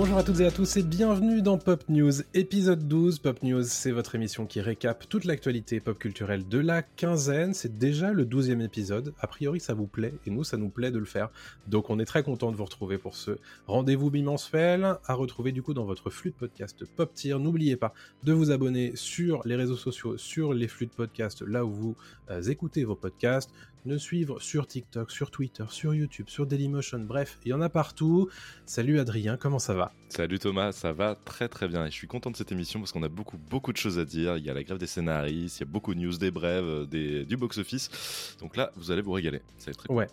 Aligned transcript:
Bonjour 0.00 0.18
à 0.18 0.22
toutes 0.22 0.38
et 0.38 0.46
à 0.46 0.52
tous 0.52 0.76
et 0.76 0.84
bienvenue 0.84 1.42
dans 1.42 1.58
Pop 1.58 1.82
News, 1.88 2.22
épisode 2.32 2.86
12. 2.86 3.18
Pop 3.18 3.42
News, 3.42 3.64
c'est 3.64 3.90
votre 3.90 4.14
émission 4.14 4.46
qui 4.46 4.60
récap 4.60 5.08
toute 5.08 5.24
l'actualité 5.24 5.80
pop 5.80 5.98
culturelle 5.98 6.46
de 6.46 6.60
la 6.60 6.82
quinzaine. 6.82 7.52
C'est 7.52 7.78
déjà 7.78 8.12
le 8.12 8.24
12e 8.24 8.62
épisode. 8.62 9.12
A 9.18 9.26
priori, 9.26 9.58
ça 9.58 9.74
vous 9.74 9.88
plaît 9.88 10.14
et 10.24 10.30
nous, 10.30 10.44
ça 10.44 10.56
nous 10.56 10.68
plaît 10.68 10.92
de 10.92 11.00
le 11.00 11.04
faire. 11.04 11.30
Donc, 11.66 11.90
on 11.90 11.98
est 11.98 12.04
très 12.04 12.22
content 12.22 12.52
de 12.52 12.56
vous 12.56 12.64
retrouver 12.64 12.96
pour 12.96 13.16
ce 13.16 13.38
rendez-vous 13.66 14.08
bimensuel 14.08 14.84
à 15.04 15.14
retrouver 15.14 15.50
du 15.50 15.64
coup 15.64 15.74
dans 15.74 15.84
votre 15.84 16.10
flux 16.10 16.30
de 16.30 16.36
podcast 16.36 16.84
Pop 16.84 17.12
Tier. 17.12 17.36
N'oubliez 17.36 17.74
pas 17.74 17.92
de 18.22 18.32
vous 18.32 18.52
abonner 18.52 18.92
sur 18.94 19.42
les 19.46 19.56
réseaux 19.56 19.76
sociaux, 19.76 20.16
sur 20.16 20.54
les 20.54 20.68
flux 20.68 20.86
de 20.86 20.92
podcast, 20.92 21.42
là 21.42 21.64
où 21.64 21.72
vous 21.72 21.96
euh, 22.30 22.40
écoutez 22.42 22.84
vos 22.84 22.94
podcasts 22.94 23.50
me 23.84 23.98
suivre 23.98 24.40
sur 24.40 24.66
TikTok, 24.66 25.10
sur 25.10 25.30
Twitter, 25.30 25.64
sur 25.68 25.94
YouTube, 25.94 26.28
sur 26.28 26.46
Dailymotion, 26.46 27.00
bref, 27.00 27.38
il 27.44 27.50
y 27.50 27.52
en 27.52 27.60
a 27.60 27.68
partout. 27.68 28.28
Salut 28.66 28.98
Adrien, 28.98 29.36
comment 29.36 29.58
ça 29.58 29.74
va? 29.74 29.92
Salut 30.08 30.38
Thomas, 30.38 30.72
ça 30.72 30.92
va 30.92 31.14
très 31.14 31.48
très 31.48 31.68
bien 31.68 31.86
et 31.86 31.90
je 31.90 31.94
suis 31.94 32.06
content 32.06 32.30
de 32.30 32.36
cette 32.36 32.52
émission 32.52 32.80
parce 32.80 32.92
qu'on 32.92 33.02
a 33.02 33.08
beaucoup 33.08 33.38
beaucoup 33.38 33.72
de 33.72 33.76
choses 33.76 33.98
à 33.98 34.04
dire. 34.04 34.36
Il 34.36 34.44
y 34.44 34.50
a 34.50 34.54
la 34.54 34.62
grève 34.62 34.78
des 34.78 34.86
scénaristes, 34.86 35.58
il 35.58 35.60
y 35.60 35.68
a 35.68 35.70
beaucoup 35.70 35.94
de 35.94 36.00
news 36.00 36.16
des 36.16 36.30
brèves, 36.30 36.86
des, 36.88 37.24
du 37.24 37.36
box-office. 37.36 38.36
Donc 38.40 38.56
là, 38.56 38.72
vous 38.76 38.90
allez 38.90 39.02
vous 39.02 39.12
régaler. 39.12 39.40
Ça 39.58 39.66
va 39.66 39.70
être 39.72 39.84
très 39.84 39.92
Ouais, 39.92 40.08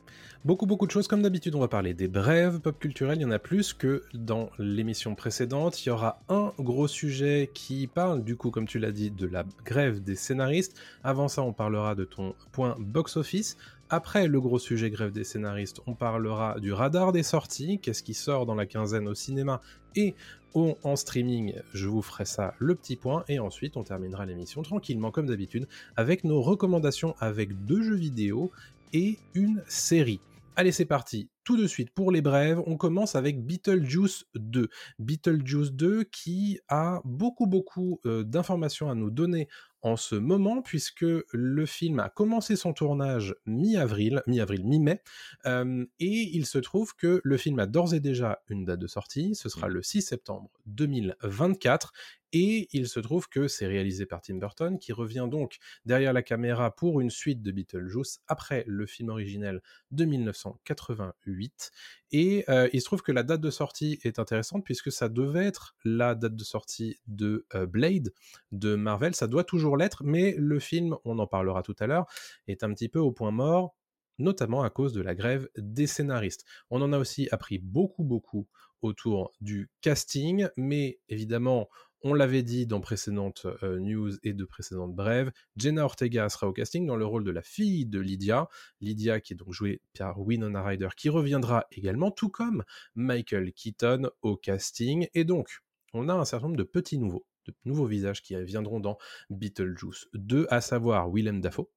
beaucoup 0.45 0.67
beaucoup 0.67 0.85
de 0.85 0.91
choses 0.91 1.07
comme 1.07 1.23
d'habitude. 1.23 1.55
On 1.55 1.59
va 1.59 1.67
parler 1.67 1.95
des 1.95 2.07
brèves 2.07 2.59
pop 2.59 2.77
culturelles. 2.79 3.17
Il 3.17 3.23
y 3.23 3.25
en 3.25 3.31
a 3.31 3.39
plus 3.39 3.73
que 3.73 4.03
dans 4.13 4.51
l'émission 4.59 5.15
précédente. 5.15 5.83
Il 5.83 5.89
y 5.89 5.91
aura 5.91 6.21
un 6.29 6.53
gros 6.59 6.87
sujet 6.87 7.49
qui 7.51 7.87
parle 7.87 8.23
du 8.23 8.37
coup, 8.37 8.51
comme 8.51 8.67
tu 8.67 8.77
l'as 8.77 8.91
dit, 8.91 9.09
de 9.09 9.25
la 9.25 9.43
grève 9.65 10.03
des 10.03 10.15
scénaristes. 10.15 10.79
Avant 11.03 11.27
ça, 11.27 11.41
on 11.41 11.51
parlera 11.51 11.95
de 11.95 12.05
ton 12.05 12.35
point 12.51 12.75
box-office. 12.79 13.57
Après 13.89 14.27
le 14.27 14.39
gros 14.39 14.59
sujet 14.59 14.91
grève 14.91 15.11
des 15.11 15.23
scénaristes, 15.23 15.81
on 15.87 15.95
parlera 15.95 16.59
du 16.59 16.71
radar 16.71 17.11
des 17.11 17.23
sorties, 17.23 17.79
qu'est-ce 17.79 18.03
qui 18.03 18.13
sort 18.13 18.45
dans 18.45 18.55
la 18.55 18.67
quinzaine 18.67 19.07
au 19.07 19.15
cinéma 19.15 19.61
et 19.95 20.15
en 20.55 20.95
streaming, 20.95 21.53
je 21.73 21.87
vous 21.87 22.01
ferai 22.01 22.23
ça 22.23 22.53
le 22.59 22.75
petit 22.75 22.95
point, 22.95 23.25
et 23.27 23.39
ensuite 23.39 23.75
on 23.75 23.83
terminera 23.83 24.25
l'émission 24.25 24.61
tranquillement 24.61 25.11
comme 25.11 25.25
d'habitude 25.25 25.67
avec 25.97 26.23
nos 26.23 26.41
recommandations 26.41 27.13
avec 27.19 27.65
deux 27.65 27.83
jeux 27.83 27.95
vidéo 27.95 28.51
et 28.93 29.19
une 29.33 29.61
série. 29.67 30.21
Allez 30.57 30.71
c'est 30.71 30.85
parti, 30.85 31.29
tout 31.43 31.57
de 31.57 31.67
suite 31.67 31.89
pour 31.91 32.11
les 32.11 32.21
brèves, 32.21 32.61
on 32.65 32.77
commence 32.77 33.15
avec 33.15 33.45
Beetlejuice 33.45 34.25
2. 34.35 34.69
Beetlejuice 34.99 35.73
2 35.73 36.05
qui 36.05 36.59
a 36.69 37.01
beaucoup 37.03 37.45
beaucoup 37.45 37.99
euh, 38.05 38.23
d'informations 38.23 38.89
à 38.89 38.95
nous 38.95 39.09
donner 39.09 39.49
en 39.81 39.97
ce 39.97 40.15
moment, 40.15 40.63
puisque 40.63 41.05
le 41.31 41.65
film 41.67 41.99
a 41.99 42.09
commencé 42.09 42.55
son 42.55 42.73
tournage 42.73 43.35
mi-avril, 43.45 44.23
mi-avril, 44.25 44.65
mi-mai, 44.65 45.03
euh, 45.45 45.85
et 45.99 46.29
il 46.33 46.47
se 46.47 46.57
trouve 46.57 46.95
que 46.95 47.21
le 47.23 47.37
film 47.37 47.59
a 47.59 47.67
d'ores 47.67 47.93
et 47.93 47.99
déjà 47.99 48.41
une 48.49 48.65
date 48.65 48.79
de 48.79 48.87
sortie, 48.87 49.35
ce 49.35 49.47
sera 49.47 49.67
mmh. 49.67 49.73
le 49.73 49.83
6 49.83 50.01
septembre 50.01 50.49
2024, 50.65 51.93
et 52.33 52.67
il 52.73 52.87
se 52.87 52.99
trouve 52.99 53.29
que 53.29 53.47
c'est 53.47 53.67
réalisé 53.67 54.05
par 54.05 54.21
Tim 54.21 54.35
Burton, 54.35 54.77
qui 54.79 54.93
revient 54.93 55.27
donc 55.29 55.57
derrière 55.85 56.13
la 56.13 56.21
caméra 56.21 56.75
pour 56.75 57.01
une 57.01 57.09
suite 57.09 57.41
de 57.41 57.51
Beetlejuice 57.51 58.19
après 58.27 58.63
le 58.67 58.85
film 58.85 59.09
originel 59.09 59.61
de 59.91 60.05
1988. 60.05 61.71
Et 62.11 62.45
euh, 62.49 62.69
il 62.73 62.81
se 62.81 62.85
trouve 62.85 63.01
que 63.01 63.11
la 63.11 63.23
date 63.23 63.41
de 63.41 63.49
sortie 63.49 63.99
est 64.03 64.19
intéressante 64.19 64.63
puisque 64.63 64.91
ça 64.91 65.09
devait 65.09 65.45
être 65.45 65.75
la 65.83 66.15
date 66.15 66.35
de 66.35 66.43
sortie 66.43 66.97
de 67.07 67.45
euh, 67.53 67.65
Blade 67.65 68.13
de 68.51 68.75
Marvel. 68.75 69.15
Ça 69.15 69.27
doit 69.27 69.43
toujours 69.43 69.77
l'être, 69.77 70.03
mais 70.03 70.35
le 70.37 70.59
film, 70.59 70.95
on 71.05 71.19
en 71.19 71.27
parlera 71.27 71.61
tout 71.61 71.75
à 71.79 71.87
l'heure, 71.87 72.05
est 72.47 72.63
un 72.63 72.73
petit 72.73 72.89
peu 72.89 72.99
au 72.99 73.11
point 73.11 73.31
mort 73.31 73.75
notamment 74.17 74.63
à 74.63 74.69
cause 74.69 74.93
de 74.93 75.01
la 75.01 75.15
grève 75.15 75.49
des 75.57 75.87
scénaristes. 75.87 76.45
On 76.69 76.81
en 76.81 76.93
a 76.93 76.97
aussi 76.97 77.27
appris 77.31 77.59
beaucoup, 77.59 78.03
beaucoup 78.03 78.47
autour 78.81 79.31
du 79.41 79.69
casting, 79.81 80.47
mais 80.57 80.99
évidemment, 81.09 81.69
on 82.05 82.13
l'avait 82.13 82.43
dit 82.43 82.67
dans 82.67 82.81
précédentes 82.81 83.47
euh, 83.63 83.79
news 83.79 84.11
et 84.21 84.33
de 84.33 84.45
précédentes 84.45 84.93
brèves, 84.93 85.31
Jenna 85.57 85.83
Ortega 85.83 86.29
sera 86.29 86.47
au 86.47 86.53
casting 86.53 86.85
dans 86.85 86.95
le 86.95 87.05
rôle 87.05 87.23
de 87.23 87.31
la 87.31 87.41
fille 87.41 87.87
de 87.87 87.99
Lydia. 87.99 88.47
Lydia 88.79 89.19
qui 89.19 89.33
est 89.33 89.35
donc 89.35 89.51
jouée 89.51 89.81
par 89.97 90.21
Winona 90.21 90.61
Ryder 90.61 90.89
qui 90.95 91.09
reviendra 91.09 91.65
également, 91.71 92.11
tout 92.11 92.29
comme 92.29 92.63
Michael 92.93 93.51
Keaton 93.53 94.11
au 94.21 94.37
casting. 94.37 95.07
Et 95.15 95.23
donc, 95.23 95.49
on 95.93 96.07
a 96.07 96.13
un 96.13 96.25
certain 96.25 96.45
nombre 96.45 96.57
de 96.57 96.63
petits 96.63 96.99
nouveaux, 96.99 97.25
de 97.47 97.55
nouveaux 97.65 97.87
visages 97.87 98.21
qui 98.21 98.35
viendront 98.43 98.79
dans 98.79 98.99
Beetlejuice 99.31 100.07
2, 100.13 100.45
à 100.51 100.61
savoir 100.61 101.09
Willem 101.09 101.41
Dafoe, 101.41 101.71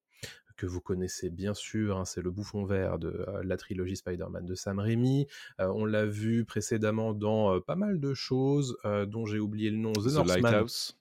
que 0.59 0.67
vous 0.67 0.81
connaissez 0.81 1.31
bien 1.31 1.55
sûr, 1.55 1.97
hein, 1.97 2.05
c'est 2.05 2.21
le 2.21 2.31
bouffon 2.31 2.65
vert 2.65 2.99
de 2.99 3.25
euh, 3.29 3.43
la 3.45 3.57
trilogie 3.57 3.97
Spider-Man 3.97 4.45
de 4.45 4.55
Sam 4.55 4.81
Raimi. 4.81 5.27
Euh, 5.61 5.69
on 5.75 5.87
l'a 5.87 6.05
vu 6.05 6.45
précédemment 6.45 7.15
dans 7.15 7.55
euh, 7.55 7.61
pas 7.61 7.77
mal 7.77 8.01
de 8.01 8.13
choses 8.13 8.77
dont 9.07 9.25
j'ai 9.25 9.39
oublié 9.39 9.71
le 9.71 9.77
nom. 9.77 9.93
The, 9.93 10.23
The 10.23 10.27
Lighthouse 10.27 10.99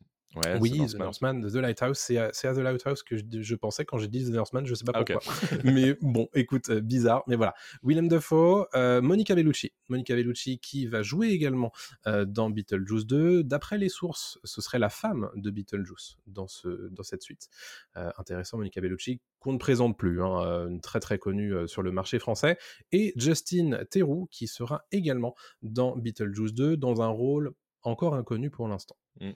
oui, 0.59 0.85
The 0.87 0.95
Northman, 0.95 1.41
The 1.41 1.55
Lighthouse, 1.55 1.97
c'est 1.97 2.17
à, 2.17 2.31
The 2.31 2.57
Lighthouse 2.57 3.03
que 3.03 3.15
je, 3.17 3.55
pensais 3.55 3.85
quand 3.85 3.97
j'ai 3.97 4.07
dit 4.07 4.25
The 4.25 4.33
Northman, 4.33 4.65
je 4.65 4.75
sais 4.75 4.83
pas 4.83 4.91
ah, 4.95 5.03
pourquoi. 5.03 5.21
mais 5.63 5.95
bon, 6.01 6.27
écoute, 6.33 6.69
euh, 6.69 6.81
bizarre, 6.81 7.23
mais 7.27 7.35
voilà. 7.35 7.53
Willem 7.83 8.07
Dafoe, 8.07 8.67
euh, 8.75 9.01
Monica 9.01 9.35
Bellucci. 9.35 9.73
Monica 9.89 10.15
Bellucci 10.15 10.59
qui 10.59 10.85
va 10.85 11.01
jouer 11.01 11.29
également 11.29 11.71
euh, 12.07 12.25
dans 12.25 12.49
Beetlejuice 12.49 13.05
2. 13.05 13.43
D'après 13.43 13.77
les 13.77 13.89
sources, 13.89 14.39
ce 14.43 14.61
serait 14.61 14.79
la 14.79 14.89
femme 14.89 15.29
de 15.35 15.49
Beetlejuice 15.49 16.17
dans, 16.27 16.47
ce, 16.47 16.89
dans 16.89 17.03
cette 17.03 17.23
suite. 17.23 17.49
intéressant, 17.95 18.57
Monica 18.57 18.81
Bellucci, 18.81 19.21
qu'on 19.39 19.53
ne 19.53 19.57
présente 19.57 19.97
plus, 19.97 20.21
hein, 20.21 20.77
très 20.81 20.99
très 20.99 21.17
connue 21.17 21.53
sur 21.67 21.81
le 21.81 21.91
marché 21.91 22.19
français. 22.19 22.57
Et 22.91 23.13
Justin 23.15 23.79
Theroux 23.89 24.27
qui 24.29 24.47
sera 24.47 24.83
également 24.91 25.35
dans 25.61 25.95
Beetlejuice 25.95 26.53
2 26.53 26.77
dans 26.77 27.01
un 27.01 27.07
rôle 27.07 27.53
encore 27.83 28.15
inconnu 28.15 28.49
pour 28.49 28.67
l'instant. 28.67 28.97
Mm. 29.19 29.31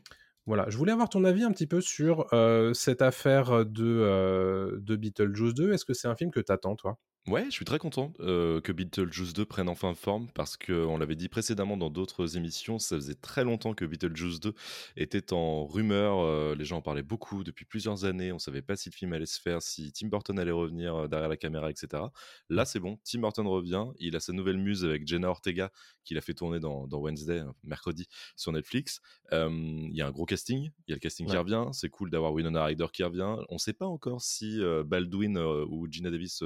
Voilà, 0.52 0.70
je 0.70 0.76
voulais 0.76 0.92
avoir 0.92 1.08
ton 1.08 1.24
avis 1.24 1.46
un 1.46 1.52
petit 1.54 1.66
peu 1.66 1.80
sur 1.80 2.28
cette 2.74 3.02
affaire 3.02 3.66
de, 3.66 4.78
de 4.82 4.96
Beetlejuice 4.98 5.54
2. 5.54 5.72
Est-ce 5.72 5.86
que 5.86 5.94
c'est 5.94 6.10
un 6.10 6.16
film 6.18 6.30
que 6.30 6.42
t'attends, 6.42 6.76
toi? 6.76 6.98
Ouais, 7.28 7.46
je 7.46 7.52
suis 7.52 7.66
très 7.66 7.78
content 7.78 8.14
euh, 8.20 8.62
que 8.62 8.72
Beetlejuice 8.72 9.34
2 9.34 9.46
prenne 9.46 9.70
enfin 9.70 9.94
forme 9.94 10.28
parce 10.34 10.58
qu'on 10.58 10.98
l'avait 10.98 11.16
dit 11.16 11.30
précédemment 11.30 11.78
dans 11.78 11.92
d'autres 11.92 12.36
émissions, 12.36 12.80
ça 12.80 12.96
faisait 12.96 13.14
très 13.14 13.44
longtemps 13.44 13.76
que 13.76 13.86
Beetlejuice 13.86 14.40
2 14.40 14.56
était 14.98 15.32
en 15.32 15.68
rumeur, 15.68 16.18
euh, 16.18 16.56
les 16.56 16.66
gens 16.66 16.78
en 16.78 16.82
parlaient 16.82 17.04
beaucoup 17.04 17.44
depuis 17.44 17.64
plusieurs 17.64 18.06
années, 18.06 18.32
on 18.32 18.40
savait 18.40 18.64
pas 18.64 18.76
si 18.76 18.90
le 18.90 18.96
film 18.96 19.14
allait 19.14 19.28
se 19.28 19.40
faire, 19.40 19.62
si 19.62 19.92
Tim 19.92 20.08
Burton 20.08 20.40
allait 20.40 20.50
revenir 20.50 20.96
euh, 20.96 21.08
derrière 21.08 21.30
la 21.30 21.38
caméra, 21.38 21.70
etc. 21.70 22.02
Là, 22.50 22.66
c'est 22.66 22.80
bon, 22.80 22.98
Tim 23.04 23.20
Burton 23.20 23.46
revient, 23.46 23.86
il 24.00 24.16
a 24.16 24.20
sa 24.20 24.34
nouvelle 24.34 24.58
muse 24.58 24.84
avec 24.84 25.08
Jenna 25.08 25.30
Ortega 25.30 25.72
qu'il 26.04 26.18
a 26.18 26.22
fait 26.22 26.34
tourner 26.34 26.60
dans, 26.60 26.88
Wednesday, 26.92 27.44
mercredi, 27.64 28.08
sur 28.36 28.52
Netflix. 28.52 29.00
Il 29.32 29.92
y 29.94 30.02
a 30.02 30.08
un 30.08 30.12
gros 30.12 30.26
casting, 30.26 30.72
il 30.88 30.90
y 30.90 30.94
a 30.94 30.96
le 30.96 31.00
casting 31.00 31.28
qui 31.28 31.38
revient, 31.38 31.68
c'est 31.74 31.90
cool 31.90 32.10
d'avoir 32.10 32.34
Winona 32.34 32.66
Ryder 32.66 32.88
qui 32.92 33.04
revient. 33.04 33.36
On 33.50 33.60
sait 33.60 33.74
pas 33.74 33.86
encore 33.86 34.24
si 34.24 34.60
Baldwin 34.84 35.38
ou 35.38 35.88
Gina 35.88 36.10
Davis 36.10 36.42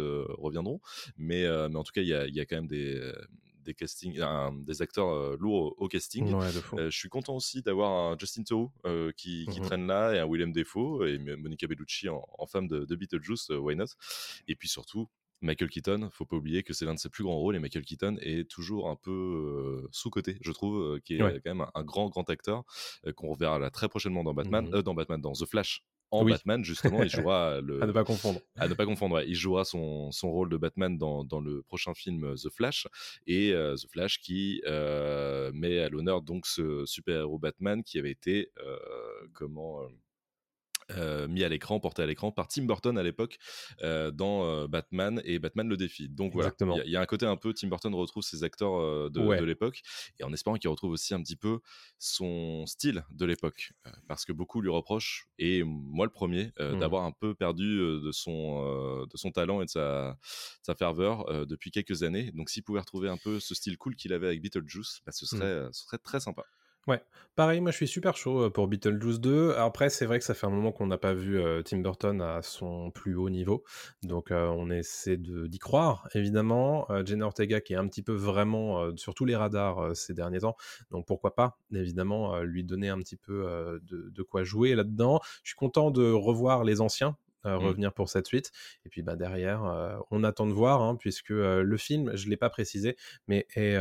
reviendront 0.65 0.81
mais, 1.17 1.45
euh, 1.45 1.69
mais 1.69 1.77
en 1.77 1.83
tout 1.83 1.91
cas, 1.93 2.01
il 2.01 2.07
y 2.07 2.13
a, 2.13 2.27
y 2.27 2.39
a, 2.39 2.45
quand 2.45 2.55
même 2.55 2.67
des, 2.67 2.99
des 3.63 3.73
castings, 3.73 4.19
des 4.65 4.81
acteurs 4.81 5.09
euh, 5.09 5.37
lourds 5.39 5.75
au, 5.77 5.87
casting. 5.87 6.33
Euh, 6.33 6.89
je 6.89 6.97
suis 6.97 7.09
content 7.09 7.35
aussi 7.35 7.61
d'avoir 7.61 8.11
un 8.11 8.17
Justin 8.17 8.43
Theroux 8.43 8.71
qui, 9.15 9.47
qui 9.51 9.59
mmh 9.59 9.63
traîne 9.63 9.87
là 9.87 10.13
et 10.13 10.19
un 10.19 10.25
William 10.25 10.51
Defoe 10.51 11.07
et 11.07 11.17
Monica 11.17 11.67
Bellucci 11.67 12.09
en, 12.09 12.45
femme 12.47 12.67
de, 12.67 12.85
de 12.85 12.95
Beetlejuice, 12.95 13.49
why 13.49 13.75
not? 13.75 13.85
Et 14.47 14.55
puis 14.55 14.67
surtout, 14.67 15.09
Michael 15.41 15.69
Keaton, 15.69 16.09
faut 16.11 16.25
pas 16.25 16.37
oublier 16.37 16.63
que 16.63 16.73
c'est 16.73 16.85
l'un 16.85 16.93
de 16.93 16.99
ses 16.99 17.09
plus 17.09 17.23
grands 17.23 17.37
rôles 17.37 17.55
et 17.55 17.59
Michael 17.59 17.83
Keaton 17.83 18.17
est 18.21 18.49
toujours 18.49 18.89
un 18.89 18.95
peu 18.95 19.87
sous-côté, 19.91 20.37
je 20.41 20.51
trouve, 20.51 20.99
qui 21.01 21.15
est 21.15 21.19
quand 21.19 21.55
même 21.55 21.65
un, 21.73 21.83
grand 21.83 22.09
grand 22.09 22.29
acteur 22.29 22.63
qu'on 23.15 23.29
reverra 23.29 23.69
très 23.69 23.89
prochainement 23.89 24.23
dans 24.23 24.33
Batman, 24.33 24.67
mmh 24.67 24.81
dans 24.81 24.93
Batman, 24.93 25.21
dans 25.21 25.33
The 25.33 25.45
Flash 25.45 25.83
en 26.19 26.25
Batman 26.25 26.63
justement 26.63 27.03
il 27.03 27.09
jouera 27.09 27.61
le 27.61 27.81
à 27.83 27.87
ne 27.87 27.91
pas 27.91 28.03
confondre. 28.03 28.39
À 28.55 28.67
ne 28.67 28.73
pas 28.73 28.85
confondre 28.85 29.21
il 29.21 29.35
jouera 29.35 29.65
son, 29.65 30.11
son 30.11 30.31
rôle 30.31 30.49
de 30.49 30.57
Batman 30.57 30.97
dans, 30.97 31.23
dans, 31.23 31.39
le 31.39 31.61
prochain 31.63 31.93
film 31.93 32.23
euh, 32.23 32.35
The 32.35 32.49
Flash. 32.49 32.87
Et 33.27 33.53
euh, 33.53 33.75
The 33.75 33.87
Flash 33.91 34.19
qui 34.19 34.61
euh, 34.65 35.51
met 35.53 35.79
à 35.79 35.89
l'honneur 35.89 36.21
donc 36.21 36.45
ce 36.45 36.85
super 36.85 37.21
héros 37.21 37.39
Batman 37.39 37.83
qui 37.83 37.99
avait 37.99 38.11
été 38.11 38.51
comment 39.33 39.81
euh, 40.91 41.27
mis 41.27 41.43
à 41.43 41.49
l'écran, 41.49 41.79
porté 41.79 42.01
à 42.03 42.05
l'écran 42.05 42.31
par 42.31 42.47
Tim 42.47 42.63
Burton 42.65 42.97
à 42.97 43.03
l'époque 43.03 43.37
euh, 43.81 44.11
dans 44.11 44.45
euh, 44.45 44.67
Batman 44.67 45.21
et 45.25 45.39
Batman 45.39 45.67
le 45.67 45.77
défi. 45.77 46.09
Donc 46.09 46.33
voilà, 46.33 46.53
il 46.67 46.75
y 46.75 46.79
a- 46.79 46.85
il 46.85 46.91
y, 46.91 46.95
a 46.95 47.01
un 47.01 47.05
côté 47.05 47.25
un 47.25 47.37
peu 47.37 47.53
Tim 47.53 47.67
Burton 47.69 47.93
retrouve 47.95 48.23
ses 48.23 48.43
acteurs 48.43 49.09
de, 49.09 49.19
Ouais. 49.19 49.37
de 49.37 49.43
l'époque 49.43 49.81
et 50.19 50.23
en 50.23 50.31
espérant 50.33 50.57
qu'il 50.57 50.69
retrouve 50.69 50.91
aussi 50.91 51.13
un 51.13 51.21
petit 51.21 51.35
peu 51.35 51.59
son 51.99 52.65
style 52.67 53.03
de 53.11 53.25
l'époque 53.25 53.71
parce 54.07 54.25
que 54.25 54.31
beaucoup 54.33 54.61
lui 54.61 54.69
reprochent 54.69 55.27
et 55.39 55.63
moi 55.63 56.05
le 56.05 56.11
premier 56.11 56.51
Mhm. 56.71 56.79
d'avoir 56.79 57.03
un 57.05 57.11
peu 57.11 57.33
perdu 57.35 57.77
de 57.77 58.11
son 58.11 59.05
de 59.05 59.17
son 59.17 59.31
talent 59.31 59.61
et 59.61 59.65
de 59.65 59.69
sa, 59.69 60.11
de 60.11 60.17
sa 60.63 60.75
ferveur 60.75 61.45
depuis 61.47 61.71
quelques 61.71 62.03
années. 62.03 62.31
Donc 62.33 62.49
s'il 62.49 62.63
pouvait 62.63 62.79
retrouver 62.79 63.09
un 63.09 63.17
peu 63.17 63.39
ce 63.39 63.55
style 63.55 63.77
cool 63.77 63.95
qu'il 63.95 64.13
avait 64.13 64.27
avec 64.27 64.41
Beetlejuice, 64.41 65.01
bah, 65.05 65.11
ce 65.11 65.25
Mhm. 65.31 65.49
serait 65.49 65.67
ce 65.71 65.83
serait 65.85 65.97
très 65.97 66.19
sympa. 66.19 66.43
Pareil, 67.35 67.59
moi 67.59 67.71
je 67.71 67.75
suis 67.75 67.87
super 67.87 68.15
chaud 68.15 68.43
euh, 68.45 68.49
pour 68.49 68.67
Beetlejuice 68.69 69.19
2. 69.19 69.55
Après, 69.57 69.89
c'est 69.89 70.05
vrai 70.05 70.19
que 70.19 70.23
ça 70.25 70.33
fait 70.33 70.47
un 70.47 70.51
moment 70.51 70.71
qu'on 70.71 70.87
n'a 70.87 70.97
pas 70.97 71.13
vu 71.13 71.37
euh, 71.37 71.61
Tim 71.63 71.79
Burton 71.79 72.21
à 72.21 72.41
son 72.41 72.91
plus 72.91 73.15
haut 73.15 73.29
niveau. 73.29 73.65
Donc 74.03 74.31
euh, 74.31 74.47
on 74.47 74.69
essaie 74.69 75.17
de- 75.17 75.45
d'y 75.47 75.59
croire, 75.59 76.07
évidemment. 76.13 76.89
Euh, 76.91 77.03
Jenna 77.05 77.25
Ortega 77.25 77.59
qui 77.59 77.73
est 77.73 77.75
un 77.75 77.87
petit 77.89 78.03
peu 78.03 78.13
vraiment 78.13 78.95
sur 78.95 79.13
tous 79.15 79.25
les 79.25 79.35
radars 79.35 79.93
ces 79.97 80.13
derniers 80.13 80.39
temps. 80.39 80.55
Donc 80.91 81.05
pourquoi 81.07 81.35
pas, 81.35 81.57
évidemment, 81.73 82.39
lui 82.41 82.63
donner 82.63 82.87
un 82.87 82.99
petit 82.99 83.17
peu 83.17 83.79
de, 83.83 84.09
de 84.09 84.23
quoi 84.23 84.43
jouer 84.43 84.73
là-dedans. 84.75 85.19
Je 85.43 85.49
suis 85.49 85.55
content 85.57 85.91
de 85.91 86.09
revoir 86.11 86.63
les 86.63 86.79
anciens. 86.79 87.17
euh, 87.45 87.59
Mm. 87.59 87.65
revenir 87.67 87.93
pour 87.93 88.09
cette 88.09 88.25
suite 88.25 88.51
et 88.85 88.89
puis 88.89 89.03
bah 89.03 89.15
derrière 89.15 89.63
euh, 89.65 89.97
on 90.09 90.23
attend 90.23 90.47
de 90.47 90.51
voir 90.53 90.81
hein, 90.81 90.95
puisque 90.95 91.29
euh, 91.29 91.61
le 91.61 91.77
film 91.77 92.15
je 92.15 92.27
l'ai 92.27 92.37
pas 92.37 92.49
précisé 92.49 92.97
mais 93.27 93.45
est 93.55 93.77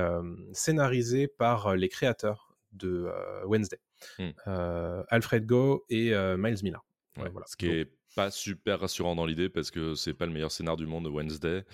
scénarisé 0.52 1.28
par 1.28 1.74
les 1.74 1.88
créateurs 1.88 2.43
de 2.74 3.10
Wednesday, 3.46 3.80
Mm. 4.18 4.30
Euh, 4.46 5.02
Alfred 5.08 5.46
Go 5.46 5.84
et 5.88 6.10
Miles 6.36 6.62
Miller. 6.62 6.84
Ouais, 7.16 7.30
voilà. 7.30 7.46
Ce 7.46 7.56
qui 7.56 7.66
Donc, 7.66 7.74
est 7.74 7.90
pas 8.16 8.30
super 8.30 8.80
rassurant 8.80 9.14
dans 9.14 9.24
l'idée 9.26 9.48
parce 9.48 9.70
que 9.70 9.94
c'est 9.94 10.14
pas 10.14 10.26
le 10.26 10.32
meilleur 10.32 10.50
scénar 10.52 10.76
du 10.76 10.86
monde 10.86 11.06
Wednesday. 11.06 11.64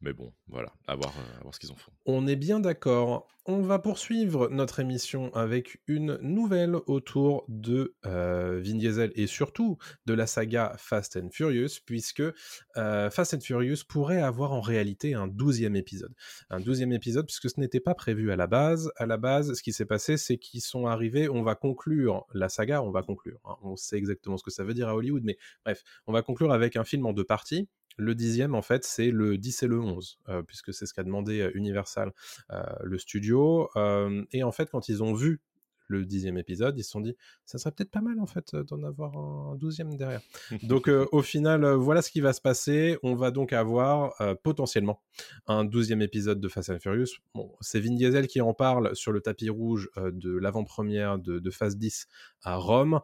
Mais 0.00 0.12
bon, 0.12 0.32
voilà, 0.48 0.72
à 0.86 0.94
voir, 0.96 1.12
à 1.38 1.42
voir 1.42 1.54
ce 1.54 1.60
qu'ils 1.60 1.72
en 1.72 1.76
font. 1.76 1.92
On 2.04 2.26
est 2.26 2.36
bien 2.36 2.60
d'accord. 2.60 3.28
On 3.50 3.62
va 3.62 3.78
poursuivre 3.78 4.50
notre 4.50 4.78
émission 4.78 5.34
avec 5.34 5.80
une 5.86 6.18
nouvelle 6.20 6.76
autour 6.86 7.46
de 7.48 7.94
euh, 8.04 8.60
Vin 8.62 8.74
Diesel 8.74 9.10
et 9.14 9.26
surtout 9.26 9.78
de 10.04 10.12
la 10.12 10.26
saga 10.26 10.74
Fast 10.76 11.16
and 11.16 11.30
Furious, 11.32 11.80
puisque 11.86 12.22
euh, 12.76 13.08
Fast 13.08 13.32
and 13.32 13.40
Furious 13.40 13.86
pourrait 13.88 14.20
avoir 14.20 14.52
en 14.52 14.60
réalité 14.60 15.14
un 15.14 15.28
douzième 15.28 15.76
épisode. 15.76 16.14
Un 16.50 16.60
douzième 16.60 16.92
épisode, 16.92 17.24
puisque 17.24 17.48
ce 17.48 17.58
n'était 17.58 17.80
pas 17.80 17.94
prévu 17.94 18.30
à 18.30 18.36
la 18.36 18.46
base. 18.46 18.92
À 18.96 19.06
la 19.06 19.16
base, 19.16 19.54
ce 19.54 19.62
qui 19.62 19.72
s'est 19.72 19.86
passé, 19.86 20.18
c'est 20.18 20.36
qu'ils 20.36 20.60
sont 20.60 20.86
arrivés, 20.86 21.30
on 21.30 21.42
va 21.42 21.54
conclure 21.54 22.26
la 22.34 22.50
saga, 22.50 22.82
on 22.82 22.90
va 22.90 23.02
conclure. 23.02 23.40
hein. 23.46 23.56
On 23.62 23.76
sait 23.76 23.96
exactement 23.96 24.36
ce 24.36 24.42
que 24.42 24.50
ça 24.50 24.62
veut 24.62 24.74
dire 24.74 24.90
à 24.90 24.94
Hollywood, 24.94 25.22
mais 25.24 25.38
bref, 25.64 25.82
on 26.06 26.12
va 26.12 26.20
conclure 26.20 26.52
avec 26.52 26.76
un 26.76 26.84
film 26.84 27.06
en 27.06 27.14
deux 27.14 27.24
parties. 27.24 27.66
Le 27.98 28.14
dixième, 28.14 28.54
en 28.54 28.62
fait, 28.62 28.84
c'est 28.84 29.10
le 29.10 29.36
10 29.36 29.64
et 29.64 29.66
le 29.66 29.80
11, 29.80 30.20
euh, 30.28 30.42
puisque 30.42 30.72
c'est 30.72 30.86
ce 30.86 30.94
qu'a 30.94 31.02
demandé 31.02 31.50
Universal, 31.54 32.12
le 32.82 32.98
studio. 32.98 33.68
Et 34.32 34.42
en 34.42 34.52
fait, 34.52 34.70
quand 34.70 34.88
ils 34.88 35.02
ont 35.02 35.14
vu 35.14 35.40
le 35.88 36.04
dixième 36.04 36.38
épisode, 36.38 36.78
ils 36.78 36.84
se 36.84 36.90
sont 36.90 37.00
dit, 37.00 37.16
ça 37.44 37.58
serait 37.58 37.72
peut-être 37.72 37.90
pas 37.90 38.00
mal, 38.00 38.20
en 38.20 38.26
fait, 38.26 38.54
euh, 38.54 38.62
d'en 38.62 38.82
avoir 38.82 39.16
un 39.16 39.56
douzième 39.56 39.96
derrière. 39.96 40.20
Donc, 40.62 40.88
euh, 40.88 41.06
au 41.12 41.22
final, 41.22 41.64
euh, 41.64 41.76
voilà 41.76 42.02
ce 42.02 42.10
qui 42.10 42.20
va 42.20 42.32
se 42.32 42.40
passer. 42.40 42.98
On 43.02 43.14
va 43.14 43.30
donc 43.30 43.52
avoir 43.52 44.14
euh, 44.20 44.34
potentiellement 44.34 45.00
un 45.46 45.64
douzième 45.64 46.02
épisode 46.02 46.40
de 46.40 46.48
Fast 46.48 46.70
and 46.70 46.78
Furious. 46.80 47.16
Bon, 47.34 47.52
c'est 47.60 47.80
Vin 47.80 47.94
Diesel 47.94 48.26
qui 48.26 48.40
en 48.40 48.54
parle 48.54 48.94
sur 48.94 49.12
le 49.12 49.20
tapis 49.20 49.50
rouge 49.50 49.88
euh, 49.96 50.10
de 50.12 50.36
l'avant-première 50.36 51.18
de, 51.18 51.38
de 51.38 51.50
Phase 51.50 51.76
10 51.76 52.06
à 52.42 52.56
Rome, 52.56 53.00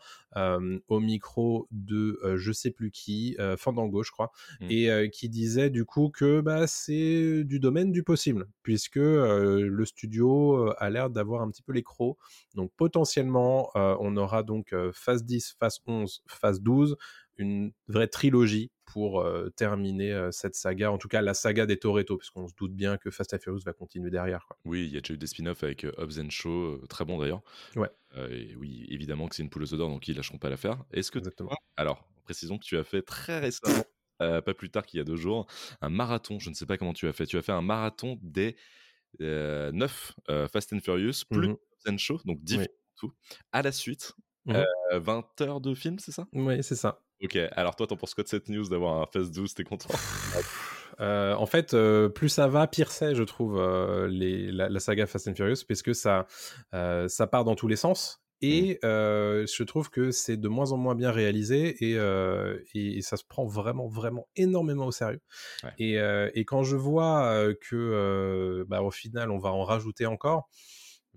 au 0.89 1.01
micro 1.01 1.69
de 1.71 2.21
je 2.37 2.53
sais 2.53 2.71
plus 2.71 2.91
qui, 2.91 3.37
Fandango, 3.57 4.03
je 4.03 4.11
crois, 4.11 4.31
Mm. 4.61 4.67
et 4.71 5.11
qui 5.11 5.29
disait 5.29 5.71
du 5.71 5.85
coup 5.85 6.11
que 6.11 6.41
bah, 6.41 6.67
c'est 6.67 7.45
du 7.45 7.61
domaine 7.61 7.93
du 7.93 8.03
possible, 8.03 8.47
puisque 8.63 8.97
le 8.97 9.85
studio 9.85 10.73
a 10.79 10.91
l'air 10.91 11.11
d'avoir 11.11 11.43
un 11.43 11.51
petit 11.51 11.63
peu 11.63 11.73
les 11.73 11.83
crocs. 11.83 12.17
Donc 12.55 12.73
potentiellement, 12.77 13.71
euh, 13.77 13.97
on 14.01 14.17
aura 14.17 14.43
donc 14.43 14.73
euh, 14.73 14.91
phase 14.93 15.25
10, 15.25 15.57
phase 15.59 15.79
11, 15.87 16.23
phase 16.27 16.61
12, 16.61 16.97
une 17.37 17.73
vraie 17.89 18.07
trilogie 18.07 18.71
pour 18.85 19.21
euh, 19.21 19.49
terminer 19.57 20.13
euh, 20.13 20.31
cette 20.31 20.55
saga, 20.55 20.93
en 20.93 20.99
tout 20.99 21.09
cas 21.09 21.21
la 21.23 21.35
saga 21.35 21.67
des 21.67 21.79
Toretto, 21.79 22.17
puisqu'on 22.17 22.47
se 22.47 22.55
doute 22.57 22.75
bien 22.75 22.97
que 22.97 23.11
Fast 23.11 23.35
and 23.35 23.39
Furious 23.41 23.63
va 23.65 23.73
continuer 23.73 24.11
derrière. 24.11 24.45
Quoi. 24.47 24.57
Oui, 24.65 24.85
il 24.87 24.93
y 24.93 24.97
a 24.97 25.01
déjà 25.01 25.15
eu 25.15 25.19
des 25.19 25.27
spin-offs 25.27 25.65
avec 25.65 25.85
euh, 25.85 25.93
Hobbs 25.99 26.21
and 26.21 26.31
Shaw, 26.31 26.87
très 26.89 27.05
bon 27.05 27.19
d'ailleurs. 27.19 27.43
Ouais. 27.77 27.91
Et 28.31 28.55
oui, 28.57 28.87
évidemment 28.91 29.27
que 29.27 29.35
c'est 29.35 29.43
une 29.43 29.51
poule 29.51 29.65
aux 29.65 29.75
odeurs, 29.75 29.89
donc 29.89 30.07
ils 30.07 30.15
lâcheront 30.17 30.39
pas 30.39 30.49
l'affaire. 30.51 30.85
Est-ce 30.93 31.11
que 31.11 31.19
Exactement. 31.19 31.49
toi- 31.49 31.59
alors, 31.77 32.07
précisons 32.23 32.59
que 32.59 32.65
tu 32.65 32.77
as 32.79 32.85
fait 32.85 33.03
très 33.03 33.41
récemment, 33.41 33.83
pas 34.21 34.41
plus 34.55 34.71
tard 34.71 34.87
qu'il 34.87 34.99
y 34.99 35.01
a 35.01 35.05
deux 35.05 35.17
jours, 35.17 35.47
un 35.81 35.89
marathon. 35.89 36.39
Je 36.39 36.49
ne 36.49 36.55
sais 36.55 36.65
pas 36.67 36.79
comment 36.79 36.93
tu 36.93 37.09
as 37.09 37.13
fait. 37.13 37.27
Tu 37.27 37.37
as 37.37 37.43
fait 37.43 37.51
un 37.53 37.61
marathon 37.63 38.17
des 38.23 38.55
euh, 39.21 39.73
9 39.73 40.13
Fast 40.53 40.73
and 40.73 40.79
Furious 40.81 41.25
plus. 41.29 41.49
Hobbs 41.51 41.59
Shaw, 41.99 42.21
donc 42.25 42.43
10 42.43 42.59
Oui. 42.59 42.67
tout. 42.97 43.13
À 43.53 43.63
la 43.63 43.73
suite, 43.73 44.13
Mhm. 44.47 44.57
euh, 44.93 44.99
20 44.99 45.41
heures 45.41 45.61
de 45.61 45.75
film, 45.75 45.99
c'est 45.99 46.13
ça? 46.13 46.27
Oui, 46.33 46.63
c'est 46.63 46.75
ça. 46.77 47.01
Ok, 47.23 47.37
alors 47.53 47.77
toi, 47.77 47.87
t'en 47.87 47.97
penses 47.97 48.13
quoi 48.15 48.25
de 48.25 48.29
cette 48.29 48.49
news 48.49 48.69
d'avoir 48.69 49.01
un 49.01 49.07
Fast 49.07 49.35
12 49.35 49.55
T'es 49.55 49.65
content? 49.65 49.89
Euh, 51.01 51.35
en 51.35 51.47
fait, 51.47 51.75
euh, 51.75 52.09
plus 52.09 52.29
ça 52.29 52.47
va, 52.49 52.67
pire 52.67 52.91
c'est, 52.93 53.15
je 53.15 53.23
trouve, 53.23 53.59
euh, 53.59 54.07
les, 54.09 54.53
la, 54.53 54.69
la 54.69 54.81
saga 54.81 55.07
Fast 55.07 55.27
and 55.29 55.35
Furious, 55.35 55.65
parce 55.67 55.83
que 55.83 55.93
ça, 55.93 56.27
euh, 56.75 57.09
ça 57.09 57.27
part 57.27 57.45
dans 57.45 57.55
tous 57.57 57.69
les 57.69 57.77
sens. 57.77 58.21
Et 58.41 58.79
euh, 58.85 59.47
je 59.47 59.63
trouve 59.63 59.89
que 59.89 60.11
c'est 60.11 60.37
de 60.37 60.49
moins 60.49 60.73
en 60.73 60.77
moins 60.77 60.95
bien 60.95 61.11
réalisé 61.11 61.83
et, 61.83 61.97
euh, 61.97 62.59
et, 62.75 62.99
et 62.99 63.01
ça 63.03 63.17
se 63.17 63.25
prend 63.25 63.47
vraiment, 63.47 63.89
vraiment 63.89 64.29
énormément 64.37 64.87
au 64.87 64.93
sérieux. 64.93 65.21
Ouais. 65.63 65.71
Et, 65.79 65.99
euh, 65.99 66.31
et 66.35 66.45
quand 66.45 66.63
je 66.63 66.77
vois 66.77 67.25
euh, 67.33 67.55
que, 67.59 67.75
euh, 67.77 68.65
bah, 68.69 68.83
au 68.83 68.91
final, 68.91 69.31
on 69.31 69.39
va 69.39 69.51
en 69.51 69.63
rajouter 69.65 70.05
encore, 70.05 70.51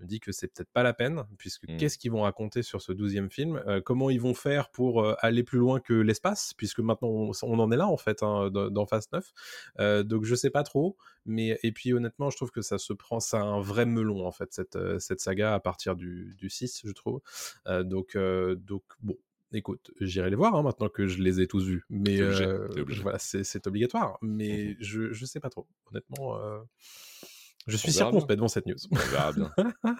me 0.00 0.06
dis 0.06 0.20
que 0.20 0.32
c'est 0.32 0.48
peut-être 0.48 0.70
pas 0.72 0.82
la 0.82 0.92
peine, 0.92 1.24
puisque 1.38 1.68
Mm. 1.68 1.76
qu'est-ce 1.76 1.98
qu'ils 1.98 2.10
vont 2.12 2.22
raconter 2.22 2.62
sur 2.62 2.80
ce 2.82 2.92
douzième 2.92 3.30
film 3.30 3.62
Euh, 3.66 3.80
Comment 3.80 4.10
ils 4.10 4.20
vont 4.20 4.34
faire 4.34 4.70
pour 4.70 5.02
euh, 5.04 5.14
aller 5.20 5.42
plus 5.42 5.58
loin 5.58 5.80
que 5.80 5.92
l'espace, 5.94 6.52
puisque 6.54 6.80
maintenant 6.80 7.08
on, 7.08 7.32
on 7.42 7.58
en 7.58 7.70
est 7.72 7.76
là 7.76 7.86
en 7.88 7.96
fait 7.96 8.22
hein, 8.22 8.50
dans, 8.50 8.70
dans 8.70 8.86
Fast 8.86 9.12
9. 9.12 9.32
Euh, 9.80 10.02
donc 10.02 10.24
je 10.24 10.34
sais 10.34 10.50
pas 10.50 10.62
trop, 10.62 10.96
mais 11.26 11.58
et 11.62 11.72
puis 11.72 11.92
honnêtement, 11.92 12.30
je 12.30 12.36
trouve 12.36 12.50
que 12.50 12.62
ça 12.62 12.78
se 12.78 12.92
prend, 12.92 13.20
ça 13.20 13.40
a 13.40 13.44
un 13.44 13.60
vrai 13.60 13.86
melon 13.86 14.26
en 14.26 14.32
fait 14.32 14.52
cette, 14.52 14.78
cette 15.00 15.20
saga 15.20 15.54
à 15.54 15.60
partir 15.60 15.96
du, 15.96 16.34
du 16.38 16.48
6, 16.50 16.82
je 16.84 16.92
trouve. 16.92 17.20
Donc 17.66 18.16
donc 18.16 18.82
bon. 19.00 19.16
Écoute, 19.54 19.92
j'irai 19.98 20.28
les 20.28 20.36
voir 20.36 20.54
hein, 20.54 20.62
maintenant 20.62 20.90
que 20.90 21.06
je 21.06 21.22
les 21.22 21.40
ai 21.40 21.46
tous 21.46 21.64
vus. 21.64 21.82
Mais 21.88 22.20
obligé, 22.20 22.44
euh, 22.44 22.68
voilà, 23.00 23.18
c'est 23.18 23.66
obligatoire. 23.66 24.18
Mais 24.20 24.68
Mhm. 24.68 24.76
je, 24.80 25.12
je 25.14 25.24
sais 25.24 25.40
pas 25.40 25.48
trop. 25.48 25.66
Honnêtement, 25.90 26.36
euh, 26.38 26.58
je 27.68 27.76
suis 27.76 27.92
circonspect 27.92 28.36
devant 28.36 28.48
cette 28.48 28.66
news. 28.66 28.76
On 28.90 28.96
verra 28.96 29.32
bien. 29.32 29.52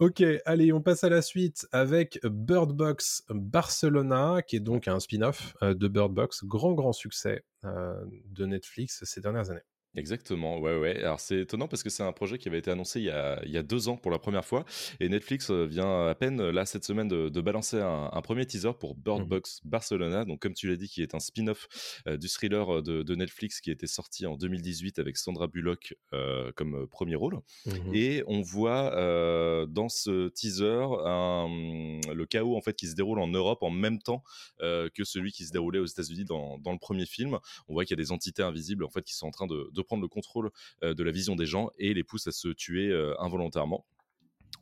Ok, 0.00 0.22
allez, 0.44 0.72
on 0.72 0.80
passe 0.80 1.04
à 1.04 1.08
la 1.08 1.22
suite 1.22 1.66
avec 1.72 2.18
Bird 2.24 2.72
Box 2.72 3.22
Barcelona, 3.28 4.42
qui 4.42 4.56
est 4.56 4.60
donc 4.60 4.88
un 4.88 4.98
spin-off 4.98 5.54
euh, 5.62 5.74
de 5.74 5.88
Bird 5.88 6.12
Box, 6.12 6.44
grand 6.44 6.72
grand 6.72 6.92
succès 6.92 7.44
euh, 7.64 7.94
de 8.30 8.46
Netflix 8.46 9.04
ces 9.04 9.20
dernières 9.20 9.50
années. 9.50 9.62
Exactement, 9.94 10.58
ouais, 10.60 10.78
ouais. 10.78 10.98
Alors 11.02 11.18
c'est 11.18 11.40
étonnant 11.40 11.66
parce 11.66 11.82
que 11.82 11.90
c'est 11.90 12.02
un 12.02 12.12
projet 12.12 12.38
qui 12.38 12.46
avait 12.48 12.58
été 12.58 12.70
annoncé 12.70 13.00
il 13.00 13.06
y, 13.06 13.10
a, 13.10 13.42
il 13.44 13.50
y 13.50 13.56
a 13.56 13.62
deux 13.62 13.88
ans 13.88 13.96
pour 13.96 14.10
la 14.12 14.18
première 14.18 14.44
fois 14.44 14.64
et 15.00 15.08
Netflix 15.08 15.50
euh, 15.50 15.64
vient 15.64 16.06
à 16.06 16.14
peine 16.14 16.40
euh, 16.40 16.52
là 16.52 16.66
cette 16.66 16.84
semaine 16.84 17.08
de, 17.08 17.28
de 17.30 17.40
balancer 17.40 17.80
un, 17.80 18.08
un 18.12 18.22
premier 18.22 18.46
teaser 18.46 18.72
pour 18.78 18.94
Bird 18.94 19.22
Mhm. 19.22 19.28
Box 19.28 19.60
Barcelona. 19.64 20.24
Donc 20.24 20.40
comme 20.40 20.54
tu 20.54 20.68
l'as 20.68 20.76
dit, 20.76 20.88
qui 20.88 21.02
est 21.02 21.14
un 21.14 21.18
spin-off 21.20 21.68
euh, 22.06 22.16
du 22.16 22.28
thriller 22.28 22.82
de, 22.82 23.02
de 23.02 23.14
Netflix 23.14 23.60
qui 23.60 23.70
a 23.70 23.72
été 23.72 23.86
sorti 23.86 24.26
en 24.26 24.36
2018 24.36 24.98
avec 24.98 25.16
Sandra 25.16 25.46
Bullock 25.48 25.94
euh, 26.12 26.52
comme 26.54 26.86
premier 26.86 27.16
rôle. 27.16 27.40
Mhm. 27.66 27.94
Et 27.94 28.22
on 28.28 28.42
voit 28.42 28.94
euh, 28.94 29.66
dans 29.66 29.88
ce 29.88 30.28
teaser 30.28 30.86
un- 31.06 31.48
le 32.14 32.26
chaos 32.26 32.56
en 32.56 32.60
fait 32.60 32.74
qui 32.74 32.86
se 32.86 32.94
déroule 32.94 33.18
en 33.18 33.28
Europe 33.28 33.62
en 33.62 33.70
même 33.70 33.98
temps 34.00 34.22
que 34.60 35.04
celui 35.04 35.32
qui 35.32 35.44
se 35.44 35.50
déroulait 35.52 35.78
aux 35.78 35.86
États-Unis 35.86 36.24
dans, 36.24 36.58
dans 36.58 36.72
le 36.72 36.78
premier 36.78 37.06
film. 37.06 37.38
On 37.68 37.72
voit 37.74 37.84
qu'il 37.84 37.96
y 37.96 38.00
a 38.00 38.02
des 38.02 38.12
entités 38.12 38.42
invisibles 38.42 38.84
en 38.84 38.90
fait 38.90 39.02
qui 39.02 39.14
sont 39.14 39.26
en 39.26 39.30
train 39.30 39.46
de, 39.46 39.68
de 39.72 39.77
prendre 39.82 40.02
le 40.02 40.08
contrôle 40.08 40.50
euh, 40.82 40.94
de 40.94 41.02
la 41.02 41.10
vision 41.10 41.36
des 41.36 41.46
gens 41.46 41.70
et 41.78 41.94
les 41.94 42.04
poussent 42.04 42.26
à 42.26 42.32
se 42.32 42.48
tuer 42.48 42.88
euh, 42.90 43.14
involontairement. 43.20 43.84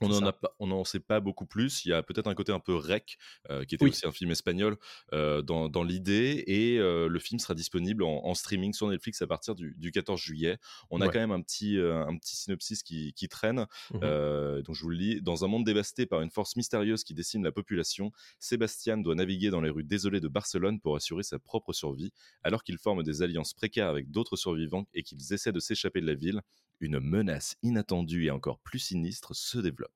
On 0.01 0.11
C'est 0.11 0.17
en 0.17 0.21
ça. 0.21 0.27
a 0.27 0.33
pas, 0.33 0.55
on 0.59 0.71
en 0.71 0.85
sait 0.85 1.01
pas 1.01 1.21
beaucoup 1.21 1.47
plus. 1.47 1.85
Il 1.85 1.89
y 1.89 1.93
a 1.93 2.03
peut-être 2.03 2.27
un 2.27 2.35
côté 2.35 2.53
un 2.53 2.61
peu 2.61 2.75
rec, 2.75 3.17
euh, 3.51 3.65
qui 3.65 3.75
était 3.75 3.85
Oui. 3.85 3.91
aussi 3.91 4.07
un 4.07 4.13
film 4.13 4.31
espagnol 4.31 4.77
euh, 5.13 5.43
dans, 5.43 5.69
dans 5.69 5.83
l'idée, 5.83 6.45
et 6.47 6.79
euh, 6.79 7.09
le 7.09 7.19
film 7.19 7.39
sera 7.39 7.55
disponible 7.55 8.03
en, 8.05 8.25
en 8.25 8.35
streaming 8.35 8.73
sur 8.75 8.89
Netflix 8.89 9.23
à 9.23 9.27
partir 9.27 9.55
du, 9.55 9.75
du 9.79 9.91
14 9.93 10.21
juillet. 10.21 10.59
On 10.91 11.01
a 11.01 11.07
Ouais. 11.07 11.13
quand 11.13 11.19
même 11.21 11.31
un 11.33 11.41
petit, 11.41 11.79
un 11.79 12.17
petit 12.19 12.37
synopsis 12.37 12.83
qui, 12.83 13.13
qui 13.15 13.29
traîne. 13.29 13.67
Euh, 14.03 14.63
donc 14.63 14.75
je 14.75 14.83
vous 14.83 14.91
le 14.91 14.97
lis. 14.97 15.23
Dans 15.23 15.45
un 15.45 15.49
monde 15.49 15.65
dévasté 15.65 16.07
par 16.07 16.21
une 16.21 16.31
force 16.31 16.57
mystérieuse 16.57 17.05
qui 17.05 17.15
décime 17.15 17.43
la 17.45 17.53
population, 17.53 18.13
Sébastien 18.39 18.99
doit 18.99 19.15
naviguer 19.15 19.51
dans 19.51 19.61
les 19.61 19.71
rues 19.71 19.85
désolées 19.85 20.21
de 20.21 20.29
Barcelone 20.29 20.81
pour 20.81 20.97
assurer 20.97 21.23
sa 21.23 21.39
propre 21.39 21.73
survie, 21.73 22.13
alors 22.43 22.63
qu'il 22.65 22.79
forme 22.79 23.03
des 23.03 23.23
alliances 23.23 23.55
précaires 23.55 23.89
avec 23.89 24.11
d'autres 24.11 24.37
survivants 24.37 24.87
et 24.95 25.03
qu'ils 25.03 25.33
essaient 25.33 25.53
de 25.53 25.61
s'échapper 25.61 26.01
de 26.01 26.07
la 26.07 26.15
ville. 26.15 26.43
Une 26.81 27.01
menace 27.01 27.57
inattendue 27.63 28.27
et 28.27 28.31
encore 28.31 28.59
plus 28.61 28.79
sinistre 28.79 29.35
se 29.35 29.59
développe. 29.59 29.91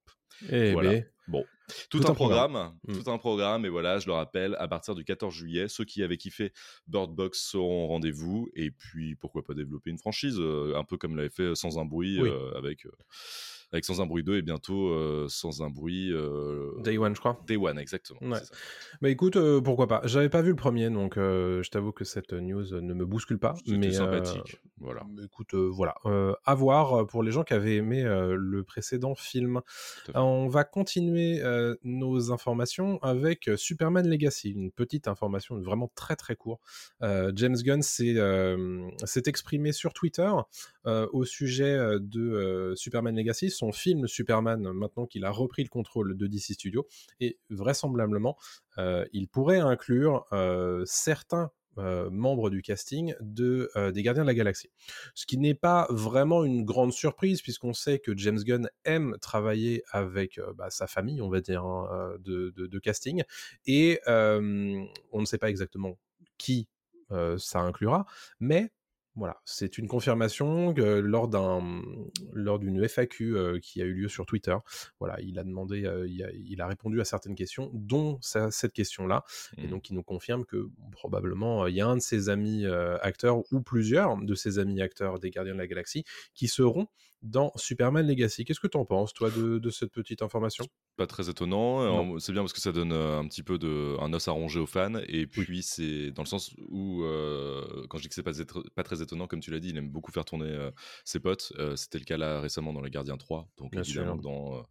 Eh 0.51 0.73
Voilà. 0.73 0.91
ben, 0.93 1.05
Bon, 1.29 1.45
tout, 1.91 2.01
Tout 2.01 2.07
un 2.09 2.11
un 2.11 2.15
programme. 2.15 2.51
programme, 2.53 2.79
Mm. 2.89 3.03
tout 3.03 3.11
un 3.11 3.19
programme, 3.19 3.65
et 3.65 3.69
voilà, 3.69 3.99
je 4.01 4.07
le 4.07 4.13
rappelle, 4.15 4.57
à 4.59 4.67
partir 4.67 4.97
du 4.97 5.05
14 5.05 5.33
juillet, 5.33 5.69
ceux 5.69 5.85
qui 5.85 6.03
avaient 6.03 6.17
kiffé 6.17 6.53
Bird 6.89 7.15
Box 7.15 7.41
seront 7.41 7.85
au 7.85 7.87
rendez-vous, 7.87 8.49
et 8.55 8.71
puis 8.73 9.15
pourquoi 9.15 9.45
pas 9.45 9.55
développer 9.55 9.91
une 9.91 9.99
franchise, 9.99 10.37
euh, 10.41 10.73
un 10.77 10.83
peu 10.85 10.97
comme 10.97 11.15
l'avait 11.17 11.29
fait 11.31 11.55
Sans 11.55 11.79
un 11.79 11.85
bruit, 11.85 12.21
Oui. 12.21 12.29
euh, 12.31 12.53
avec, 12.59 12.87
euh, 12.87 12.91
avec 13.73 13.85
Sans 13.85 14.01
un 14.01 14.07
bruit 14.07 14.23
2, 14.23 14.37
et 14.37 14.43
bientôt 14.43 14.89
euh, 14.89 15.27
Sans 15.29 15.63
un 15.63 15.71
bruit 15.71 16.13
euh, 16.13 16.73
Day 16.83 16.99
One, 16.99 17.15
je 17.15 17.21
crois. 17.21 17.41
Day 17.47 17.57
One, 17.57 17.79
exactement. 17.79 18.21
Ouais. 18.23 18.39
ça. 18.39 18.55
Bah 19.01 19.09
écoute, 19.09 19.37
euh, 19.37 19.61
pourquoi 19.61 19.87
pas. 19.87 20.01
J'avais 20.05 20.29
pas 20.29 20.43
vu 20.43 20.51
le 20.51 20.57
premier, 20.57 20.91
donc 20.91 21.15
je 21.17 21.69
t'avoue 21.71 21.93
que 21.93 22.05
cette 22.05 22.33
news 22.33 22.81
ne 22.81 22.95
me 22.95 23.05
bouscule 23.05 23.39
pas. 23.39 23.55
Mais 23.67 23.93
sympathique. 23.93 24.61
Voilà. 24.79 25.03
mais 25.15 25.25
écoute, 25.25 25.55
voilà. 25.55 25.95
À 26.45 26.55
voir 26.55 27.07
pour 27.07 27.23
les 27.23 27.31
gens 27.31 27.45
qui 27.45 27.55
avaient 27.55 27.77
aimé 27.77 28.03
le 28.03 28.63
précédent 28.65 29.15
film. 29.15 29.61
On 30.15 30.49
va 30.49 30.65
continuer 30.65 31.43
nos 31.83 32.33
informations 32.33 32.99
avec 33.03 33.51
Superman 33.57 34.09
Legacy, 34.09 34.51
une 34.51 34.71
petite 34.71 35.09
information 35.09 35.61
vraiment 35.61 35.91
très 35.95 36.17
très 36.17 36.37
courte. 36.37 36.61
Euh, 37.03 37.33
James 37.35 37.57
Gunn 37.57 37.83
s'est 37.83 39.23
exprimé 39.27 39.73
sur 39.73 39.93
Twitter 39.93 40.31
euh, 40.87 41.07
au 41.13 41.25
sujet 41.25 41.75
euh, 41.75 41.99
de 42.01 42.21
euh, 42.21 42.75
Superman 42.75 43.15
Legacy, 43.15 43.51
son 43.51 43.71
film 43.71 44.07
Superman, 44.07 44.73
maintenant 44.73 45.07
qu'il 45.07 45.27
a 45.27 45.31
repris 45.31 45.63
le 45.63 45.69
contrôle 45.69 46.17
de 46.17 46.27
DC 46.27 46.55
Studios, 46.55 46.87
et 47.21 47.39
vraisemblablement, 47.51 48.37
il 49.13 49.29
pourrait 49.29 49.59
inclure 49.59 50.25
certains 50.87 51.51
membres 51.77 52.49
du 52.49 52.63
casting 52.63 53.15
de, 53.21 53.71
des 53.93 54.03
Gardiens 54.03 54.23
de 54.23 54.27
la 54.27 54.35
Galaxie. 54.35 54.71
Ce 55.15 55.27
qui 55.27 55.37
n'est 55.37 55.55
pas 55.55 55.87
vraiment 55.91 56.45
une 56.45 56.65
grande 56.65 56.93
surprise, 56.95 57.43
puisqu'on 57.43 57.75
sait 57.75 57.99
que 57.99 58.17
James 58.17 58.39
Gunn 58.39 58.71
aime 58.85 59.19
travailler 59.21 59.83
avec 59.91 60.41
bah, 60.55 60.71
sa 60.71 60.87
famille, 60.87 61.21
on 61.21 61.29
va 61.29 61.43
dire, 61.43 61.63
hein, 61.65 62.15
de, 62.21 62.79
casting, 62.79 63.23
et 63.67 64.01
on 64.07 65.21
ne 65.21 65.25
sait 65.27 65.39
pas 65.39 65.51
exactement 65.51 65.99
qui 66.39 66.69
ça 67.37 67.61
inclura, 67.61 68.07
mais 68.39 68.73
voilà, 69.21 69.39
c'est 69.45 69.77
une 69.77 69.87
confirmation 69.87 70.73
que 70.73 70.81
lors 70.81 71.29
d'un 71.29 71.83
lors 72.33 72.59
d'une 72.59 72.89
FAQ 72.89 73.37
euh, 73.37 73.59
qui 73.61 73.83
a 73.83 73.85
eu 73.85 73.93
lieu 73.93 74.09
sur 74.09 74.25
Twitter. 74.25 74.57
Voilà, 74.99 75.21
il 75.21 75.39
a 75.39 75.45
demandé, 75.45 75.85
euh, 75.85 76.09
il, 76.09 76.25
a, 76.25 76.31
il 76.33 76.59
a 76.63 76.67
répondu 76.67 77.03
à 77.03 77.05
certaines 77.05 77.35
questions, 77.35 77.71
dont 77.75 78.19
cette 78.23 78.73
question-là, 78.73 79.25
et 79.59 79.67
Mm. 79.67 79.71
donc 79.71 79.91
il 79.91 79.95
nous 79.95 80.03
confirme 80.03 80.47
que 80.47 80.71
probablement 80.93 81.65
euh, 81.65 81.71
il 81.71 81.77
y 81.77 81.83
a 81.83 81.87
un 81.87 81.97
de 81.97 82.01
ses 82.01 82.31
amis 82.31 82.65
acteurs 83.03 83.43
ou 83.53 83.61
plusieurs 83.61 84.17
de 84.17 84.35
ses 84.35 84.59
amis 84.59 84.81
acteurs 84.81 85.19
des 85.19 85.29
Gardiens 85.31 85.53
de 85.53 85.59
la 85.59 85.67
Galaxie 85.67 86.05
qui 86.33 86.49
seront 86.49 86.87
dans 87.23 87.53
Superman 87.57 88.07
Legacy. 88.07 88.45
Qu'est-ce 88.45 88.61
que 88.61 88.67
tu 88.67 88.79
en 88.79 88.85
penses, 88.85 89.13
toi, 89.13 89.31
de, 89.31 89.59
de 89.59 89.71
cette 89.71 89.93
petite 89.93 90.23
information? 90.23 90.65
Pas 90.97 91.07
très 91.07 91.29
étonnant. 91.31 91.83
Euh, 92.15 92.19
C'est 92.19 92.33
bien 92.33 92.43
parce 92.43 92.53
que 92.53 92.61
ça 92.61 92.73
donne 92.73 92.93
euh, 92.93 93.19
un 93.19 93.27
petit 93.29 93.43
peu 93.43 93.59
de, 93.59 93.97
un 94.01 94.13
os 94.13 94.27
à 94.29 94.33
ronger 94.33 94.61
aux 94.61 94.67
fans. 94.67 94.95
Et 95.07 95.27
puis, 95.27 95.63
c'est 95.63 96.11
dans 96.13 96.23
le 96.23 96.29
sens 96.29 96.55
où, 96.69 97.03
euh, 97.05 97.87
quand 97.89 97.99
je 97.99 98.03
dis 98.05 98.09
que 98.09 98.15
c'est 98.15 98.23
pas, 98.23 98.33
pas 98.75 98.83
très 98.83 99.03
étonnant, 99.03 99.27
comme 99.27 99.41
tu 99.41 99.51
l'as 99.51 99.61
dit, 99.61 99.69
il 99.71 99.77
aime 99.77 99.91
beaucoup 99.91 100.13
faire 100.13 100.25
tourner 100.25 100.47
euh, 100.51 100.71
ses 101.05 101.21
potes. 101.21 101.53
Euh, 101.59 101.77
C'était 101.77 101.99
le 101.99 102.05
cas 102.05 102.17
là 102.17 102.41
récemment 102.41 102.73
dans 102.73 102.81
Les 102.83 102.91
Gardiens 102.91 103.17
3. 103.17 103.49
Donc, 103.59 103.73
Bien 103.73 103.83
évidemment, 103.83 104.15
sûr. 104.15 104.23
dans, 104.23 104.67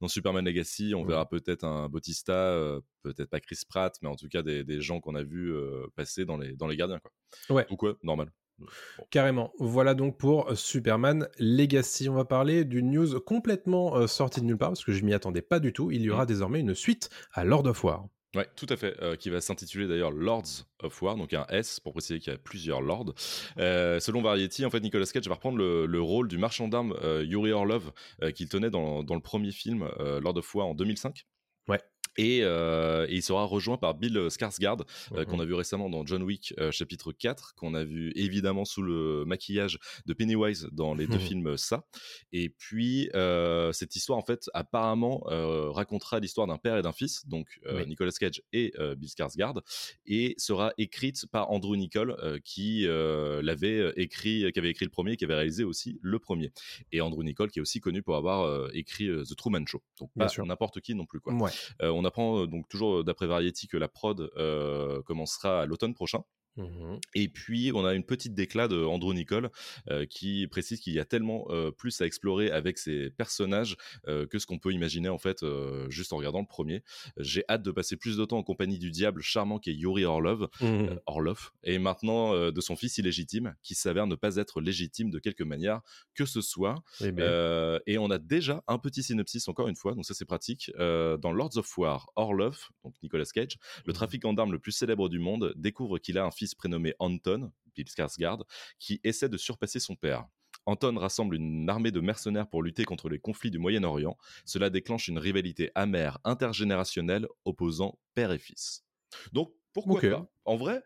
dans 0.00 0.08
Superman 0.08 0.44
Legacy, 0.44 0.92
on 0.94 1.02
Ouais. 1.02 1.08
verra 1.08 1.28
peut-être 1.28 1.64
un 1.64 1.88
Bautista, 1.88 2.78
peut-être 3.02 3.28
pas 3.30 3.40
Chris 3.40 3.60
Pratt, 3.68 3.94
mais 4.02 4.08
en 4.08 4.16
tout 4.16 4.28
cas 4.28 4.42
des, 4.42 4.64
des 4.64 4.80
gens 4.80 5.00
qu'on 5.00 5.14
a 5.14 5.22
vus 5.22 5.52
euh, 5.52 5.86
passer 5.96 6.24
dans 6.24 6.36
les, 6.38 6.54
dans 6.56 6.66
les 6.66 6.76
Gardiens. 6.76 6.98
Quoi. 7.00 7.10
Ouais. 7.56 7.66
Donc, 7.68 7.82
ouais, 7.82 7.92
normal. 8.02 8.30
Bon. 8.58 8.66
Carrément. 9.10 9.52
Voilà 9.58 9.94
donc 9.94 10.16
pour 10.18 10.56
Superman 10.56 11.28
Legacy. 11.38 12.08
On 12.08 12.14
va 12.14 12.24
parler 12.24 12.64
d'une 12.64 12.90
news 12.90 13.20
complètement 13.20 13.96
euh, 13.96 14.06
sortie 14.06 14.40
de 14.40 14.46
nulle 14.46 14.58
part 14.58 14.70
parce 14.70 14.84
que 14.84 14.92
je 14.92 15.04
m'y 15.04 15.14
attendais 15.14 15.42
pas 15.42 15.60
du 15.60 15.72
tout. 15.72 15.90
Il 15.90 16.02
y 16.02 16.10
aura 16.10 16.26
désormais 16.26 16.60
une 16.60 16.74
suite 16.74 17.10
à 17.32 17.44
Lord 17.44 17.66
of 17.66 17.82
War. 17.84 18.06
Ouais, 18.34 18.48
tout 18.56 18.66
à 18.68 18.76
fait, 18.76 19.00
euh, 19.00 19.14
qui 19.14 19.30
va 19.30 19.40
s'intituler 19.40 19.86
d'ailleurs 19.86 20.10
Lords 20.10 20.66
of 20.82 21.00
War, 21.02 21.16
donc 21.16 21.32
un 21.34 21.46
S 21.50 21.78
pour 21.78 21.92
préciser 21.92 22.18
qu'il 22.18 22.32
y 22.32 22.36
a 22.36 22.38
plusieurs 22.38 22.82
lords. 22.82 23.14
Euh, 23.58 24.00
selon 24.00 24.22
Variety, 24.22 24.66
en 24.66 24.70
fait, 24.70 24.80
Nicolas 24.80 25.06
Cage 25.06 25.28
va 25.28 25.34
reprendre 25.34 25.58
le, 25.58 25.86
le 25.86 26.00
rôle 26.00 26.26
du 26.26 26.36
marchand 26.36 26.66
d'armes 26.66 26.96
euh, 27.04 27.24
Yuri 27.24 27.52
Orlov 27.52 27.92
euh, 28.22 28.32
qu'il 28.32 28.48
tenait 28.48 28.70
dans, 28.70 29.04
dans 29.04 29.14
le 29.14 29.20
premier 29.20 29.52
film 29.52 29.88
euh, 30.00 30.20
Lord 30.20 30.36
of 30.36 30.52
War 30.54 30.66
en 30.66 30.74
2005. 30.74 31.26
Ouais. 31.68 31.80
Et, 32.16 32.40
euh, 32.42 33.06
et 33.08 33.16
il 33.16 33.22
sera 33.22 33.44
rejoint 33.44 33.76
par 33.76 33.94
Bill 33.94 34.16
Skarsgård, 34.28 34.82
euh, 35.12 35.18
Mhm. 35.20 35.24
qu'on 35.26 35.40
a 35.40 35.44
vu 35.44 35.54
récemment 35.54 35.90
dans 35.90 36.04
John 36.06 36.22
Wick 36.22 36.54
euh, 36.58 36.70
chapitre 36.70 37.12
4, 37.12 37.54
qu'on 37.56 37.74
a 37.74 37.84
vu 37.84 38.12
évidemment 38.14 38.64
sous 38.64 38.82
le 38.82 39.24
maquillage 39.24 39.78
de 40.06 40.12
Pennywise 40.14 40.68
dans 40.72 40.94
les 40.94 41.06
deux 41.06 41.14
Mhm. 41.18 41.20
films 41.20 41.46
euh, 41.48 41.56
Ça. 41.56 41.84
Et 42.32 42.48
puis, 42.50 43.10
euh, 43.14 43.72
cette 43.72 43.96
histoire, 43.96 44.18
en 44.18 44.22
fait, 44.24 44.48
apparemment, 44.54 45.24
euh, 45.30 45.70
racontera 45.70 46.20
l'histoire 46.20 46.46
d'un 46.46 46.58
père 46.58 46.76
et 46.76 46.82
d'un 46.82 46.92
fils, 46.92 47.26
donc 47.26 47.60
euh, 47.66 47.80
Oui. 47.82 47.86
Nicolas 47.88 48.12
Cage 48.12 48.42
et 48.52 48.72
euh, 48.78 48.94
Bill 48.94 49.08
Skarsgård, 49.08 49.60
et 50.06 50.34
sera 50.38 50.72
écrite 50.78 51.26
par 51.26 51.50
Andrew 51.50 51.76
Nicole, 51.76 52.16
euh, 52.22 52.38
qui 52.44 52.86
euh, 52.86 53.42
l'avait 53.42 53.78
euh, 53.78 53.92
écrit, 54.00 54.50
qui 54.52 54.58
avait 54.58 54.70
écrit 54.70 54.84
le 54.84 54.90
premier, 54.90 55.12
et 55.12 55.16
qui 55.16 55.24
avait 55.24 55.34
réalisé 55.34 55.64
aussi 55.64 55.98
le 56.02 56.18
premier. 56.18 56.52
Et 56.92 57.00
Andrew 57.00 57.22
Nicole, 57.22 57.50
qui 57.50 57.58
est 57.58 57.62
aussi 57.62 57.80
connu 57.80 58.02
pour 58.02 58.16
avoir 58.16 58.42
euh, 58.42 58.68
écrit 58.74 59.08
euh, 59.08 59.24
The 59.24 59.36
Truman 59.36 59.64
Show. 59.66 59.82
Donc, 59.98 60.10
pas 60.16 60.28
sûr. 60.28 60.44
n'importe 60.46 60.80
qui 60.80 60.94
non 60.94 61.06
plus, 61.06 61.20
quoi. 61.20 61.32
Ouais. 61.34 61.50
Euh, 61.82 61.90
on 62.04 62.06
apprend 62.06 62.42
euh, 62.42 62.46
donc 62.46 62.68
toujours 62.68 62.98
euh, 63.00 63.04
d'après 63.04 63.26
Variety 63.26 63.66
que 63.66 63.76
la 63.76 63.88
prod 63.88 64.30
euh, 64.36 65.02
commencera 65.02 65.62
à 65.62 65.66
l'automne 65.66 65.94
prochain. 65.94 66.22
Mhm. 66.56 67.00
Et 67.14 67.28
puis, 67.28 67.72
on 67.74 67.84
a 67.84 67.94
une 67.94 68.04
petite 68.04 68.34
déclat 68.34 68.68
de 68.68 68.82
Andrew 68.84 69.12
Nicole 69.14 69.50
euh, 69.90 70.06
qui 70.06 70.46
précise 70.46 70.80
qu'il 70.80 70.92
y 70.94 71.00
a 71.00 71.04
tellement 71.04 71.46
euh, 71.50 71.70
plus 71.70 72.00
à 72.00 72.06
explorer 72.06 72.50
avec 72.50 72.78
ces 72.78 73.10
personnages 73.10 73.76
euh, 74.06 74.26
que 74.26 74.38
ce 74.38 74.46
qu'on 74.46 74.58
peut 74.58 74.72
imaginer 74.72 75.08
en 75.08 75.18
fait 75.18 75.42
euh, 75.42 75.88
juste 75.90 76.12
en 76.12 76.16
regardant 76.16 76.40
le 76.40 76.46
premier. 76.46 76.82
J'ai 77.18 77.44
hâte 77.48 77.62
de 77.62 77.70
passer 77.70 77.96
plus 77.96 78.16
de 78.16 78.24
temps 78.24 78.38
en 78.38 78.42
compagnie 78.42 78.78
du 78.78 78.90
diable 78.90 79.20
charmant 79.22 79.58
qui 79.58 79.70
est 79.70 79.74
Yuri 79.74 80.04
Orlov, 80.04 80.48
euh, 80.62 80.96
Orlov, 81.06 81.50
et 81.64 81.78
maintenant 81.78 82.34
euh, 82.34 82.50
de 82.52 82.60
son 82.60 82.76
fils 82.76 82.98
illégitime 82.98 83.54
qui 83.62 83.74
s'avère 83.74 84.06
ne 84.06 84.14
pas 84.14 84.36
être 84.36 84.60
légitime 84.60 85.10
de 85.10 85.18
quelque 85.18 85.42
manière 85.44 85.80
que 86.14 86.24
ce 86.26 86.40
soit. 86.40 86.76
Eh 87.00 87.12
Euh, 87.18 87.78
et 87.86 87.98
on 87.98 88.10
a 88.10 88.18
déjà 88.18 88.62
un 88.68 88.78
petit 88.78 89.02
synopsis, 89.02 89.48
encore 89.48 89.68
une 89.68 89.76
fois, 89.76 89.94
donc 89.94 90.04
ça 90.04 90.14
c'est 90.14 90.24
pratique. 90.24 90.70
Euh, 90.78 91.16
dans 91.16 91.32
Lords 91.32 91.56
of 91.56 91.78
War, 91.78 92.10
Orlov, 92.16 92.68
donc 92.84 92.94
Nicolas 93.02 93.24
Cage, 93.32 93.56
le 93.86 93.92
Mhm. 93.92 93.94
trafiquant 93.94 94.32
d'armes 94.34 94.52
le 94.52 94.58
plus 94.58 94.72
célèbre 94.72 95.08
du 95.08 95.18
monde, 95.18 95.52
découvre 95.56 95.98
qu'il 95.98 96.18
a 96.18 96.24
un 96.24 96.30
fils 96.30 96.43
prénommé 96.52 96.94
Anton, 96.98 97.50
Bill 97.74 97.86
Skarsgård, 97.86 98.42
qui 98.78 99.00
essaie 99.04 99.30
de 99.30 99.38
surpasser 99.38 99.80
son 99.80 99.96
père. 99.96 100.26
Anton 100.66 100.96
rassemble 100.98 101.36
une 101.36 101.68
armée 101.68 101.90
de 101.90 102.00
mercenaires 102.00 102.48
pour 102.48 102.62
lutter 102.62 102.84
contre 102.84 103.08
les 103.08 103.18
conflits 103.18 103.50
du 103.50 103.58
Moyen-Orient. 103.58 104.16
Cela 104.44 104.70
déclenche 104.70 105.08
une 105.08 105.18
rivalité 105.18 105.70
amère 105.74 106.18
intergénérationnelle 106.24 107.26
opposant 107.44 107.98
père 108.14 108.32
et 108.32 108.38
fils. 108.38 108.84
Donc, 109.32 109.52
pourquoi 109.72 110.00
pas? 110.00 110.30
En 110.44 110.56
vrai, 110.56 110.82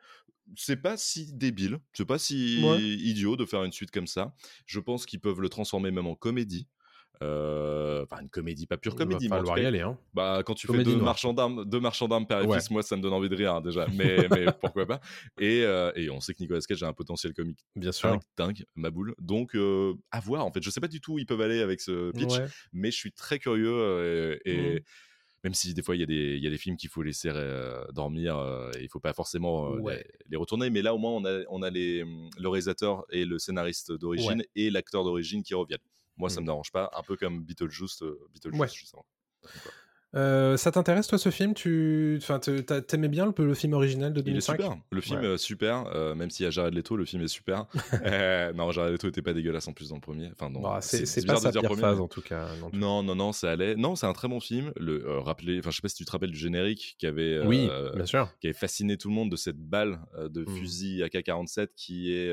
c'est 0.56 0.80
pas 0.80 0.96
si 0.96 1.32
débile, 1.32 1.78
c'est 1.92 2.06
pas 2.06 2.18
si 2.18 2.60
Ouais. 2.64 2.80
idiot 2.80 3.36
de 3.36 3.44
faire 3.44 3.64
une 3.64 3.72
suite 3.72 3.90
comme 3.90 4.06
ça. 4.06 4.34
Je 4.66 4.80
pense 4.80 5.06
qu'ils 5.06 5.20
peuvent 5.20 5.40
le 5.40 5.48
transformer 5.48 5.90
même 5.90 6.06
en 6.06 6.14
comédie. 6.14 6.68
Euh, 7.22 8.02
Enfin, 8.04 8.22
une 8.22 8.28
comédie, 8.28 8.66
pas 8.66 8.76
pure 8.76 8.94
comédie, 8.94 9.24
il 9.26 9.28
mais 9.30 9.36
va 9.36 9.36
en 9.36 9.40
tout 9.40 9.46
falloir 9.48 9.58
y 9.64 9.66
aller. 9.66 9.80
Hein. 9.80 9.98
bah, 10.14 10.42
quand 10.46 10.54
tu 10.54 10.66
Comédie 10.66 10.90
fais 10.90 10.96
deux 10.96 11.02
marchands 11.02 11.34
d'armes, 11.34 11.64
deux 11.64 11.80
marchands 11.80 12.08
d'armes 12.08 12.26
père 12.26 12.40
et 12.42 12.46
Ouais. 12.46 12.58
fils, 12.58 12.70
moi 12.70 12.82
ça 12.82 12.96
me 12.96 13.02
donne 13.02 13.12
envie 13.12 13.28
de 13.28 13.34
rire 13.36 13.54
hein, 13.56 13.60
déjà. 13.60 13.86
Mais, 13.94 14.28
mais 14.30 14.46
pourquoi 14.60 14.86
pas 14.86 15.00
et, 15.40 15.62
euh, 15.64 15.90
et 15.96 16.10
on 16.10 16.20
sait 16.20 16.32
que 16.34 16.40
Nicolas 16.42 16.60
Cage 16.60 16.82
a 16.82 16.86
un 16.88 16.92
potentiel 16.92 17.32
comique 17.34 17.58
Bien 17.76 17.92
sûr. 17.92 18.10
dingue, 18.10 18.20
dingue, 18.36 18.64
ma 18.76 18.90
boule. 18.90 19.14
Donc 19.18 19.54
euh, 19.56 19.94
à 20.10 20.20
voir. 20.20 20.46
En 20.46 20.52
fait, 20.52 20.62
je 20.62 20.70
sais 20.70 20.80
pas 20.80 20.88
du 20.88 21.00
tout 21.00 21.14
où 21.14 21.18
ils 21.18 21.26
peuvent 21.26 21.40
aller 21.40 21.60
avec 21.60 21.80
ce 21.80 22.12
pitch, 22.12 22.38
Ouais. 22.38 22.46
mais 22.72 22.90
je 22.90 22.96
suis 22.96 23.12
très 23.12 23.38
curieux 23.38 24.38
et, 24.44 24.50
et 24.50 24.74
Mhm. 24.74 24.80
même 25.44 25.54
si 25.54 25.74
des 25.74 25.82
fois 25.82 25.96
il 25.96 26.00
y 26.00 26.02
a 26.02 26.06
des 26.06 26.36
il 26.36 26.42
y 26.42 26.46
a 26.46 26.50
des 26.50 26.58
films 26.58 26.76
qu'il 26.76 26.88
faut 26.90 27.02
laisser 27.02 27.30
dormir, 27.92 28.36
et 28.76 28.82
il 28.82 28.88
faut 28.88 29.00
pas 29.00 29.12
forcément 29.12 29.70
Ouais. 29.72 29.96
les, 29.96 30.04
les 30.30 30.36
retourner. 30.36 30.70
Mais 30.70 30.82
là 30.82 30.94
au 30.94 30.98
moins 30.98 31.12
on 31.12 31.24
a 31.24 31.40
on 31.48 31.62
a 31.62 31.70
les 31.70 32.04
le 32.38 32.48
réalisateur 32.48 33.04
et 33.10 33.24
le 33.24 33.38
scénariste 33.38 33.92
d'origine 33.92 34.42
et 34.54 34.70
l'acteur 34.70 35.04
d'origine 35.04 35.42
qui 35.42 35.54
reviennent. 35.54 35.78
Moi, 36.18 36.30
ça 36.30 36.40
Mhm. 36.40 36.42
me 36.42 36.46
dérange 36.46 36.72
pas, 36.72 36.90
un 36.94 37.02
peu 37.02 37.16
comme 37.16 37.44
Beetlejuice, 37.44 38.02
euh, 38.02 38.28
Beetlejuice 38.32 38.58
Ouais. 38.60 38.68
justement. 38.74 39.06
Euh, 40.16 40.56
ça 40.56 40.70
t'intéresse, 40.72 41.06
toi, 41.06 41.18
ce 41.18 41.30
film? 41.30 41.52
Tu... 41.52 42.18
enfin, 42.22 42.38
T'aimais 42.38 43.08
bien 43.08 43.26
le, 43.26 43.44
le 43.44 43.54
film 43.54 43.74
original 43.74 44.12
de 44.12 44.20
Il 44.20 44.28
est 44.28 44.32
2005 44.32 44.52
super. 44.52 44.76
Le 44.90 45.00
film 45.02 45.20
Ouais. 45.20 45.34
est 45.34 45.38
super, 45.38 45.84
euh, 45.94 46.14
même 46.14 46.30
s'il 46.30 46.44
y 46.44 46.46
a 46.46 46.50
Jared 46.50 46.72
Leto, 46.74 46.96
le 46.96 47.04
film 47.04 47.22
est 47.22 47.28
super. 47.28 47.66
Euh, 48.04 48.52
non, 48.54 48.70
Jared 48.70 48.92
Leto 48.92 49.08
était 49.08 49.20
pas 49.22 49.32
dégueulasse 49.34 49.68
en 49.68 49.72
plus 49.74 49.90
dans 49.90 49.96
le 49.96 50.00
premier. 50.00 50.30
Enfin, 50.32 50.50
Bah, 50.50 50.78
c'est 50.80 51.26
pas 51.26 51.36
sa 51.36 51.50
pire 51.52 51.62
premier, 51.62 51.80
phase, 51.82 51.96
mais- 51.98 52.02
en 52.02 52.08
tout 52.08 52.22
cas. 52.22 52.48
non. 52.60 52.70
Non, 52.72 53.02
non, 53.02 53.14
non, 53.16 53.32
ça 53.32 53.50
allait. 53.50 53.74
Non, 53.76 53.96
c'est 53.96 54.06
un 54.06 54.12
très 54.14 54.28
bon 54.28 54.40
film. 54.40 54.72
Le 54.76 55.18
rappelez, 55.18 55.58
enfin, 55.58 55.70
je 55.70 55.76
sais 55.76 55.82
pas 55.82 55.88
si 55.88 55.96
tu 55.96 56.04
te 56.04 56.10
rappelles 56.10 56.30
du 56.30 56.38
générique 56.38 56.96
qui 56.98 57.06
avait, 57.06 57.40
Oui, 57.44 57.68
bien 57.94 58.06
sûr. 58.06 58.30
qui 58.40 58.46
avait 58.46 58.54
fasciné 58.54 58.96
tout 58.96 59.08
le 59.08 59.14
monde 59.14 59.30
de 59.30 59.36
cette 59.36 59.58
balle 59.58 60.00
de 60.18 60.40
Mhm. 60.48 60.56
fusil 60.56 61.02
AK-47 61.02 61.68
qui 61.76 62.12
est 62.14 62.32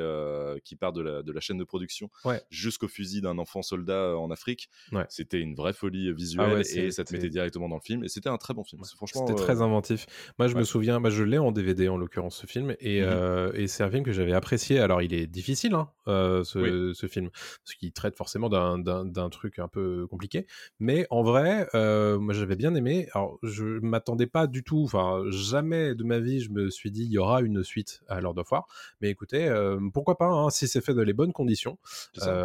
qui 0.64 0.76
part 0.76 0.94
de 0.94 1.02
la, 1.02 1.24
de 1.24 1.32
la 1.32 1.40
chaîne 1.42 1.58
de 1.58 1.64
production 1.66 2.10
Ouais. 2.24 2.42
jusqu'au 2.50 2.88
fusil 2.88 3.20
d'un 3.22 3.38
enfant 3.38 3.62
soldat 3.62 4.16
en 4.18 4.32
Afrique. 4.32 4.70
Ouais. 4.92 5.06
C'était 5.10 5.40
une 5.42 5.56
vraie 5.56 5.74
folie 5.74 6.14
visuelle 6.14 6.48
Ah 6.50 6.54
ouais, 6.56 6.78
et 6.78 6.92
ça 6.92 7.04
te 7.04 7.12
mettait 7.14 7.30
directement 7.30 7.65
dans 7.70 7.76
le 7.76 7.82
film. 7.82 8.04
Et 8.04 8.08
c'était 8.08 8.30
un 8.30 8.38
très 8.38 8.54
bon 8.54 8.64
film. 8.64 8.82
Franchement, 8.96 9.26
C'était 9.28 9.40
euh, 9.40 9.44
très 9.44 9.62
inventif. 9.62 10.06
Moi, 10.40 10.48
je 10.48 10.56
me 10.56 10.64
souviens, 10.64 11.00
bah, 11.00 11.10
je 11.10 11.24
l'ai 11.24 11.38
en 11.38 11.52
DVD 11.52 11.88
en 11.90 11.98
l'occurrence 11.98 12.38
ce 12.38 12.46
film, 12.48 12.76
et, 12.80 13.02
Mhm. 13.02 13.08
euh, 13.08 13.52
et 13.54 13.68
c'est 13.68 13.84
un 13.84 13.90
film 13.90 14.04
que 14.04 14.12
j'avais 14.12 14.34
apprécié. 14.34 14.80
Alors, 14.80 15.02
il 15.02 15.14
est 15.14 15.28
difficile, 15.28 15.74
hein, 15.74 15.90
euh, 16.08 16.44
ce, 16.44 16.60
Oui. 16.60 16.96
ce 16.96 17.08
film, 17.08 17.30
parce 17.30 17.76
qu'il 17.78 17.92
traite 17.94 18.16
forcément 18.16 18.50
d'un- 18.50 19.30
truc 19.30 19.60
un 19.60 19.68
peu 19.68 20.08
compliqué. 20.08 20.46
Mais 20.80 21.08
en 21.10 21.24
vrai, 21.24 21.68
moi, 21.74 22.34
j'avais 22.34 22.56
bien 22.56 22.76
aimé. 22.76 23.08
Alors, 23.14 23.40
je 23.44 23.66
m'attendais 23.80 24.28
pas 24.28 24.48
du 24.48 24.64
tout. 24.64 24.84
Enfin, 24.84 25.24
jamais 25.30 25.96
de 25.96 26.04
ma 26.04 26.20
vie, 26.20 26.42
je 26.42 26.52
me 26.52 26.70
suis 26.70 26.92
dit 26.92 27.04
il 27.04 27.12
y 27.12 27.18
aura 27.18 27.42
une 27.42 27.64
suite 27.64 28.02
à 28.08 28.22
Lord 28.22 28.38
of 28.38 28.52
War. 28.52 28.68
Mais 29.02 29.10
écoutez, 29.10 29.50
pourquoi 29.94 30.18
pas 30.18 30.28
hein, 30.28 30.50
si 30.50 30.68
c'est 30.68 30.82
fait 30.82 30.94
dans 30.94 31.04
les 31.04 31.14
bonnes 31.14 31.34
conditions. 31.34 31.78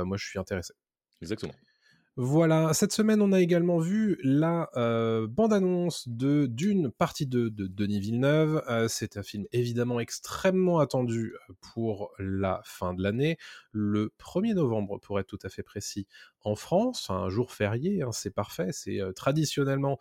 moi, 0.04 0.16
je 0.16 0.26
suis 0.26 0.38
intéressé. 0.38 0.72
Exactement. 1.22 1.52
Voilà, 2.22 2.74
cette 2.74 2.92
semaine, 2.92 3.22
on 3.22 3.32
a 3.32 3.40
également 3.40 3.78
vu 3.78 4.18
la 4.22 4.68
euh, 4.76 5.26
bande-annonce 5.26 6.06
de 6.06 6.44
Dune, 6.44 6.90
partie 6.90 7.24
2 7.24 7.48
de 7.48 7.66
Denis 7.66 7.98
Villeneuve. 7.98 8.62
Euh, 8.68 8.88
c'est 8.88 9.16
un 9.16 9.22
film 9.22 9.46
évidemment 9.52 10.00
extrêmement 10.00 10.80
attendu 10.80 11.32
euh, 11.48 11.54
pour 11.72 12.12
la 12.18 12.60
fin 12.62 12.92
de 12.92 13.02
l'année, 13.02 13.38
le 13.72 14.12
1er 14.18 14.52
novembre 14.52 14.98
pour 15.00 15.18
être 15.18 15.28
tout 15.28 15.38
à 15.44 15.48
fait 15.48 15.62
précis, 15.62 16.06
en 16.42 16.54
France, 16.54 17.10
un 17.10 17.28
jour 17.28 17.52
férié, 17.52 18.02
hein, 18.02 18.12
c'est 18.12 18.30
parfait, 18.30 18.70
c'est 18.72 19.00
traditionnellement 19.14 19.98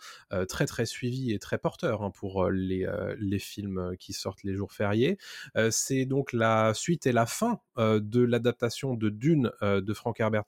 très 0.47 0.65
très 0.65 0.85
suivi 0.85 1.33
et 1.33 1.39
très 1.39 1.57
porteur 1.57 2.03
hein, 2.03 2.11
pour 2.11 2.49
les, 2.49 2.87
les 3.19 3.39
films 3.39 3.95
qui 3.99 4.13
sortent 4.13 4.43
les 4.43 4.55
jours 4.55 4.73
fériés. 4.73 5.17
C'est 5.71 6.05
donc 6.05 6.33
la 6.33 6.73
suite 6.73 7.07
et 7.07 7.11
la 7.11 7.25
fin 7.25 7.59
de 7.77 8.21
l'adaptation 8.21 8.93
de 8.93 9.09
Dune 9.09 9.51
de 9.61 9.93
Frank 9.93 10.19
Herbert 10.19 10.45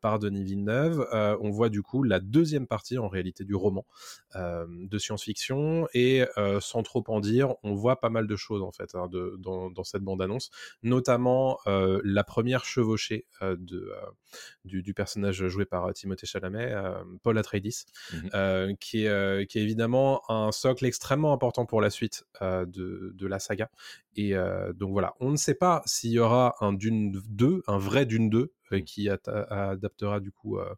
par 0.00 0.18
Denis 0.18 0.44
Villeneuve. 0.44 1.06
On 1.12 1.50
voit 1.50 1.68
du 1.68 1.82
coup 1.82 2.02
la 2.02 2.20
deuxième 2.20 2.66
partie 2.66 2.98
en 2.98 3.08
réalité 3.08 3.44
du 3.44 3.54
roman 3.54 3.86
de 4.34 4.98
science-fiction 4.98 5.88
et 5.94 6.24
sans 6.60 6.82
trop 6.82 7.04
en 7.08 7.20
dire, 7.20 7.54
on 7.62 7.74
voit 7.74 8.00
pas 8.00 8.10
mal 8.10 8.26
de 8.26 8.36
choses 8.36 8.62
en 8.62 8.72
fait 8.72 8.94
hein, 8.94 9.08
dans, 9.38 9.84
cette 9.84 10.02
bande-annonce, 10.02 10.50
notamment 10.82 11.58
la 11.66 12.24
première 12.24 12.64
chevauchée 12.64 13.26
de, 13.42 13.92
du 14.64 14.94
personnage 14.94 15.23
joué 15.32 15.64
par 15.64 15.86
euh, 15.86 15.92
Timothée 15.92 16.26
Chalamet, 16.26 16.72
euh, 16.72 17.02
Paul 17.22 17.38
Atreides, 17.38 17.64
Mhm. 18.12 18.30
euh, 18.34 18.74
qui, 18.80 19.06
est, 19.06 19.46
qui 19.48 19.58
est 19.58 19.62
évidemment 19.62 20.22
un 20.30 20.52
socle 20.52 20.84
extrêmement 20.86 21.32
important 21.32 21.66
pour 21.66 21.80
la 21.80 21.90
suite 21.90 22.24
de, 22.42 23.12
de 23.14 23.26
la 23.26 23.38
saga. 23.38 23.70
Et 24.16 24.34
donc 24.74 24.92
voilà, 24.92 25.14
on 25.20 25.30
ne 25.30 25.36
sait 25.36 25.54
pas 25.54 25.82
s'il 25.86 26.10
y 26.10 26.18
aura 26.18 26.54
un 26.60 26.72
Dune 26.72 27.20
2, 27.28 27.62
un 27.66 27.78
vrai 27.78 28.06
Dune 28.06 28.30
2, 28.30 28.38
euh, 28.38 28.48
Mm. 28.48 28.63
Qui 28.82 29.08
at- 29.08 29.20
adaptera 29.26 30.20
du 30.20 30.30
coup 30.32 30.58
euh, 30.58 30.74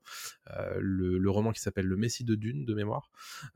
euh, 0.50 0.76
le, 0.78 1.18
le 1.18 1.30
roman 1.30 1.52
qui 1.52 1.60
s'appelle 1.60 1.86
Le 1.86 1.96
Messie 1.96 2.24
de 2.24 2.34
Dune 2.34 2.64
de 2.64 2.74
mémoire. 2.74 3.10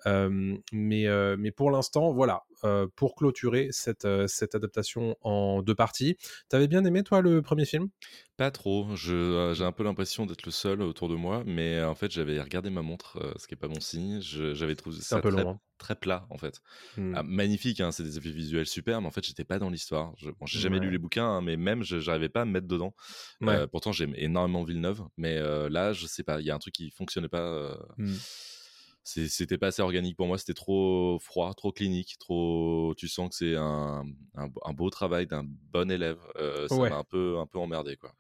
Euh, 0.07 0.57
mais, 0.73 1.07
euh, 1.07 1.37
mais 1.39 1.51
pour 1.51 1.71
l'instant, 1.71 2.13
voilà, 2.13 2.43
euh, 2.65 2.87
pour 2.97 3.15
clôturer 3.15 3.69
cette, 3.71 4.05
euh, 4.05 4.27
cette 4.27 4.55
adaptation 4.55 5.17
en 5.23 5.63
deux 5.63 5.75
parties. 5.75 6.17
T'avais 6.49 6.69
bien 6.69 6.85
aimé 6.85 7.03
toi 7.03 7.21
le 7.21 7.43
premier 7.43 7.65
film? 7.65 7.89
Pas 8.37 8.51
trop. 8.51 8.87
Euh, 9.09 9.55
j'ai 9.55 9.65
un 9.65 9.73
peu 9.73 9.85
l'impression 9.85 10.27
d'être 10.27 10.45
le 10.45 10.51
seul 10.51 10.83
autour 10.83 11.09
de 11.09 11.15
moi, 11.15 11.43
mais 11.47 11.77
euh, 11.77 11.89
en 11.91 11.95
fait, 11.95 12.11
j'avais 12.11 12.41
regardé 12.41 12.71
ma 12.71 12.83
montre, 12.83 13.19
euh, 13.23 13.33
ce 13.37 13.47
qui 13.47 13.55
est 13.55 13.57
pas 13.57 13.69
bon 13.69 13.81
signe. 13.81 14.21
J'avais 14.21 14.77
trouvé 14.77 14.97
ça 15.01 15.17
un 15.17 15.21
peu 15.21 15.29
très, 15.29 15.43
long. 15.43 15.51
hein. 15.51 15.61
Très 15.81 15.97
plat, 15.97 16.27
en 16.31 16.39
fait. 16.39 16.61
Hmm. 16.97 17.15
Ah, 17.17 17.23
magnifique, 17.25 17.81
hein, 17.81 17.91
c'est 17.91 18.05
des 18.05 18.17
effets 18.19 18.31
visuels 18.31 18.67
super, 18.67 19.01
mais 19.01 19.09
en 19.09 19.11
fait, 19.11 19.27
j'étais 19.27 19.45
pas 19.45 19.59
dans 19.59 19.71
l'histoire. 19.71 20.13
Je, 20.19 20.31
bon, 20.31 20.47
j'ai 20.47 20.61
jamais 20.61 20.79
lu 20.79 20.91
les 20.91 20.99
bouquins, 20.99 21.27
hein, 21.27 21.41
mais 21.41 21.57
même, 21.57 21.83
je 21.83 21.99
j'arrivais 21.99 22.29
pas 22.29 22.43
à 22.43 22.45
me 22.45 22.53
mettre 22.53 22.69
dedans. 22.69 22.95
Ouais. 23.41 23.55
Euh, 23.55 23.67
pourtant, 23.67 23.91
j'aime 23.91 24.15
énormément 24.17 24.63
Villeneuve, 24.63 25.03
mais 25.17 25.37
euh, 25.39 25.69
là, 25.69 25.93
je 25.93 26.07
sais 26.07 26.23
pas, 26.23 26.41
il 26.41 26.47
y 26.47 26.51
a 26.51 26.55
un 26.55 26.59
truc 26.59 26.75
qui 26.75 26.91
fonctionnait 26.91 27.29
pas. 27.29 27.41
euh, 27.41 27.77
c'est- 29.03 29.29
c'était 29.29 29.59
pas 29.59 29.69
assez 29.69 29.83
organique 29.83 30.17
pour 30.17 30.27
moi, 30.27 30.39
c'était 30.39 30.55
trop 30.55 31.19
froid, 31.21 31.53
trop 31.55 31.73
clinique, 31.73 32.17
trop. 32.21 32.95
Tu 32.97 33.09
sens 33.09 33.31
que 33.31 33.35
c'est 33.35 33.57
un, 33.57 34.05
un, 34.37 34.49
un 34.65 34.73
beau 34.73 34.91
travail 34.91 35.27
d'un 35.27 35.45
bon 35.45 35.91
élève. 35.91 36.19
Ça 36.69 36.77
Ouais. 36.77 36.91
m'a 36.91 36.97
un 36.99 37.05
peu, 37.05 37.39
un 37.39 37.47
peu 37.47 37.59
emmerdé, 37.59 37.97
quoi. 37.97 38.13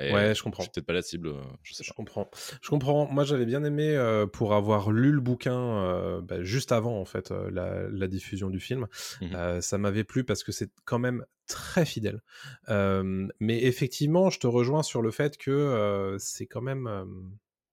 Et 0.00 0.12
Ouais, 0.12 0.34
je 0.34 0.38
Je 0.38 0.42
comprends. 0.42 0.62
suis 0.62 0.70
peut-être 0.70 0.86
pas 0.86 0.92
la 0.92 1.02
cible, 1.02 1.28
euh, 1.28 1.42
je 1.62 1.74
sais 1.74 1.84
Je 1.84 1.88
pas. 1.88 1.94
comprends. 1.94 2.30
Je 2.62 2.68
comprends. 2.68 3.06
Moi, 3.06 3.24
j'avais 3.24 3.46
bien 3.46 3.64
aimé 3.64 3.94
euh, 3.96 4.26
pour 4.26 4.54
avoir 4.54 4.90
lu 4.92 5.10
le 5.12 5.20
bouquin 5.20 5.58
euh, 5.58 6.20
bah, 6.20 6.42
juste 6.42 6.72
avant 6.72 7.00
en 7.00 7.04
fait 7.04 7.30
euh, 7.32 7.50
la, 7.50 7.88
la 7.88 8.06
diffusion 8.06 8.48
du 8.50 8.60
film. 8.60 8.86
Euh, 9.34 9.60
ça 9.60 9.76
m'avait 9.78 10.04
plu 10.04 10.24
parce 10.24 10.44
que 10.44 10.52
c'est 10.52 10.70
quand 10.84 10.98
même 10.98 11.24
très 11.46 11.84
fidèle. 11.84 12.22
Mais 12.68 13.62
effectivement, 13.64 14.30
je 14.30 14.38
te 14.38 14.46
rejoins 14.46 14.82
sur 14.82 15.02
le 15.02 15.10
fait 15.10 15.36
que 15.36 16.16
c'est 16.20 16.46
quand 16.46 16.62
même 16.62 16.88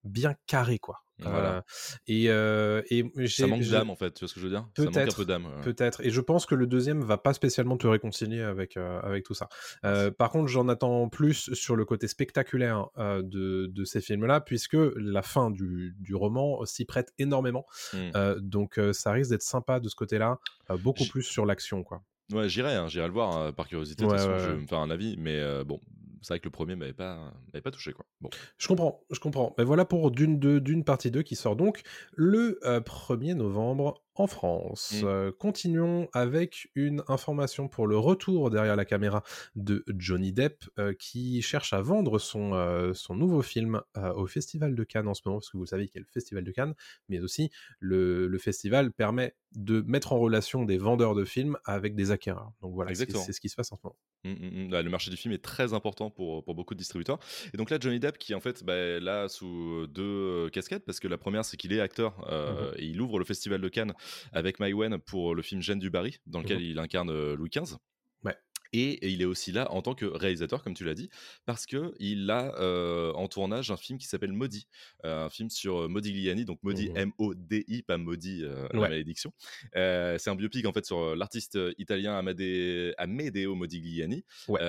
bien 0.03 0.36
carré, 0.48 0.79
quoi. 0.79 1.04
Voilà. 1.19 1.57
Euh, 1.57 1.62
et 2.07 2.29
euh, 2.29 2.81
et 2.89 3.03
Ça 3.27 3.48
manque 3.48 3.62
d'âme, 3.63 3.89
en 3.89 3.95
fait, 3.95 4.12
tu 4.13 4.19
vois 4.19 4.27
ce 4.27 4.34
que 4.34 4.39
je 4.41 4.45
veux 4.45 4.51
dire? 4.51 4.67
Ça 4.75 4.84
manque 4.84 4.98
un 4.98 5.00
Peut-être, 5.01 5.15
peu 5.15 5.25
d'âme. 5.25 5.45
ouais. 5.45 5.62
Peut-être. 5.63 6.01
Et 6.05 6.10
je 6.10 6.19
pense 6.22 6.45
que 6.45 6.55
le 6.55 6.67
deuxième 6.67 7.01
va 7.03 7.17
pas 7.17 7.34
spécialement 7.34 7.77
te 7.77 7.88
réconcilier 7.88 8.41
avec, 8.41 8.75
euh, 8.77 9.00
avec 9.01 9.24
tout 9.24 9.34
ça. 9.34 9.48
Euh, 9.86 10.12
par 10.12 10.29
contre, 10.29 10.48
j'en 10.48 10.67
attends 10.67 11.07
plus 11.10 11.53
sur 11.53 11.75
le 11.75 11.86
côté 11.86 12.07
spectaculaire 12.07 12.88
euh, 12.98 13.22
de, 13.24 13.67
de 13.67 13.86
ces 13.86 14.01
films-là, 14.01 14.41
puisque 14.41 14.75
la 14.95 15.22
fin 15.22 15.51
du, 15.51 15.95
du 16.00 16.15
roman 16.15 16.65
s'y 16.65 16.86
prête 16.86 17.13
énormément. 17.17 17.65
Mm. 17.94 17.98
Euh, 18.16 18.40
donc, 18.42 18.79
ça 18.92 19.11
risque 19.11 19.29
d'être 19.29 19.42
sympa 19.42 19.79
de 19.79 19.87
ce 19.87 19.96
côté-là, 19.96 20.40
beaucoup 20.81 21.03
J- 21.03 21.09
plus 21.09 21.24
sur 21.24 21.46
l'action, 21.46 21.83
quoi. 21.83 22.01
Ouais, 22.33 22.50
j'irai, 22.50 22.74
hein, 22.74 22.87
j'irai 22.87 23.07
le 23.07 23.13
voir 23.13 23.37
hein, 23.37 23.53
par 23.53 23.68
curiosité. 23.68 24.03
De 24.03 24.09
Ouais, 24.09 24.18
toute 24.18 24.25
façon, 24.25 24.33
ouais, 24.33 24.44
je 24.50 24.55
vais 24.55 24.61
me 24.61 24.68
faire 24.68 24.79
un 24.79 24.90
avis, 24.90 25.16
mais 25.18 25.63
bon, 25.63 25.79
c'est 26.25 26.33
vrai 26.33 26.40
que 26.40 26.46
le 26.46 26.51
premier 26.51 26.75
m'avait 26.75 26.94
pas, 26.94 27.31
m'avait 27.53 27.61
pas 27.61 27.70
touché, 27.70 27.94
quoi. 27.94 28.05
Je 28.57 28.68
comprends, 28.68 29.03
je 29.11 29.20
comprends. 29.20 29.53
Mais 29.59 29.64
voilà 29.64 29.85
pour 29.85 30.09
Dune 30.09 30.40
2, 30.40 30.59
Dune 30.59 30.83
partie 30.83 31.11
2 31.11 31.22
qui 31.22 31.35
sort 31.35 31.55
donc 31.55 31.83
le 32.14 32.59
euh, 32.64 32.79
1er 32.79 33.35
novembre 33.35 34.03
en 34.16 34.28
France. 34.28 34.94
Mm. 35.01 35.06
Euh, 35.06 35.32
continuons 35.32 36.08
avec 36.14 36.70
une 36.75 37.04
information 37.08 37.68
pour 37.68 37.86
le 37.86 37.98
retour 37.98 38.50
derrière 38.50 38.75
la 38.75 38.86
caméra 38.86 39.24
de 39.56 39.84
Johnny 39.88 40.32
Depp 40.32 40.64
euh, 40.80 40.94
qui 40.94 41.42
cherche 41.42 41.74
à 41.74 41.82
vendre 41.82 42.18
son, 42.18 42.54
euh, 42.54 42.94
son 42.94 43.16
nouveau 43.16 43.42
film 43.42 43.82
au 44.16 44.28
Festival 44.28 44.75
de 44.75 44.84
Cannes 44.84 45.08
en 45.08 45.14
ce 45.14 45.22
moment, 45.25 45.40
parce 45.40 45.50
que 45.50 45.58
vous 45.58 45.66
savez 45.66 45.88
qu'il 45.88 45.96
y 45.96 46.00
a 46.00 46.01
le 46.01 46.12
Festival 46.12 46.44
de 46.44 46.51
Cannes, 46.51 46.74
mais 47.10 47.20
aussi 47.20 47.50
le, 47.80 48.28
le 48.28 48.38
festival 48.38 48.92
permet 48.92 49.36
de 49.56 49.82
mettre 49.82 50.14
en 50.14 50.20
relation 50.20 50.64
des 50.64 50.78
vendeurs 50.78 51.16
de 51.16 51.24
films 51.24 51.58
avec 51.66 51.96
des 51.96 52.12
acquéreurs. 52.12 52.51
Donc 52.62 52.74
voilà, 52.74 52.94
c'est 52.94 53.34
ce 53.34 53.40
qui 53.40 53.50
se 53.50 53.56
passe 53.56 53.72
en 53.72 53.75
ce 53.75 53.82
moment. 53.84 53.98
Mm, 54.25 54.30
mm, 54.32 54.66
mm. 54.66 54.72
Là, 54.72 54.82
le 54.82 54.90
marché 54.90 55.10
du 55.12 55.18
film 55.18 55.34
est 55.34 55.44
très 55.44 55.74
important 55.74 56.10
pour, 56.10 56.44
pour 56.44 56.56
beaucoup 56.56 56.74
de 56.74 56.80
distributeurs. 56.80 57.20
Et 57.54 57.58
donc 57.58 57.70
là, 57.70 57.78
Johnny 57.80 58.00
Depp, 58.00 58.18
qui 58.18 58.34
en 58.36 58.42
fait, 58.42 58.64
bah, 58.64 59.00
là, 59.00 59.30
sous 59.30 59.88
deux 59.88 60.50
casquettes, 60.51 60.86
parce 60.86 61.00
que 61.00 61.08
la 61.08 61.18
première, 61.18 61.46
c'est 61.46 61.58
qu'il 61.58 61.74
est 61.74 61.80
acteur 61.80 62.16
et 62.78 62.86
il 62.86 63.00
ouvre 63.01 63.20
le 63.20 63.25
Festival 63.25 63.62
de 63.62 63.70
Cannes 63.70 63.94
avec 64.31 64.59
Mai 64.59 64.74
Wen 64.74 64.98
pour 65.00 65.35
le 65.35 65.41
film 65.41 65.61
Jeanne 65.61 65.79
du 65.79 65.89
Barry, 65.89 66.18
dans 66.25 66.41
lequel 66.41 66.57
Mhm. 66.59 66.63
il 66.65 66.79
incarne 66.79 67.09
euh, 67.09 67.35
Louis 67.35 67.50
XV. 67.50 67.75
Ouais. 68.24 68.35
Et, 68.74 68.94
et 69.05 69.09
il 69.09 69.22
est 69.22 69.25
aussi 69.25 69.51
là 69.53 69.72
en 69.72 69.81
tant 69.81 69.94
que 69.96 70.05
réalisateur, 70.05 70.61
comme 70.63 70.74
tu 70.74 70.83
l'as 70.83 70.96
dit, 70.96 71.09
parce 71.46 71.65
que 71.65 71.94
il 72.00 72.29
a 72.29 72.53
euh, 72.59 73.13
en 73.13 73.27
tournage 73.29 73.72
un 73.72 73.77
film 73.77 73.98
qui 74.00 74.07
s'appelle 74.07 74.33
Maudit, 74.33 74.68
euh, 75.05 75.25
un 75.25 75.29
film 75.29 75.50
sur 75.50 75.83
euh, 75.83 75.87
Modigliani, 75.87 76.44
donc 76.44 76.59
Maudit 76.63 76.89
Mhm. 76.89 76.98
M-O-D-I, 76.98 77.83
pas 77.83 77.98
Maudit, 77.98 78.41
euh, 78.44 78.68
la 78.74 78.79
Ouais. 78.81 78.89
malédiction. 78.89 79.31
Euh, 79.77 80.18
c'est 80.18 80.29
un 80.29 80.35
biopic 80.35 80.65
en 80.65 80.74
fait 80.74 80.85
sur 80.85 81.15
l'artiste 81.15 81.57
italien 81.77 82.18
Amade- 82.18 82.94
Amedeo 82.98 83.55
Modigliani, 83.55 84.25
Ouais. 84.50 84.59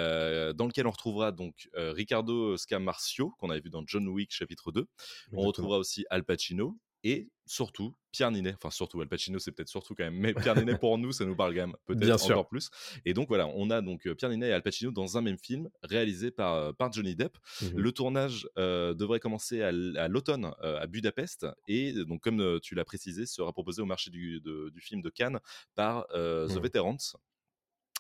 dans 0.54 0.66
lequel 0.66 0.86
on 0.86 0.90
retrouvera 0.92 1.32
donc 1.32 1.68
Riccardo 1.74 2.56
Scamarcio 2.56 3.30
qu'on 3.38 3.50
avait 3.50 3.60
vu 3.60 3.70
dans 3.70 3.82
John 3.86 4.06
Wick 4.08 4.30
chapitre 4.32 4.70
2. 4.72 4.86
On 5.32 5.40
retrouvera 5.40 5.78
aussi 5.78 6.04
Al 6.10 6.22
Pacino 6.22 6.76
et 7.08 7.28
surtout 7.48 7.94
Pierre 8.10 8.32
Ninet. 8.32 8.54
Enfin 8.54 8.70
surtout 8.70 9.00
Al 9.00 9.08
Pacino 9.08 9.38
c'est 9.38 9.52
peut-être 9.52 9.68
surtout 9.68 9.94
quand 9.94 10.02
même, 10.04 10.16
mais 10.18 10.34
Pierre 10.34 10.56
Ninet 10.56 10.76
pour 10.80 10.98
nous 10.98 11.12
ça 11.12 11.24
nous 11.24 11.36
parle 11.36 11.54
quand 11.54 11.60
même 11.68 11.76
peut-être 11.86 12.04
encore 12.14 12.20
sûr. 12.20 12.48
plus. 12.48 12.70
Et 13.04 13.14
donc 13.14 13.28
voilà, 13.28 13.46
on 13.48 13.70
a 13.70 13.80
donc 13.82 14.06
euh, 14.06 14.14
Pierre 14.14 14.30
Ninet 14.30 14.48
et 14.48 14.52
Al 14.52 14.62
Pacino 14.62 14.90
dans 14.90 15.16
un 15.16 15.20
même 15.20 15.38
film 15.38 15.68
réalisé 15.82 16.30
par 16.32 16.54
euh, 16.54 16.72
par 16.72 16.92
Johnny 16.92 17.14
Depp. 17.14 17.36
Mhm. 17.62 17.72
Le 17.76 17.92
tournage 17.92 18.48
euh, 18.58 18.94
devrait 18.94 19.20
commencer 19.20 19.62
à, 19.62 19.70
l'automne 20.08 20.52
euh, 20.62 20.80
à 20.80 20.86
Budapest 20.88 21.46
et 21.68 21.92
donc 21.92 22.22
comme 22.22 22.40
euh, 22.40 22.58
tu 22.60 22.74
l'as 22.74 22.84
précisé 22.84 23.26
sera 23.26 23.52
proposé 23.52 23.80
au 23.82 23.86
marché 23.86 24.10
du, 24.10 24.40
de- 24.40 24.70
du 24.70 24.80
film 24.80 25.00
de 25.02 25.10
Cannes 25.10 25.38
par 25.76 26.06
The 26.08 26.16
Mhm. 26.56 26.60
Veterans. 26.62 26.98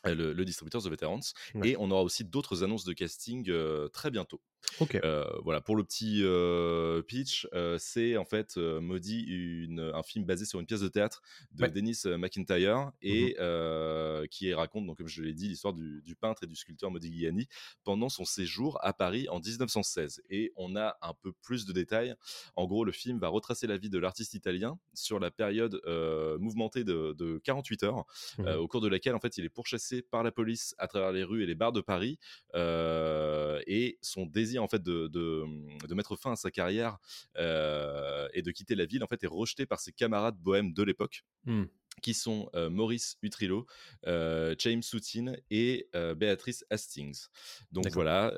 Le, 0.04 0.32
le 0.32 0.44
distributeur 0.44 0.80
The 0.82 0.88
Veterans 0.88 1.20
Ouais. 1.54 1.70
et 1.70 1.76
on 1.78 1.90
aura 1.90 2.02
aussi 2.02 2.22
d'autres 2.24 2.62
annonces 2.62 2.84
de 2.84 2.92
casting 2.92 3.48
euh, 3.50 3.88
très 3.88 4.10
bientôt. 4.10 4.40
Ok. 4.80 4.94
Euh, 4.96 5.24
voilà 5.42 5.60
pour 5.60 5.76
le 5.76 5.84
petit 5.84 6.20
euh, 6.22 7.02
pitch, 7.02 7.46
euh, 7.54 7.76
c'est 7.78 8.16
en 8.16 8.24
fait 8.24 8.56
Maudit, 8.56 9.22
une, 9.22 9.80
un 9.94 10.02
film 10.02 10.24
basé 10.24 10.44
sur 10.44 10.60
une 10.60 10.66
pièce 10.66 10.80
de 10.80 10.88
théâtre 10.88 11.22
de 11.52 11.62
Ouais. 11.62 11.70
Dennis 11.70 12.02
McIntyre 12.18 12.92
et 13.02 13.36
euh, 13.40 14.26
qui 14.30 14.52
raconte 14.52 14.86
donc 14.86 14.98
comme 14.98 15.08
je 15.08 15.22
l'ai 15.22 15.32
dit 15.32 15.48
l'histoire 15.48 15.72
du, 15.72 16.02
du 16.02 16.14
peintre 16.14 16.44
et 16.44 16.46
du 16.46 16.54
sculpteur 16.54 16.90
Modigliani 16.90 17.48
pendant 17.84 18.08
son 18.08 18.24
séjour 18.24 18.78
à 18.82 18.92
Paris 18.92 19.28
en 19.30 19.40
1916 19.40 20.22
et 20.30 20.52
on 20.56 20.76
a 20.76 20.96
un 21.02 21.14
peu 21.14 21.32
plus 21.32 21.64
de 21.66 21.72
détails. 21.72 22.14
En 22.54 22.66
gros, 22.66 22.84
le 22.84 22.92
film 22.92 23.18
va 23.18 23.28
retracer 23.28 23.66
la 23.66 23.76
vie 23.78 23.90
de 23.90 23.98
l'artiste 23.98 24.34
italien 24.34 24.78
sur 24.94 25.18
la 25.18 25.30
période 25.30 25.80
euh, 25.86 26.38
mouvementée 26.38 26.84
de, 26.84 27.14
de 27.18 27.38
48 27.44 27.82
heures 27.84 28.04
euh, 28.40 28.56
au 28.56 28.68
cours 28.68 28.80
de 28.80 28.88
laquelle 28.88 29.14
en 29.14 29.20
fait 29.20 29.38
il 29.38 29.44
est 29.44 29.48
pourchassé 29.50 30.02
par 30.02 30.22
la 30.22 30.30
police 30.32 30.74
à 30.78 30.86
travers 30.88 31.12
les 31.12 31.24
rues 31.24 31.42
et 31.42 31.46
les 31.46 31.54
bars 31.54 31.72
de 31.72 31.80
Paris 31.80 32.18
euh, 32.54 33.60
et 33.66 33.98
son 34.02 34.26
désir 34.26 34.55
en 34.58 34.68
fait 34.68 34.82
de, 34.82 35.08
de, 35.08 35.94
mettre 35.94 36.16
fin 36.16 36.32
à 36.32 36.36
sa 36.36 36.50
carrière 36.50 36.98
euh, 37.36 38.28
et 38.34 38.42
de 38.42 38.50
quitter 38.50 38.74
la 38.74 38.84
ville 38.84 39.02
en 39.02 39.06
fait 39.06 39.22
est 39.24 39.28
rejeté 39.28 39.66
par 39.66 39.80
ses 39.80 39.92
camarades 39.92 40.36
bohèmes 40.38 40.72
de 40.72 40.82
l'époque. 40.82 41.24
Hmm. 41.44 41.64
Qui 42.02 42.14
sont 42.14 42.48
euh, 42.54 42.70
Maurice 42.70 43.16
Utrillo, 43.22 43.66
euh, 44.06 44.54
James 44.58 44.82
Soutine 44.82 45.40
et 45.50 45.88
euh, 45.94 46.14
Béatrice 46.14 46.64
Hastings. 46.70 47.26
Donc 47.72 47.88
voilà, 47.92 48.32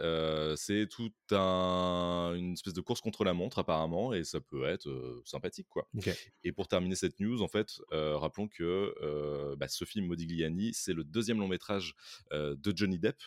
c'est 0.56 0.86
tout 0.88 1.12
un, 1.32 2.34
une 2.36 2.52
espèce 2.52 2.74
de 2.74 2.80
course 2.80 3.00
contre 3.00 3.24
la 3.24 3.34
montre 3.34 3.58
apparemment, 3.58 4.12
et 4.14 4.24
ça 4.24 4.40
peut 4.40 4.64
être 4.64 5.22
sympathique 5.24 5.68
quoi. 5.68 5.88
Et 6.44 6.52
pour 6.52 6.68
terminer 6.68 6.94
cette 6.94 7.20
news, 7.20 7.42
en 7.42 7.48
fait, 7.48 7.80
rappelons 7.90 8.48
que 8.48 8.94
bah, 9.56 9.68
ce 9.68 9.84
film 9.84 10.06
Modigliani, 10.06 10.72
c'est 10.74 10.92
le 10.92 11.04
deuxième 11.04 11.38
long 11.38 11.48
métrage 11.48 11.94
de 12.32 12.72
Johnny 12.76 12.98
Depp, 12.98 13.18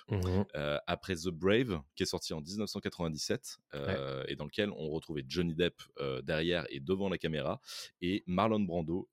euh, 0.56 0.78
après 0.88 1.16
The 1.16 1.30
Brave, 1.30 1.82
qui 1.96 2.04
est 2.04 2.08
sorti 2.08 2.34
en 2.34 2.42
1997, 2.42 3.58
euh, 3.74 4.24
et 4.28 4.36
dans 4.36 4.46
lequel 4.46 4.72
on 4.72 4.90
retrouvait 4.90 5.24
Johnny 5.28 5.56
Depp 5.56 5.82
derrière 6.24 6.66
et 6.70 6.80
devant 6.80 7.10
la 7.10 7.18
caméra, 7.18 7.62
et 8.02 8.24
Marlon 8.28 8.62
Brando 8.62 9.10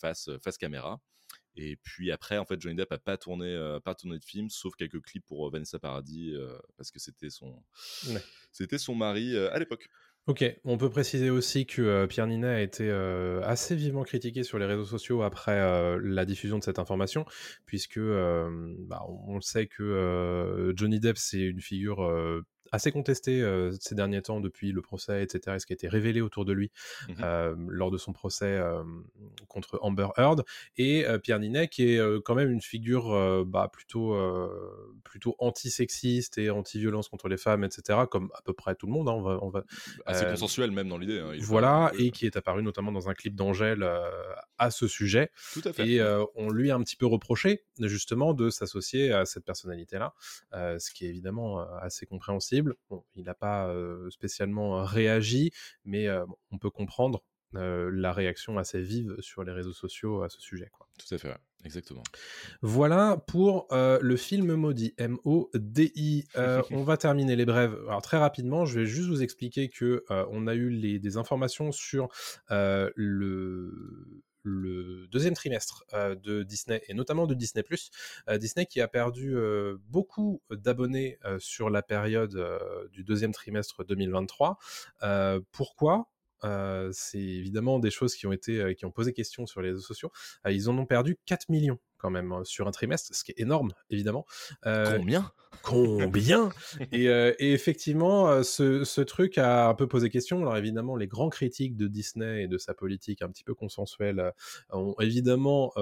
face, 0.00 0.30
face 0.42 0.58
caméra. 0.58 1.00
Et 1.56 1.76
puis 1.82 2.12
après, 2.12 2.38
en 2.38 2.44
fait, 2.44 2.60
Johnny 2.60 2.76
Depp 2.76 2.92
a 2.92 2.98
pas 2.98 3.16
tourné, 3.16 3.46
euh, 3.46 3.80
pas 3.80 3.94
tourné 3.94 4.18
de 4.18 4.24
film, 4.24 4.48
sauf 4.50 4.74
quelques 4.76 5.00
clips 5.02 5.26
pour 5.26 5.46
euh, 5.46 5.50
Vanessa 5.50 5.78
Paradis, 5.78 6.34
euh, 6.34 6.56
parce 6.76 6.90
que 6.90 6.98
c'était 6.98 7.30
son, 7.30 7.62
Ouais. 8.08 8.22
c'était 8.52 8.78
son 8.78 8.94
mari 8.94 9.34
euh, 9.34 9.52
à 9.52 9.58
l'époque. 9.58 9.88
Ok, 10.26 10.44
on 10.64 10.76
peut 10.76 10.90
préciser 10.90 11.30
aussi 11.30 11.66
que 11.66 11.82
euh, 11.82 12.06
Pierre 12.06 12.26
Ninet 12.26 12.46
a 12.46 12.60
été 12.60 12.88
euh, 12.88 13.40
assez 13.42 13.74
vivement 13.74 14.04
critiqué 14.04 14.44
sur 14.44 14.58
les 14.58 14.66
réseaux 14.66 14.84
sociaux 14.84 15.22
après 15.22 15.58
euh, 15.58 15.98
la 16.02 16.24
diffusion 16.24 16.58
de 16.58 16.62
cette 16.62 16.78
information, 16.78 17.24
puisque 17.64 17.96
euh, 17.96 18.74
bah, 18.80 19.02
on, 19.08 19.40
sait 19.40 19.66
que 19.66 19.82
euh, 19.82 20.72
Johnny 20.76 21.00
Depp 21.00 21.16
c'est 21.16 21.40
une 21.40 21.60
figure 21.60 22.04
euh, 22.04 22.44
assez 22.72 22.92
contestée 22.92 23.42
euh, 23.42 23.72
ces 23.80 23.94
derniers 23.94 24.22
temps 24.22 24.40
depuis 24.40 24.72
le 24.72 24.82
procès, 24.82 25.22
etc., 25.22 25.56
et 25.56 25.58
ce 25.58 25.66
qui 25.66 25.72
a 25.72 25.74
été 25.74 25.88
révélé 25.88 26.20
autour 26.20 26.44
de 26.44 26.52
lui 26.52 26.70
euh, 27.20 27.54
lors 27.68 27.90
de 27.90 27.98
son 27.98 28.12
procès 28.12 28.46
euh, 28.46 28.82
contre 29.48 29.78
Amber 29.82 30.08
Heard, 30.16 30.44
et 30.76 31.04
Pierre 31.22 31.38
Ninet 31.38 31.68
qui 31.68 31.94
est 31.94 32.22
quand 32.24 32.34
même 32.34 32.50
une 32.50 32.60
figure 32.60 33.44
bah, 33.44 33.68
plutôt, 33.72 34.16
plutôt 35.04 35.34
anti-sexiste 35.38 36.38
et 36.38 36.50
anti-violence 36.50 37.08
contre 37.08 37.28
les 37.28 37.36
femmes, 37.36 37.64
etc., 37.64 38.00
comme 38.10 38.30
à 38.34 38.42
peu 38.42 38.52
près 38.52 38.74
tout 38.74 38.86
le 38.86 38.92
monde, 38.92 39.08
hein, 39.08 39.12
on 39.12 39.22
va, 39.22 39.38
on 39.42 39.48
va, 39.48 39.64
Assez 40.06 40.26
consensuel 40.26 40.70
même 40.70 40.88
dans 40.88 40.98
l'idée. 40.98 41.18
hein, 41.18 41.32
voilà, 41.40 41.92
et 41.98 42.10
qui 42.10 42.26
est 42.26 42.36
apparu 42.36 42.62
notamment 42.62 42.92
dans 42.92 43.08
un 43.08 43.14
clip 43.14 43.34
d'Angèle 43.34 43.88
à 44.58 44.70
ce 44.70 44.86
sujet. 44.86 45.30
Tout 45.52 45.62
à 45.64 45.72
fait. 45.72 45.88
Et 45.88 46.02
on 46.34 46.50
lui 46.50 46.70
a 46.70 46.76
un 46.76 46.82
petit 46.82 46.96
peu 46.96 47.06
reproché 47.06 47.64
justement 47.78 48.34
de 48.34 48.50
s'associer 48.50 49.12
à 49.12 49.24
cette 49.24 49.44
personnalité-là, 49.44 50.14
ce 50.52 50.90
qui 50.92 51.06
est 51.06 51.08
évidemment 51.08 51.60
assez 51.80 52.06
compréhensible. 52.06 52.59
Bon, 52.88 53.04
il 53.14 53.24
n'a 53.24 53.34
pas 53.34 53.74
spécialement 54.10 54.84
réagi, 54.84 55.50
mais 55.84 56.08
bon, 56.08 56.36
on 56.50 56.58
peut 56.58 56.70
comprendre 56.70 57.22
euh, 57.56 57.90
la 57.92 58.12
réaction 58.12 58.58
assez 58.58 58.80
vive 58.80 59.16
sur 59.18 59.42
les 59.42 59.50
réseaux 59.50 59.72
sociaux 59.72 60.22
à 60.22 60.28
ce 60.28 60.40
sujet. 60.40 60.68
Quoi. 60.70 60.86
Tout 60.98 61.12
à 61.12 61.18
fait, 61.18 61.28
ouais. 61.28 61.38
exactement. 61.64 62.04
Voilà 62.62 63.16
pour 63.26 63.66
euh, 63.72 63.98
le 64.00 64.16
film 64.16 64.54
maudit, 64.54 64.94
M-O-D-I. 64.98 66.28
Euh, 66.36 66.62
on 66.70 66.84
va 66.84 66.96
terminer 66.96 67.34
les 67.34 67.44
brèves. 67.44 67.76
Alors 67.88 68.02
très 68.02 68.18
rapidement, 68.18 68.66
je 68.66 68.78
vais 68.78 68.86
juste 68.86 69.08
vous 69.08 69.24
expliquer 69.24 69.68
que 69.68 70.04
on 70.08 70.46
a 70.46 70.54
eu 70.54 70.70
les, 70.70 71.00
des 71.00 71.16
informations 71.16 71.72
sur 71.72 72.08
le 72.48 74.22
le 74.42 75.06
deuxième 75.08 75.34
trimestre 75.34 75.84
euh, 75.92 76.14
de 76.14 76.42
Disney 76.42 76.82
et 76.88 76.94
notamment 76.94 77.26
de 77.26 77.34
Disney+. 77.34 77.64
Euh, 78.28 78.38
Disney 78.38 78.66
qui 78.66 78.80
a 78.80 78.88
perdu 78.88 79.36
euh, 79.36 79.76
beaucoup 79.88 80.42
d'abonnés 80.50 81.18
sur 81.38 81.70
la 81.70 81.82
période 81.82 82.36
du 82.92 83.04
deuxième 83.04 83.32
trimestre 83.32 83.84
2023. 83.84 84.58
Euh, 85.02 85.40
pourquoi? 85.52 86.10
C'est 86.92 87.18
évidemment 87.18 87.78
des 87.78 87.90
choses 87.90 88.14
qui 88.14 88.26
ont 88.26 88.32
été 88.32 88.74
qui 88.74 88.86
ont 88.86 88.90
posé 88.90 89.12
question 89.12 89.46
sur 89.46 89.60
les 89.60 89.70
réseaux 89.70 89.82
sociaux. 89.82 90.10
Ils 90.48 90.70
en 90.70 90.78
ont 90.78 90.86
perdu 90.86 91.18
4 91.26 91.50
millions 91.50 91.78
quand 92.00 92.10
même 92.10 92.32
euh, 92.32 92.44
sur 92.44 92.66
un 92.66 92.70
trimestre, 92.70 93.14
ce 93.14 93.22
qui 93.24 93.32
est 93.32 93.40
énorme 93.40 93.72
évidemment. 93.90 94.26
Combien? 94.62 95.30
Combien? 95.62 96.50
Et, 96.92 97.08
euh, 97.08 97.34
et 97.38 97.52
effectivement, 97.52 98.28
euh, 98.28 98.42
ce, 98.42 99.00
truc 99.02 99.38
a 99.38 99.68
un 99.68 99.74
peu 99.74 99.86
posé 99.86 100.08
question. 100.08 100.40
Alors 100.40 100.56
évidemment, 100.56 100.96
les 100.96 101.06
grands 101.06 101.28
critiques 101.28 101.76
de 101.76 101.86
Disney 101.86 102.44
et 102.44 102.48
de 102.48 102.58
sa 102.58 102.74
politique 102.74 103.22
un 103.22 103.28
petit 103.28 103.44
peu 103.44 103.54
consensuelle 103.54 104.20
euh, 104.20 104.30
ont 104.70 104.94
évidemment 105.00 105.72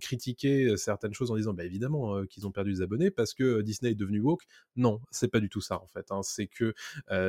critiqué 0.00 0.76
certaines 0.76 1.14
choses 1.14 1.30
en 1.30 1.36
disant, 1.36 1.52
bah 1.52 1.64
évidemment 1.64 2.24
qu'ils 2.26 2.46
ont 2.46 2.50
perdu 2.52 2.74
des 2.74 2.82
abonnés 2.82 3.10
parce 3.10 3.34
que 3.34 3.62
Disney 3.62 3.92
est 3.92 3.96
devenu 3.96 4.20
woke. 4.20 4.42
Non, 4.76 5.00
c'est 5.10 5.28
pas 5.28 5.40
du 5.40 5.48
tout 5.48 5.60
ça 5.60 5.80
en 5.82 5.86
fait. 5.86 6.06
hein. 6.10 6.20
C'est 6.22 6.46
que 6.46 6.74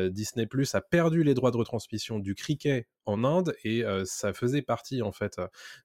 Disney 0.09 0.45
Plus 0.47 0.75
a 0.75 0.81
perdu 0.81 1.23
les 1.23 1.33
droits 1.33 1.51
de 1.51 1.57
retransmission 1.57 2.19
du 2.19 2.35
cricket 2.35 2.87
en 3.05 3.23
Inde 3.23 3.55
et 3.63 3.83
ça 4.05 4.33
faisait 4.33 4.61
partie 4.61 5.01
en 5.01 5.11
fait 5.11 5.39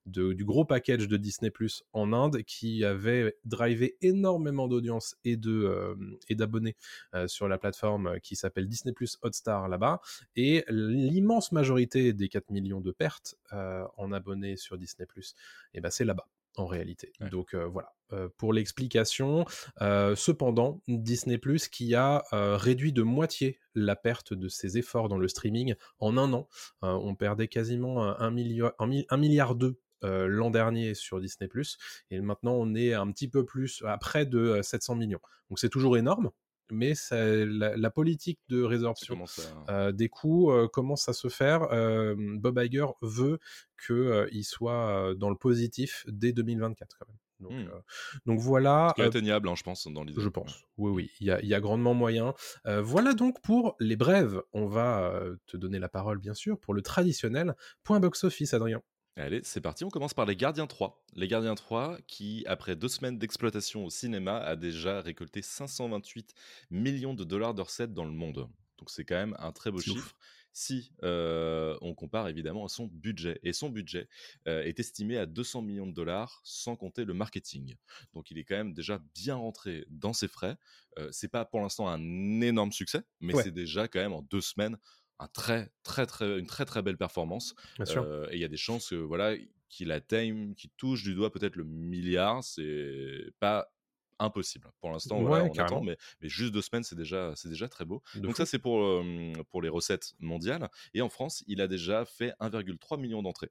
de- 0.07 0.33
du 0.33 0.45
gros 0.45 0.65
package 0.65 1.09
de 1.09 1.17
Disney 1.17 1.51
Plus 1.51 1.83
en 1.93 2.13
Inde 2.13 2.43
qui 2.43 2.85
avait 2.85 3.35
drivé 3.45 3.97
énormément 4.01 4.69
d'audience 4.69 5.17
et 5.25 5.37
de 5.37 5.68
euh, 5.69 5.95
et 6.29 6.35
d'abonnés 6.35 6.77
euh, 7.15 7.29
sur 7.29 7.49
la 7.49 7.59
plateforme 7.59 8.07
euh, 8.09 8.19
qui 8.19 8.37
s'appelle 8.37 8.67
Disney 8.69 8.93
Plus 8.93 9.19
Hotstar 9.23 9.69
là-bas 9.69 10.01
et 10.37 10.65
l'immense 10.69 11.53
majorité 11.53 12.13
des 12.13 12.29
4 12.29 12.51
millions 12.51 12.81
de 12.81 12.91
pertes 12.93 13.37
en 13.53 14.13
abonnés 14.13 14.57
sur 14.57 14.77
Disney 14.79 15.07
Plus 15.07 15.35
et 15.75 15.81
ben 15.81 15.91
c'est 15.91 16.05
là-bas 16.05 16.27
en 16.57 16.67
réalité. 16.67 17.13
Ouais. 17.21 17.29
Donc 17.31 17.55
euh, 17.55 17.67
voilà 17.67 17.95
euh, 18.13 18.29
pour 18.37 18.53
l'explication. 18.53 19.45
Euh, 19.81 20.17
cependant, 20.17 20.81
Disney 20.89 21.39
Plus 21.39 21.69
qui 21.69 21.95
a 21.95 22.25
réduit 22.33 22.93
de 22.93 23.03
moitié 23.03 23.59
la 23.75 23.95
perte 23.97 24.35
de 24.35 24.49
ses 24.49 24.79
efforts 24.79 25.09
dans 25.09 25.19
le 25.19 25.29
streaming 25.29 25.75
en 26.01 26.17
un 26.17 26.33
an. 26.33 26.49
On 26.83 27.15
perdait 27.15 27.49
quasiment 27.49 28.03
un, 28.05 28.17
un 28.19 28.31
milliard, 28.31 28.73
un, 28.79 28.87
mi- 28.87 29.07
un 29.09 29.17
milliard 29.17 29.55
deux 29.55 29.69
euh, 29.69 29.79
l'an 30.03 30.51
dernier 30.51 30.95
sur 30.95 31.21
Disney 31.21 31.49
et 32.11 32.21
maintenant 32.21 32.53
on 32.55 32.75
est 32.75 32.95
un 32.95 33.11
petit 33.11 33.29
peu 33.29 33.45
plus 33.45 33.83
à 33.87 33.97
près 33.99 34.27
de 34.27 34.39
euh, 34.39 34.63
700 34.63 34.97
millions. 34.97 35.21
Donc 35.51 35.59
c'est 35.59 35.69
toujours 35.71 35.97
énorme, 35.97 36.31
mais 36.71 36.95
ça- 36.95 37.25
la, 37.45 37.77
la 37.77 37.91
politique 37.91 38.39
de 38.49 38.63
résorption 38.63 39.15
à- 39.69 39.73
euh, 39.73 39.93
des 39.93 40.09
coûts 40.09 40.51
euh, 40.53 40.69
commence 40.69 41.09
à 41.09 41.13
se 41.13 41.29
faire. 41.29 41.63
Euh, 41.73 42.15
Bob 42.19 42.59
Iger 42.63 42.87
veut 43.03 43.39
qu'il 43.87 44.45
soit 44.45 45.11
euh, 45.11 45.15
dans 45.15 45.31
le 45.31 45.37
positif 45.37 46.05
dès 46.09 46.33
2024 46.33 46.97
quand 46.99 47.07
même. 47.09 47.17
Donc, 47.41 47.53
euh, 47.73 47.81
donc 48.27 48.41
voilà. 48.41 48.93
Euh, 48.99 49.07
atteignable, 49.07 49.49
hein, 49.49 49.55
je 49.57 49.63
pense, 49.63 49.87
dans 49.87 50.03
l'idée. 50.03 50.21
je 50.21 50.29
pense. 50.29 50.65
Oui, 50.77 50.91
oui, 50.91 51.11
il 51.21 51.29
y 51.29 51.31
a, 51.31 51.41
y 51.45 51.55
a 51.55 51.61
grandement 51.61 51.95
moyen. 51.95 52.35
Euh, 52.67 52.83
voilà 52.83 53.15
donc 53.15 53.41
pour 53.43 53.77
les 53.79 53.95
brèves. 53.95 54.43
On 54.53 54.67
va 54.67 55.13
euh, 55.13 55.37
te 55.47 55.57
donner 55.57 55.79
la 55.79 55.89
parole, 55.89 56.19
bien 56.19 56.35
sûr, 56.35 56.59
pour 56.59 56.75
le 56.75 56.83
traditionnel 56.83 57.55
point 57.85 58.01
box-office, 58.01 58.55
Adrien. 58.55 58.83
Allez, 59.19 59.41
c'est 59.43 59.61
parti, 59.61 59.83
on 59.85 59.91
commence 59.91 60.15
par 60.15 60.27
Les 60.27 60.37
Gardiens 60.37 60.69
3. 60.69 61.05
Les 61.17 61.27
Gardiens 61.27 61.57
3 61.57 61.99
qui, 62.07 62.45
après 62.47 62.77
deux 62.77 62.87
semaines 62.89 63.19
d'exploitation 63.19 63.85
au 63.85 63.91
cinéma, 63.91 64.37
a 64.39 64.55
déjà 64.55 65.01
récolté 65.01 65.43
528 65.43 66.35
millions 66.71 67.15
de 67.15 67.25
dollars 67.25 67.53
de 67.53 67.63
recettes 67.63 67.93
dans 67.93 68.05
le 68.05 68.13
monde. 68.13 68.49
Donc 68.79 68.91
c'est 68.91 69.05
quand 69.05 69.17
même 69.17 69.35
un 69.41 69.51
très 69.51 69.73
beau 69.73 69.79
ouf. 69.79 69.85
chiffre. 69.85 70.17
Si 70.53 70.93
euh, 71.03 71.77
on 71.83 71.95
compare 71.95 72.29
évidemment 72.29 72.65
à 72.65 72.69
son 72.69 72.87
budget. 72.87 73.39
Et 73.43 73.53
son 73.53 73.71
budget 73.71 74.09
euh, 74.47 74.63
est 74.63 74.79
estimé 74.81 75.17
à 75.19 75.27
200 75.27 75.63
millions 75.63 75.87
de 75.87 75.93
dollars 75.93 76.41
sans 76.45 76.75
compter 76.77 77.05
le 77.05 77.13
marketing. 77.15 77.77
Donc 78.15 78.31
il 78.31 78.39
est 78.39 78.45
quand 78.45 78.57
même 78.57 78.73
déjà 78.73 79.01
bien 79.15 79.35
rentré 79.37 79.85
dans 79.89 80.13
ses 80.13 80.27
frais. 80.29 80.57
Euh, 80.99 81.09
c'est 81.13 81.29
pas 81.29 81.45
pour 81.45 81.61
l'instant 81.61 81.89
un 81.89 82.41
énorme 82.41 82.73
succès, 82.73 83.03
mais 83.21 83.35
Ouais. 83.35 83.43
c'est 83.43 83.53
déjà 83.53 83.89
quand 83.89 84.01
même 84.01 84.13
en 84.13 84.23
deux 84.23 84.41
semaines 84.41 84.79
un 85.19 85.29
très, 85.29 85.71
très, 85.83 86.07
très, 86.07 86.39
une 86.39 86.47
très 86.47 86.65
très 86.65 86.83
belle 86.83 86.97
performance. 86.99 87.55
Bien 87.77 87.85
sûr. 87.87 88.03
Euh, 88.05 88.29
et 88.31 88.37
il 88.37 88.41
y 88.41 88.45
a 88.45 88.49
des 88.49 88.57
chances 88.57 88.91
que, 88.91 88.95
voilà, 88.97 89.35
qu'il 89.69 89.93
atteigne, 89.93 90.55
qu'il 90.55 90.71
touche 90.77 91.03
du 91.03 91.15
doigt 91.15 91.31
peut-être 91.33 91.57
le 91.57 91.65
milliard. 91.65 92.43
C'est 92.45 93.33
pas 93.41 93.73
impossible. 94.21 94.71
Pour 94.81 94.91
l'instant, 94.91 95.21
voilà, 95.21 95.45
Ouais, 95.45 95.51
on 95.51 95.53
carrément. 95.53 95.79
attend, 95.79 95.85
mais, 95.85 95.97
mais 96.21 96.29
juste 96.29 96.53
deux 96.53 96.63
semaines, 96.63 96.83
c'est 96.85 96.97
déjà, 96.97 97.33
c'est 97.37 97.49
déjà 97.49 97.69
très 97.69 97.85
beau. 97.85 98.03
De 98.15 98.21
Donc 98.27 98.33
fou. 98.33 98.37
ça, 98.37 98.47
c'est 98.47 98.59
pour, 98.59 98.81
euh, 98.83 99.33
pour 99.51 99.63
les 99.63 99.69
recettes 99.69 100.15
mondiales. 100.19 100.69
Et 100.95 101.03
en 101.03 101.09
France, 101.09 101.45
il 101.47 101.61
a 101.61 101.69
déjà 101.69 102.05
fait 102.05 102.33
1,3 102.41 102.97
million 102.99 103.23
d'entrées. 103.23 103.51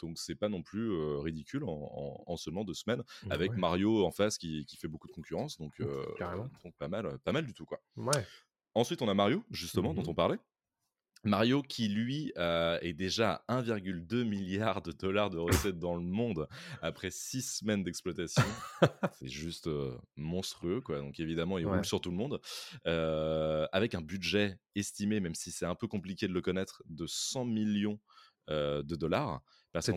Donc 0.00 0.18
c'est 0.18 0.34
pas 0.34 0.48
non 0.48 0.62
plus 0.62 0.90
euh, 0.90 1.18
ridicule 1.18 1.62
en, 1.64 1.68
en- 1.68 2.24
en 2.26 2.36
seulement 2.38 2.64
deux 2.64 2.72
semaines, 2.74 3.02
avec 3.28 3.50
Ouais. 3.50 3.56
Mario 3.56 4.04
en 4.06 4.10
face 4.10 4.38
qui, 4.38 4.64
qui 4.64 4.76
fait 4.78 4.88
beaucoup 4.88 5.06
de 5.08 5.12
concurrence. 5.12 5.58
Donc, 5.58 5.78
euh, 5.80 6.04
pas 6.78 6.88
mal, 6.88 7.18
pas 7.20 7.32
mal 7.32 7.44
du 7.44 7.52
tout 7.54 7.66
quoi. 7.66 7.80
Ensuite, 8.74 9.02
on 9.02 9.08
a 9.08 9.14
Mario, 9.14 9.44
justement, 9.50 9.94
dont 9.94 10.04
on 10.06 10.14
parlait. 10.14 10.38
Mario 11.24 11.62
qui, 11.62 11.88
lui, 11.88 12.32
euh, 12.38 12.78
est 12.80 12.94
déjà 12.94 13.44
à 13.48 13.58
1,2 13.58 14.24
milliard 14.24 14.80
de 14.82 14.92
dollars 14.92 15.30
de 15.30 15.38
recettes 15.38 15.78
dans 15.78 15.94
le 15.96 16.02
monde 16.02 16.48
après 16.80 17.10
six 17.10 17.42
semaines 17.42 17.82
d'exploitation. 17.82 18.56
C'est 19.10 19.28
juste 19.28 19.66
euh, 19.66 19.98
monstrueux, 20.16 20.80
quoi. 20.80 20.98
Donc, 21.00 21.20
évidemment, 21.20 21.58
il 21.58 21.66
Ouais. 21.66 21.66
roule 21.66 21.84
sur 21.84 22.00
tout 22.00 22.10
le 22.10 22.16
monde. 22.16 22.40
Euh, 22.86 23.66
avec 23.72 23.94
un 23.94 24.00
budget 24.00 24.56
estimé, 24.74 25.20
même 25.20 25.34
si 25.34 25.50
c'est 25.52 25.66
un 25.66 25.74
peu 25.74 25.88
compliqué 25.88 26.26
de 26.28 26.32
le 26.32 26.40
connaître, 26.40 26.82
de 26.86 27.06
100 27.06 27.44
millions 27.44 28.00
de 28.48 28.82
dollars. 28.96 29.42
Parce 29.72 29.86
C'est 29.86 29.94
qu'en 29.94 29.96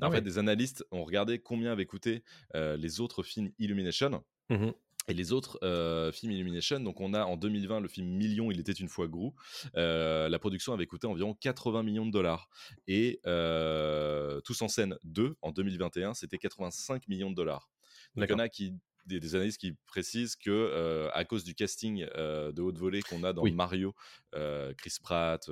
Ah 0.00 0.08
en 0.08 0.10
fait, 0.10 0.22
des 0.22 0.38
analystes 0.38 0.84
ont 0.90 1.04
regardé 1.04 1.38
combien 1.38 1.72
avaient 1.72 1.86
coûté 1.86 2.24
les 2.54 3.00
autres 3.00 3.22
films 3.22 3.52
Illumination. 3.58 4.24
Mhm. 4.50 4.74
Et 5.08 5.14
les 5.14 5.32
autres 5.32 5.58
euh, 5.62 6.12
films 6.12 6.32
Illumination, 6.32 6.80
donc 6.80 7.00
on 7.00 7.14
a 7.14 7.24
en 7.24 7.36
2020 7.36 7.80
le 7.80 7.88
film 7.88 8.08
Million, 8.08 8.50
il 8.50 8.60
était 8.60 8.72
une 8.72 8.88
fois 8.88 9.08
Gros. 9.08 9.34
Euh, 9.76 10.28
la 10.28 10.38
production 10.38 10.74
avait 10.74 10.86
coûté 10.86 11.06
environ 11.06 11.34
80 11.34 11.82
millions 11.82 12.06
de 12.06 12.12
dollars. 12.12 12.48
Et 12.86 13.20
euh, 13.26 14.40
Tous 14.42 14.60
en 14.60 14.68
scène 14.68 14.96
2, 15.04 15.36
en 15.40 15.50
2021, 15.50 16.12
c'était 16.12 16.38
85 16.38 17.08
millions 17.08 17.30
de 17.30 17.36
dollars. 17.36 17.70
Donc 18.16 18.26
il 18.28 18.32
y 18.32 18.34
en 18.34 18.38
a 18.38 18.48
qui 18.48 18.74
des, 19.08 19.20
des, 19.20 19.34
analystes 19.34 19.58
qui 19.58 19.72
précisent 19.86 20.36
que 20.36 20.50
euh, 20.50 21.10
à 21.12 21.24
cause 21.24 21.42
du 21.44 21.54
casting 21.54 22.06
euh, 22.14 22.52
de 22.52 22.62
haute 22.62 22.78
volée 22.78 23.02
qu'on 23.02 23.24
a 23.24 23.32
dans 23.32 23.42
Oui. 23.42 23.52
Mario, 23.52 23.94
euh, 24.34 24.72
Chris 24.78 24.96
Pratt, 25.02 25.50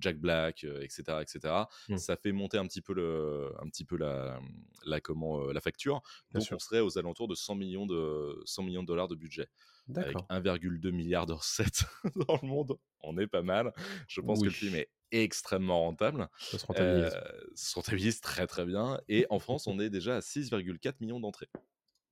Jack 0.00 0.18
Black, 0.18 0.64
etc., 0.64 1.02
etc., 1.20 1.54
Mm. 1.88 1.96
ça 1.98 2.16
fait 2.16 2.32
monter 2.32 2.58
un 2.58 2.66
petit 2.66 2.82
peu 2.82 2.92
le, 2.94 3.52
un 3.60 3.68
petit 3.68 3.84
peu 3.84 3.96
la, 3.96 4.40
la 4.84 5.00
comment 5.00 5.46
la 5.46 5.60
facture. 5.60 6.00
Bien 6.30 6.38
Donc 6.40 6.46
sûr. 6.46 6.56
on 6.56 6.58
serait 6.58 6.80
aux 6.80 6.98
alentours 6.98 7.28
de 7.28 7.34
100 7.34 7.54
millions 7.54 7.86
de 7.86 8.40
100 8.44 8.62
millions 8.64 8.82
de 8.82 8.86
dollars 8.88 9.08
de 9.08 9.14
budget 9.14 9.48
avec 9.96 10.12
D'accord. 10.14 10.26
1,2 10.30 10.90
milliard 10.90 11.26
de 11.26 11.32
recettes 11.32 11.84
dans 12.28 12.38
le 12.42 12.46
monde. 12.48 12.78
On 13.02 13.16
est 13.18 13.26
pas 13.26 13.42
mal. 13.42 13.72
Je 14.08 14.20
pense 14.20 14.40
que 14.40 14.44
le 14.46 14.50
film 14.50 14.74
est 14.76 14.90
extrêmement 15.12 15.80
rentable. 15.80 16.28
Ça 16.38 16.58
se 16.58 16.66
rentabilise. 16.66 17.12
Euh, 17.14 17.40
se 17.54 17.74
rentabilise 17.74 18.20
très 18.20 18.46
très 18.46 18.64
bien. 18.64 19.00
Et 19.08 19.26
en 19.30 19.38
France, 19.38 19.66
on 19.66 19.78
est 19.80 19.90
déjà 19.90 20.16
à 20.16 20.20
6,4 20.20 20.94
millions 21.00 21.20
d'entrées. 21.20 21.48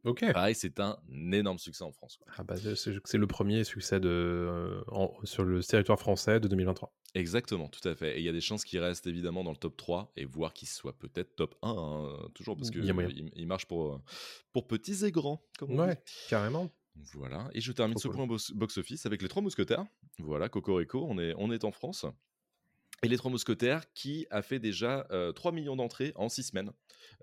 Ok. 0.09 0.33
Pareil, 0.33 0.55
c'est 0.55 0.81
un 0.81 0.99
énorme 1.33 1.59
succès 1.59 1.85
en 1.85 1.93
France. 1.93 2.19
Ah 2.37 2.43
bah, 2.45 2.55
c'est 2.57 3.19
le 3.19 3.27
premier 3.27 3.65
succès 3.65 4.01
de, 4.01 4.09
euh, 4.09 4.83
en- 4.89 5.15
sur 5.25 5.45
le 5.45 5.63
territoire 5.63 5.99
français 6.01 6.41
de 6.41 6.49
2023. 6.49 6.93
Exactement, 7.15 7.69
tout 7.69 7.87
à 7.89 7.95
fait. 7.95 8.17
Et 8.17 8.19
il 8.21 8.25
y 8.25 8.29
a 8.29 8.33
des 8.33 8.41
chances 8.41 8.65
qu'il 8.65 8.79
reste 8.81 9.07
évidemment 9.07 9.45
dans 9.45 9.51
le 9.53 9.57
top 9.57 9.77
3 9.77 10.13
et 10.17 10.25
voire 10.25 10.53
qu'il 10.53 10.69
soit 10.69 10.97
peut-être 10.99 11.37
top 11.37 11.55
1, 11.63 11.71
hein, 11.71 12.29
toujours 12.35 12.57
parce 12.57 12.71
qu'il 12.71 12.85
il 13.35 13.47
marche 13.47 13.67
pour, 13.67 13.95
euh, 13.95 13.99
pour 14.53 14.67
petits 14.67 15.05
et 15.05 15.11
grands, 15.11 15.43
comme 15.59 15.71
on 15.71 15.75
dit. 15.75 15.81
Ouais, 15.81 16.03
carrément. 16.29 16.71
Voilà, 17.13 17.49
et 17.53 17.61
je 17.61 17.71
termine 17.71 17.95
Trop 17.95 18.01
ce 18.03 18.09
cool. 18.09 18.17
point 18.17 18.27
box- 18.27 18.51
box-office 18.53 19.07
avec 19.07 19.23
les 19.23 19.29
Trois 19.29 19.41
Mousquetaires. 19.43 19.85
Voilà, 20.19 20.49
Cocorico, 20.49 21.07
on 21.09 21.17
est, 21.19 21.33
on 21.37 21.53
est 21.53 21.65
en 21.65 21.71
France. 21.71 22.05
Et 23.03 23.09
les 23.09 23.17
Trois 23.17 23.31
Mousquetaires 23.31 23.93
qui 23.93 24.27
a 24.31 24.43
fait 24.43 24.59
déjà 24.59 25.07
euh, 25.11 25.33
3 25.33 25.53
millions 25.53 25.77
d'entrées 25.77 26.13
en 26.17 26.29
6 26.29 26.45
semaines. 26.45 26.73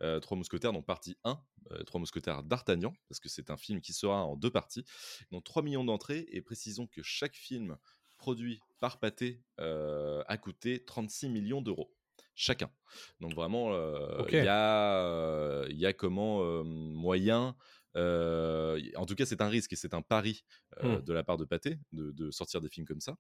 Euh, 0.02 0.20
Trois 0.20 0.38
Mousquetaires, 0.38 0.72
donc 0.72 0.86
partie 0.86 1.18
1, 1.26 1.38
euh, 1.72 1.84
Trois 1.84 2.00
Mousquetaires 2.00 2.44
d'Artagnan, 2.44 2.94
parce 3.10 3.20
que 3.20 3.28
c'est 3.28 3.50
un 3.50 3.58
film 3.58 3.82
qui 3.82 3.92
sera 3.92 4.24
en 4.24 4.38
deux 4.38 4.52
parties. 4.52 4.86
Donc 5.32 5.44
3 5.44 5.64
millions 5.64 5.84
d'entrées, 5.84 6.26
et 6.32 6.42
précisons 6.42 6.88
que 6.88 7.02
chaque 7.04 7.36
film 7.36 7.78
produit 8.18 8.62
par 8.80 9.00
euh, 9.60 10.24
a 10.28 10.38
coûté 10.38 10.84
36 10.86 11.30
millions 11.30 11.62
d'euros. 11.62 11.94
Chacun. 12.36 12.70
Donc 13.22 13.34
vraiment, 13.34 13.74
euh, 13.74 14.26
il 14.30 14.36
y, 14.36 14.48
a, 14.48 15.04
euh, 15.04 15.68
il 15.70 15.78
y 15.78 15.86
a 15.86 15.94
comment 15.94 16.42
euh, 16.44 16.64
moyen. 16.64 17.56
en 17.96 19.06
tout 19.06 19.16
cas, 19.16 19.26
c'est 19.26 19.42
un 19.42 19.48
risque 19.48 19.74
et 19.74 19.76
c'est 19.78 19.94
un 19.94 20.02
pari 20.02 20.44
Hmm. 20.84 21.00
de 21.00 21.14
la 21.14 21.24
part 21.24 21.38
de 21.38 21.46
Pathé 21.46 21.80
de, 21.94 22.12
de 22.12 22.32
sortir 22.32 22.60
des 22.60 22.68
films 22.68 22.86
comme 22.86 23.00
ça. 23.00 23.16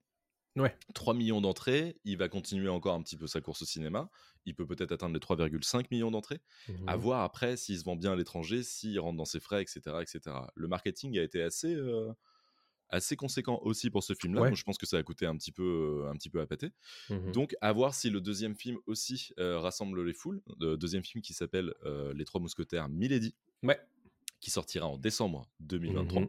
Ouais. 0.55 0.77
3 0.93 1.13
millions 1.13 1.41
d'entrées, 1.41 1.97
il 2.05 2.17
va 2.17 2.29
continuer 2.29 2.69
encore 2.69 2.95
un 2.95 3.01
petit 3.01 3.17
peu 3.17 3.27
sa 3.27 3.41
course 3.41 3.61
au 3.61 3.65
cinéma. 3.65 4.09
Il 4.45 4.55
peut 4.55 4.65
peut-être 4.65 4.91
atteindre 4.91 5.13
les 5.13 5.19
3,5 5.19 5.87
millions 5.91 6.11
d'entrées. 6.11 6.39
Mhm. 6.69 6.87
À 6.87 6.95
voir 6.95 7.21
après 7.23 7.57
s'il 7.57 7.77
se 7.77 7.83
vend 7.83 7.95
bien 7.95 8.13
à 8.13 8.15
l'étranger, 8.15 8.63
s'il 8.63 8.99
rentre 8.99 9.17
dans 9.17 9.25
ses 9.25 9.39
frais, 9.39 9.61
etc., 9.61 9.81
etc. 10.01 10.35
Le 10.55 10.67
marketing 10.67 11.17
a 11.17 11.23
été 11.23 11.41
assez, 11.41 11.73
euh, 11.73 12.11
assez 12.89 13.15
conséquent 13.15 13.59
aussi 13.63 13.89
pour 13.89 14.03
ce 14.03 14.13
film-là. 14.13 14.41
Ouais. 14.43 14.55
Je 14.55 14.63
pense 14.63 14.77
que 14.77 14.85
ça 14.85 14.97
a 14.97 15.03
coûté 15.03 15.25
un 15.25 15.35
petit 15.35 15.51
peu, 15.51 16.03
euh, 16.05 16.09
un 16.09 16.13
petit 16.13 16.29
peu 16.29 16.39
à 16.39 16.47
pâter. 16.47 16.71
Mhm. 17.09 17.31
Donc, 17.31 17.55
à 17.61 17.73
voir 17.73 17.93
si 17.93 18.09
le 18.09 18.21
deuxième 18.21 18.55
film 18.55 18.77
aussi 18.85 19.31
euh, 19.39 19.59
rassemble 19.59 20.03
les 20.05 20.13
foules. 20.13 20.41
Le 20.59 20.77
deuxième 20.77 21.03
film 21.03 21.21
qui 21.21 21.33
s'appelle 21.33 21.73
euh, 21.83 22.13
Les 22.13 22.25
Trois 22.25 22.39
Mousquetaires 22.39 22.87
Milady, 22.89 23.35
Ouais. 23.63 23.79
Qui 24.45 24.51
sortira 24.51 24.85
en 24.87 24.99
décembre 24.99 25.49
2023 25.59 26.21
Mhm. 26.21 26.27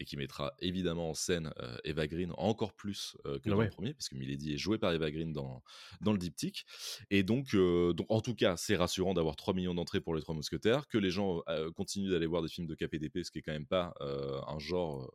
et 0.00 0.04
qui 0.04 0.16
mettra 0.16 0.52
évidemment 0.58 1.10
en 1.10 1.14
scène 1.14 1.52
euh, 1.60 1.76
Eva 1.84 2.08
Green 2.08 2.32
encore 2.36 2.72
plus 2.72 3.16
euh, 3.24 3.38
que 3.38 3.42
Ah 3.46 3.50
dans 3.50 3.58
ouais. 3.58 3.66
le 3.66 3.70
premier, 3.70 3.94
parce 3.94 4.08
que 4.08 4.16
Milady 4.16 4.54
est 4.54 4.58
jouée 4.58 4.78
par 4.78 4.92
Eva 4.92 5.12
Green 5.12 5.32
dans, 5.32 5.62
dans 6.00 6.10
le 6.10 6.18
diptyque. 6.18 6.64
Et 7.10 7.22
donc, 7.22 7.54
euh, 7.54 7.92
donc, 7.92 8.06
en 8.08 8.20
tout 8.20 8.34
cas, 8.34 8.56
c'est 8.56 8.74
rassurant 8.74 9.14
d'avoir 9.14 9.36
3 9.36 9.54
millions 9.54 9.74
d'entrées 9.74 10.00
pour 10.00 10.16
les 10.16 10.22
Trois 10.22 10.34
Mousquetaires, 10.34 10.88
que 10.88 10.98
les 10.98 11.12
gens 11.12 11.40
continuent 11.76 12.10
d'aller 12.10 12.26
voir 12.26 12.42
des 12.42 12.48
films 12.48 12.66
de 12.66 12.74
KPDP, 12.74 13.22
ce 13.22 13.30
qui 13.30 13.38
est 13.38 13.42
quand 13.42 13.52
même 13.52 13.66
pas 13.66 13.94
un 14.00 14.58
genre. 14.58 15.08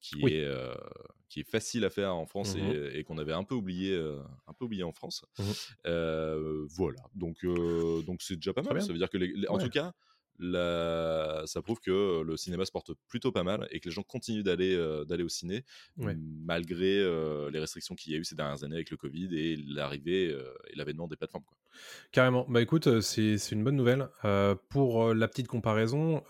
qui, 0.00 0.16
Oui. 0.22 0.34
est, 0.34 0.44
euh, 0.44 0.72
qui 1.28 1.40
est 1.40 1.50
facile 1.50 1.84
à 1.84 1.90
faire 1.90 2.14
en 2.14 2.26
France 2.26 2.54
Mhm. 2.54 2.70
et, 2.92 2.98
et 2.98 3.02
qu'on 3.04 3.18
avait 3.18 3.32
un 3.32 3.42
peu 3.44 3.54
oublié, 3.56 3.92
euh, 3.92 4.22
un 4.46 4.52
peu 4.52 4.64
oublié 4.66 4.82
en 4.84 4.92
France. 4.92 5.24
Euh, 5.86 6.64
voilà, 6.70 7.00
donc 7.14 7.44
donc 8.04 8.22
c'est 8.22 8.36
déjà 8.36 8.52
pas 8.52 8.62
mal. 8.62 8.80
Ça 8.82 8.92
veut 8.92 8.98
dire 8.98 9.10
que, 9.10 9.18
les- 9.18 9.32
les- 9.34 9.48
en 9.48 9.58
tout 9.58 9.68
cas, 9.70 9.94
la- 10.38 11.42
ça 11.46 11.62
prouve 11.62 11.80
que 11.80 12.22
le 12.22 12.36
cinéma 12.36 12.64
se 12.64 12.72
porte 12.72 12.92
plutôt 13.08 13.32
pas 13.32 13.42
mal 13.42 13.66
et 13.70 13.80
que 13.80 13.88
les 13.88 13.94
gens 13.94 14.02
continuent 14.02 14.42
d'aller 14.42 14.74
euh, 14.74 15.04
d'aller 15.04 15.22
au 15.24 15.28
ciné 15.28 15.64
Ouais. 15.98 16.16
malgré 16.44 16.98
euh, 16.98 17.50
les 17.50 17.58
restrictions 17.58 17.94
qu'il 17.94 18.12
y 18.12 18.16
a 18.16 18.18
eu 18.18 18.24
ces 18.24 18.34
dernières 18.34 18.64
années 18.64 18.76
avec 18.76 18.90
le 18.90 18.96
Covid 18.96 19.28
et 19.36 19.56
l'arrivée 19.56 20.30
euh, 20.32 20.52
et 20.70 20.76
l'avènement 20.76 21.06
des 21.08 21.16
plateformes. 21.16 21.44
Quoi. 21.44 21.56
Carrément. 22.12 22.46
Bah 22.48 22.62
écoute, 22.62 23.00
c'est 23.00 23.36
une 23.52 23.62
bonne 23.62 23.76
nouvelle. 23.76 24.08
Pour 24.70 25.12
la 25.14 25.28
petite 25.28 25.46
comparaison, 25.48 26.22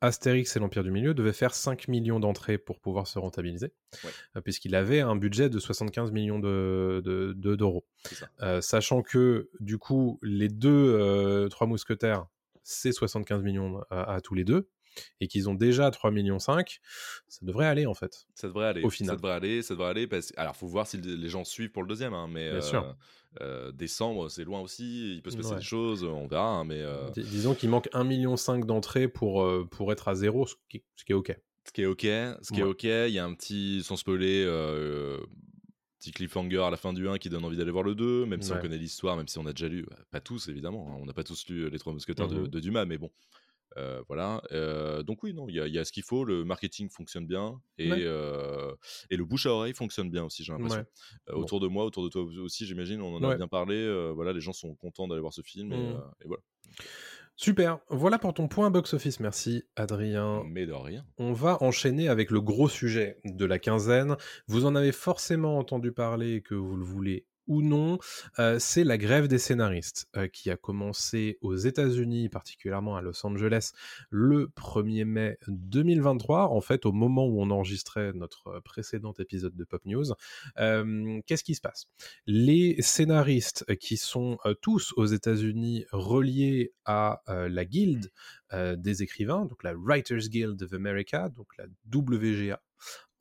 Astérix 0.00 0.56
et 0.56 0.58
l'Empire 0.60 0.82
du 0.82 0.90
Milieu 0.90 1.14
devait 1.14 1.32
faire 1.32 1.54
5 1.54 1.86
millions 1.88 2.18
d'entrées 2.20 2.58
pour 2.58 2.80
pouvoir 2.80 3.06
se 3.06 3.18
rentabiliser, 3.18 3.72
Ouais. 4.04 4.42
puisqu'il 4.42 4.74
avait 4.74 5.00
un 5.00 5.14
budget 5.16 5.48
de 5.50 5.58
75 5.60 6.10
millions 6.10 6.38
de- 6.40 7.00
de- 7.04 7.32
de- 7.36 7.54
d'euros. 7.54 7.84
Euh, 8.40 8.60
sachant 8.60 9.02
que, 9.02 9.50
du 9.60 9.78
coup, 9.78 10.18
les 10.22 10.48
deux 10.48 11.48
Trois 11.50 11.66
Mousquetaires, 11.68 12.26
c'est 12.62 12.92
75 12.92 13.42
millions 13.42 13.80
à, 13.90 14.14
à 14.14 14.20
tous 14.20 14.34
les 14.34 14.44
deux, 14.44 14.68
et 15.20 15.28
qu'ils 15.28 15.48
ont 15.48 15.54
déjà 15.54 15.90
3 15.90 16.10
millions 16.10 16.38
5, 16.38 16.78
ça 17.28 17.38
devrait 17.46 17.66
aller 17.66 17.86
en 17.86 17.94
fait. 17.94 18.26
Ça 18.34 18.46
devrait 18.48 18.66
aller. 18.66 18.82
Au 18.82 18.90
final. 18.90 19.12
Ça 19.12 19.16
devrait 19.16 19.32
aller. 19.32 19.62
Ça 19.62 19.74
devrait 19.74 19.88
aller. 19.88 20.06
Parce... 20.06 20.32
Alors, 20.36 20.54
faut 20.54 20.66
voir 20.66 20.86
si 20.86 20.98
le- 20.98 21.14
les 21.16 21.28
gens 21.28 21.44
suivent 21.44 21.70
pour 21.72 21.82
le 21.82 21.88
deuxième. 21.88 22.12
hein, 22.12 22.28
mais 22.30 22.50
Bien 22.50 22.58
euh, 22.58 22.60
sûr. 22.60 22.96
euh, 23.40 23.72
décembre, 23.72 24.28
c'est 24.28 24.44
loin 24.44 24.60
aussi. 24.60 25.14
Il 25.14 25.22
peut 25.22 25.30
se 25.30 25.36
passer 25.38 25.50
Ouais. 25.52 25.56
des 25.56 25.62
choses. 25.62 26.04
On 26.04 26.26
verra. 26.26 26.46
hein, 26.58 26.64
mais 26.64 26.80
euh, 26.82 27.08
Dis- 27.10 27.22
disons 27.22 27.54
qu'il 27.54 27.70
manque 27.70 27.88
1,5 27.94 28.04
million 28.06 28.34
d'entrées 28.66 29.08
pour, 29.08 29.42
euh, 29.42 29.66
pour 29.70 29.92
être 29.92 30.08
à 30.08 30.14
zéro, 30.14 30.46
ce 30.46 30.56
qui, 30.68 30.82
ce 30.96 31.04
qui 31.06 31.12
est 31.12 31.14
ok. 31.14 31.34
Ce 31.64 31.72
qui 31.72 31.82
est 31.82 31.86
ok, 31.86 32.00
ce 32.02 32.52
qui 32.52 32.60
est 32.60 32.64
ok, 32.64 32.82
il 32.82 33.12
y 33.14 33.18
a 33.20 33.24
un 33.24 33.32
petit, 33.34 33.82
sans 33.84 33.94
spoiler, 33.96 34.44
euh, 34.44 35.18
petit 36.02 36.10
cliffhanger 36.10 36.58
à 36.64 36.70
la 36.70 36.76
fin 36.76 36.92
du 36.92 37.08
1 37.08 37.18
qui 37.18 37.28
donne 37.28 37.44
envie 37.44 37.56
d'aller 37.56 37.70
voir 37.70 37.84
le 37.84 37.94
2, 37.94 38.26
même 38.26 38.42
si 38.42 38.50
on 38.50 38.60
connaît 38.60 38.76
l'histoire, 38.78 39.16
même 39.16 39.28
si 39.28 39.38
on 39.38 39.46
a 39.46 39.52
déjà 39.52 39.68
lu, 39.68 39.86
bah, 39.88 39.96
pas 40.10 40.20
tous 40.20 40.48
évidemment, 40.48 40.88
hein, 40.90 40.98
on 41.00 41.06
n'a 41.06 41.12
pas 41.12 41.22
tous 41.22 41.46
lu 41.48 41.70
Les 41.70 41.78
Trois 41.78 41.92
Mousquetaires 41.92 42.26
de, 42.26 42.40
Mhm. 42.40 42.48
de 42.48 42.60
Dumas, 42.60 42.84
mais 42.86 42.98
bon, 42.98 43.12
euh, 43.76 44.02
voilà. 44.08 44.42
Euh, 44.50 45.04
donc 45.04 45.22
oui, 45.22 45.32
non, 45.32 45.48
il 45.48 45.54
y, 45.54 45.60
a- 45.60 45.68
il 45.68 45.72
y 45.72 45.78
a 45.78 45.84
ce 45.84 45.92
qu'il 45.92 46.02
faut, 46.02 46.24
le 46.24 46.44
marketing 46.44 46.90
fonctionne 46.90 47.26
bien 47.28 47.60
et, 47.78 47.88
Ouais. 47.88 48.02
euh, 48.02 48.74
et 49.10 49.16
le 49.16 49.24
bouche 49.24 49.46
à 49.46 49.50
oreille 49.50 49.74
fonctionne 49.74 50.10
bien 50.10 50.24
aussi, 50.24 50.42
j'ai 50.42 50.52
l'impression. 50.52 50.80
Ouais. 50.80 51.32
Euh. 51.32 51.36
Autour 51.36 51.60
de 51.60 51.68
moi, 51.68 51.84
autour 51.84 52.02
de 52.02 52.08
toi 52.08 52.22
aussi, 52.22 52.66
j'imagine, 52.66 53.00
on 53.00 53.14
en 53.14 53.22
a 53.22 53.36
bien 53.36 53.46
parlé. 53.48 53.76
euh, 53.76 54.10
voilà, 54.12 54.32
les 54.32 54.40
gens 54.40 54.52
sont 54.52 54.74
contents 54.74 55.06
d'aller 55.06 55.20
voir 55.20 55.32
ce 55.32 55.42
film 55.42 55.72
et, 55.72 55.76
Mhm. 55.76 55.94
euh, 55.94 55.98
et 56.24 56.26
voilà. 56.26 56.42
Super, 57.36 57.78
voilà 57.88 58.18
pour 58.18 58.34
ton 58.34 58.46
point 58.46 58.70
box-office, 58.70 59.18
merci 59.18 59.64
Adrien. 59.74 60.44
Mais 60.46 60.66
de 60.66 60.72
rien. 60.72 61.04
On 61.18 61.32
va 61.32 61.62
enchaîner 61.62 62.08
avec 62.08 62.30
le 62.30 62.40
gros 62.40 62.68
sujet 62.68 63.18
de 63.24 63.44
la 63.44 63.58
quinzaine. 63.58 64.16
Vous 64.46 64.66
en 64.66 64.74
avez 64.74 64.92
forcément 64.92 65.58
entendu 65.58 65.92
parler, 65.92 66.42
que 66.42 66.54
vous 66.54 66.76
le 66.76 66.84
voulez 66.84 67.26
ou 67.46 67.62
non. 67.62 67.98
Euh, 68.38 68.58
c'est 68.58 68.84
la 68.84 68.98
grève 68.98 69.28
des 69.28 69.38
scénaristes 69.38 70.06
euh, 70.16 70.28
qui 70.28 70.50
a 70.50 70.56
commencé 70.56 71.38
aux 71.40 71.56
États-Unis, 71.56 72.28
particulièrement 72.28 72.96
à 72.96 73.02
Los 73.02 73.26
Angeles, 73.26 73.72
le 74.10 74.50
1er 74.56 75.04
mai 75.04 75.38
2023. 75.48 76.48
En 76.48 76.60
fait, 76.60 76.86
au 76.86 76.92
moment 76.92 77.26
où 77.26 77.40
on 77.40 77.50
enregistrait 77.50 78.12
notre 78.12 78.60
précédent 78.60 79.12
épisode 79.18 79.54
de 79.54 79.64
Pop 79.64 79.82
News. 79.84 80.06
Euh, 80.58 81.20
Qu'est-ce 81.26 81.44
qui 81.44 81.54
se 81.54 81.60
passe? 81.60 81.86
Les 82.26 82.80
scénaristes 82.80 83.64
qui 83.76 83.96
sont 83.96 84.38
tous 84.60 84.92
aux 84.96 85.06
États-Unis 85.06 85.84
reliés 85.92 86.72
à 86.84 87.22
la 87.26 87.64
guilde 87.64 88.10
des 88.52 89.02
écrivains, 89.02 89.46
donc 89.46 89.62
la 89.62 89.74
Writers 89.74 90.28
Guild 90.28 90.62
of 90.62 90.72
America, 90.72 91.28
donc 91.28 91.48
la 91.58 91.64
WGA 91.92 92.60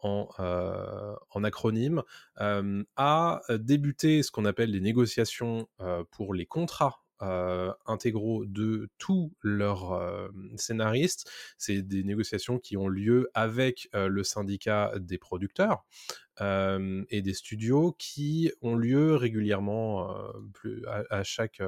en, 0.02 0.30
euh, 0.40 1.16
en 1.32 1.44
acronyme, 1.44 2.04
euh, 2.40 2.84
a 2.96 3.42
débuté 3.50 4.24
ce 4.24 4.32
qu'on 4.32 4.46
appelle 4.46 4.72
les 4.72 4.82
négociations 4.82 5.68
euh, 5.80 6.04
pour 6.12 6.34
les 6.34 6.46
contrats 6.46 7.04
euh, 7.22 7.72
intégraux 7.86 8.46
de 8.46 8.90
tous 8.98 9.32
leurs 9.44 9.92
euh, 9.92 10.28
scénaristes. 10.56 11.30
C'est 11.60 11.84
des 11.84 12.04
négociations 12.04 12.58
qui 12.58 12.78
ont 12.78 12.88
lieu 12.88 13.30
avec 13.36 13.90
euh, 13.94 14.08
le 14.08 14.24
syndicat 14.24 14.92
des 14.98 15.20
producteurs 15.20 15.86
et 17.10 17.22
des 17.22 17.34
studios 17.36 17.96
qui 18.00 18.52
ont 18.64 18.76
lieu 18.76 19.14
régulièrement 19.14 20.12
à, 21.12 21.22
chaque, 21.22 21.62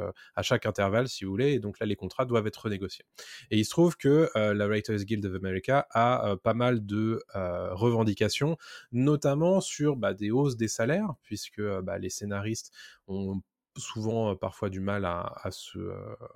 intervalle, 0.66 1.08
si 1.08 1.26
vous 1.26 1.30
voulez. 1.30 1.52
Et 1.52 1.60
donc 1.60 1.80
là, 1.80 1.86
les 1.86 1.96
contrats 1.96 2.26
doivent 2.26 2.48
être 2.48 2.70
négociés. 2.72 3.06
Et 3.52 3.60
il 3.60 3.66
se 3.66 3.70
trouve 3.70 3.98
que 3.98 4.32
la 4.34 4.66
Writers 4.66 5.06
Guild 5.06 5.24
of 5.28 5.36
America 5.36 5.86
a 5.92 6.38
pas 6.44 6.56
mal 6.56 6.88
de 6.88 7.22
revendications, 7.36 8.58
notamment 8.92 9.62
sur 9.62 9.96
bah, 9.96 10.16
des 10.16 10.32
hausses 10.32 10.58
des 10.58 10.70
salaires, 10.70 11.13
puisque 11.22 11.62
bah, 11.84 12.00
les 12.00 12.10
scénaristes 12.10 12.72
ont 13.08 13.44
souvent 13.77 14.36
parfois 14.36 14.69
du 14.69 14.79
mal 14.79 15.05
à, 15.05 15.33
à 15.41 15.51
se, 15.51 15.79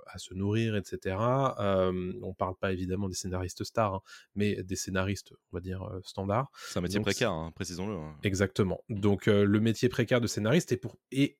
à 0.06 0.18
se 0.18 0.34
nourrir, 0.34 0.76
etc. 0.76 1.16
Euh, 1.58 2.12
on 2.22 2.34
parle 2.34 2.54
pas 2.56 2.72
évidemment 2.72 3.08
des 3.08 3.14
scénaristes 3.14 3.64
stars, 3.64 3.94
hein, 3.94 4.02
mais 4.34 4.62
des 4.62 4.76
scénaristes, 4.76 5.32
on 5.52 5.56
va 5.56 5.60
dire, 5.60 5.88
standards. 6.04 6.50
C'est 6.68 6.78
un 6.78 6.82
métier 6.82 6.98
Donc, 6.98 7.06
précaire, 7.06 7.32
hein, 7.32 7.52
précisons-le. 7.54 7.94
hein. 7.94 8.16
Exactement. 8.22 8.82
Donc 8.88 9.28
euh, 9.28 9.44
le 9.44 9.60
métier 9.60 9.88
précaire 9.88 10.20
de 10.20 10.26
scénariste 10.26 10.72
est, 10.72 10.76
pour, 10.76 10.96
est 11.12 11.38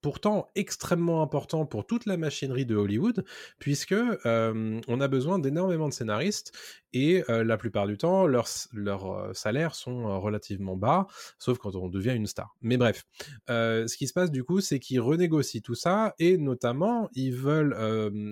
pourtant 0.00 0.48
extrêmement 0.54 1.22
important 1.22 1.66
pour 1.66 1.86
toute 1.86 2.06
la 2.06 2.16
machinerie 2.16 2.66
de 2.66 2.76
Hollywood, 2.76 3.24
puisque 3.58 3.92
euh, 3.92 4.80
on 4.86 5.00
a 5.00 5.08
besoin 5.08 5.38
d'énormément 5.38 5.88
de 5.88 5.94
scénaristes 5.94 6.52
et 6.92 7.24
euh, 7.28 7.44
la 7.44 7.56
plupart 7.56 7.86
du 7.86 7.98
temps, 7.98 8.26
leurs, 8.26 8.48
euh, 8.76 9.32
salaires 9.32 9.74
sont 9.74 10.20
relativement 10.20 10.76
bas, 10.76 11.06
sauf 11.38 11.58
quand 11.58 11.74
on 11.74 11.88
devient 11.88 12.14
une 12.14 12.26
star. 12.26 12.56
Mais 12.62 12.76
bref, 12.76 13.04
ce 13.48 13.96
qui 13.96 14.06
se 14.06 14.12
passe 14.12 14.30
du 14.30 14.44
coup, 14.44 14.60
c'est 14.60 14.78
qu'ils 14.78 15.00
renégocient 15.00 15.60
tout 15.62 15.74
ça 15.74 16.14
et 16.18 16.38
notamment, 16.38 17.08
ils 17.14 17.34
veulent 17.34 17.76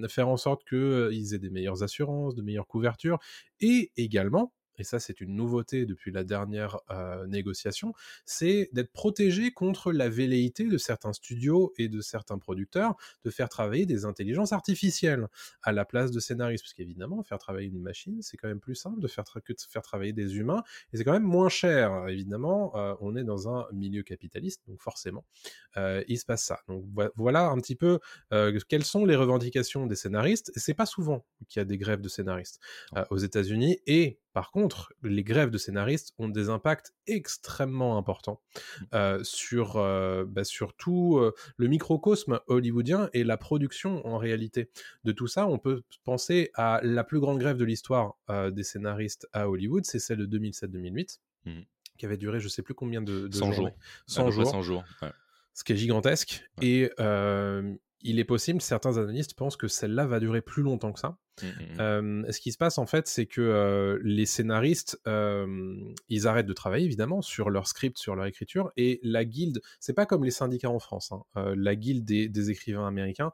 faire 0.09 0.29
en 0.29 0.37
sorte 0.37 0.65
qu'ils 0.69 1.35
aient 1.35 1.39
des 1.39 1.51
meilleures 1.51 1.83
assurances, 1.83 2.35
de 2.35 2.43
meilleures 2.43 2.67
couvertures 2.67 3.19
et 3.61 3.93
également 3.97 4.53
et 4.79 4.85
ça 4.85 4.99
c'est 4.99 5.21
une 5.21 5.35
nouveauté 5.35 5.87
depuis 5.87 6.11
la 6.11 6.25
dernière 6.25 6.79
euh, 6.91 7.27
négociation, 7.27 7.93
c'est 8.25 8.69
d'être 8.73 8.93
protégé 8.93 9.53
contre 9.53 9.93
la 9.93 10.09
velléité 10.09 10.65
de 10.65 10.79
certains 10.79 11.13
studios 11.13 11.73
et 11.79 11.89
de 11.89 12.01
certains 12.01 12.39
producteurs 12.39 12.97
de 13.25 13.31
faire 13.31 13.49
travailler 13.49 13.87
des 13.87 14.05
intelligences 14.05 14.53
artificielles 14.53 15.27
à 15.63 15.73
la 15.73 15.85
place 15.85 16.11
de 16.11 16.21
scénaristes. 16.21 16.65
Parce 16.65 16.75
qu'évidemment, 16.75 17.23
faire 17.23 17.39
travailler 17.39 17.69
une 17.69 17.81
machine, 17.81 18.23
c'est 18.23 18.37
quand 18.37 18.49
même 18.49 18.61
plus 18.61 18.75
simple 18.75 19.01
de 19.01 19.09
faire 19.09 19.25
que 19.45 19.53
de 19.53 19.59
faire 19.69 19.83
travailler 19.83 20.13
des 20.13 20.37
humains, 20.37 20.63
et 20.93 20.97
c'est 20.97 21.05
quand 21.05 21.13
même 21.13 21.23
moins 21.23 21.49
cher. 21.49 22.09
Évidemment, 22.09 22.77
euh, 22.77 22.95
on 23.01 23.17
est 23.17 23.25
dans 23.25 23.49
un 23.49 23.67
milieu 23.73 24.03
capitaliste, 24.03 24.63
donc 24.69 24.81
forcément, 24.81 25.25
euh, 25.77 26.03
il 26.09 26.19
se 26.19 26.25
passe 26.25 26.45
ça. 26.45 26.61
Donc 26.69 26.85
vo- 26.95 27.11
voilà 27.17 27.47
un 27.49 27.59
petit 27.61 27.77
peu 27.77 27.99
quelles 28.69 28.85
sont 28.85 29.05
les 29.05 29.17
revendications 29.17 29.87
des 29.87 29.97
scénaristes. 29.97 30.53
Et 30.57 30.61
c'est 30.61 30.75
pas 30.75 30.87
souvent 30.87 31.25
qu'il 31.49 31.61
y 31.61 31.63
a 31.63 31.65
des 31.65 31.79
grèves 31.79 32.01
de 32.01 32.09
scénaristes 32.09 32.61
aux 33.11 33.19
États-Unis. 33.19 33.79
Et 33.87 34.19
par 34.37 34.51
contre, 34.51 34.93
les 35.03 35.25
grèves 35.25 35.49
de 35.49 35.57
scénaristes 35.57 36.13
ont 36.19 36.29
des 36.29 36.51
impacts 36.51 36.93
extrêmement 37.07 37.97
importants 37.97 38.43
euh, 38.93 39.25
sur, 39.25 39.77
euh, 39.79 40.27
bah, 40.29 40.45
sur 40.45 40.75
tout 40.75 41.17
euh, 41.17 41.33
le 41.57 41.69
microcosme 41.69 42.39
hollywoodien 42.47 43.09
et 43.15 43.25
la 43.25 43.39
production 43.39 44.07
en 44.07 44.19
réalité 44.19 44.69
de 45.05 45.13
tout 45.13 45.27
ça. 45.27 45.47
On 45.47 45.59
peut 45.59 45.85
penser 46.05 46.51
à 46.53 46.81
la 46.83 47.03
plus 47.03 47.19
grande 47.19 47.39
grève 47.39 47.57
de 47.57 47.65
l'histoire 47.65 48.19
euh, 48.29 48.51
des 48.51 48.63
scénaristes 48.63 49.27
à 49.33 49.49
Hollywood, 49.49 49.87
c'est 49.87 49.99
celle 50.01 50.19
de 50.19 50.27
2007-2008, 50.39 51.19
Mhm. 51.47 51.65
qui 51.97 52.05
avait 52.05 52.19
duré 52.19 52.39
je 52.39 52.49
sais 52.49 52.61
plus 52.61 52.75
combien 52.75 53.01
de, 53.01 53.29
de 53.29 53.35
100 53.35 53.53
journées. 53.53 53.71
jours. 53.71 53.79
À 53.79 54.13
100 54.13 54.25
peu 54.27 54.31
près 54.33 54.35
jours 54.43 54.51
100 54.51 54.63
jours. 54.63 54.85
ouais. 55.01 55.13
ce 55.55 55.65
qui 55.65 55.73
est 55.73 55.77
gigantesque. 55.77 56.45
Ouais. 56.61 56.67
Et 56.67 56.91
euh, 57.01 57.73
il 58.01 58.19
est 58.19 58.25
possible, 58.25 58.61
certains 58.61 58.99
analystes 58.99 59.35
pensent 59.35 59.57
que 59.57 59.69
celle-là 59.69 60.07
va 60.07 60.21
durer 60.21 60.43
plus 60.43 60.63
longtemps 60.63 60.93
que 60.93 61.01
ça. 61.01 61.19
Mm, 61.43 61.47
mm, 61.47 61.49
mm. 61.49 61.81
Euh, 61.81 62.33
ce 62.33 62.41
qui 62.41 62.53
se 62.53 62.59
passe 62.59 62.79
en 62.79 62.87
fait, 62.87 63.09
c'est 63.09 63.27
que 63.27 63.41
euh, 63.41 63.99
les 64.03 64.27
scénaristes, 64.27 65.01
euh, 65.07 65.47
ils 66.09 66.27
arrêtent 66.27 66.47
de 66.47 66.53
travailler 66.53 66.85
évidemment 66.87 67.23
sur 67.23 67.51
leur 67.51 67.67
script, 67.67 67.99
sur 67.99 68.15
leur 68.17 68.27
écriture, 68.27 68.73
et 68.77 69.01
la 69.03 69.25
guilde, 69.25 69.61
c'est 69.81 69.95
pas 69.95 70.07
comme 70.07 70.25
les 70.25 70.31
syndicats 70.31 70.71
en 70.71 70.79
France. 70.79 71.13
hein. 71.13 71.55
La 71.57 71.75
guilde 71.75 72.05
des, 72.05 72.29
des 72.29 72.51
écrivains 72.51 72.87
américains, 72.87 73.33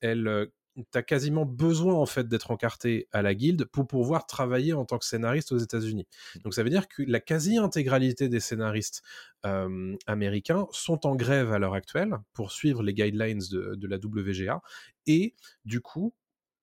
elle, 0.00 0.48
euh, 0.78 0.82
t'as 0.90 1.02
quasiment 1.02 1.44
besoin 1.44 1.94
en 1.94 2.06
fait 2.06 2.28
d'être 2.28 2.50
encarté 2.50 3.08
à 3.12 3.22
la 3.22 3.34
guilde 3.34 3.64
pour 3.66 3.86
pouvoir 3.86 4.26
travailler 4.26 4.72
en 4.72 4.84
tant 4.84 4.98
que 4.98 5.04
scénariste 5.04 5.52
aux 5.52 5.58
États-Unis. 5.58 6.06
Donc 6.44 6.54
ça 6.54 6.62
veut 6.62 6.70
dire 6.70 6.88
que 6.88 7.02
la 7.02 7.20
quasi-intégralité 7.20 8.28
des 8.28 8.40
scénaristes 8.40 9.02
euh, 9.46 9.96
américains 10.06 10.66
sont 10.72 11.06
en 11.06 11.16
grève 11.16 11.52
à 11.52 11.58
l'heure 11.58 11.74
actuelle 11.74 12.16
pour 12.32 12.52
suivre 12.52 12.82
les 12.82 12.94
guidelines 12.94 13.42
de, 13.50 13.74
de 13.74 13.86
la 13.88 13.96
WGA, 13.96 14.62
et 15.06 15.34
du 15.64 15.80
coup, 15.80 16.14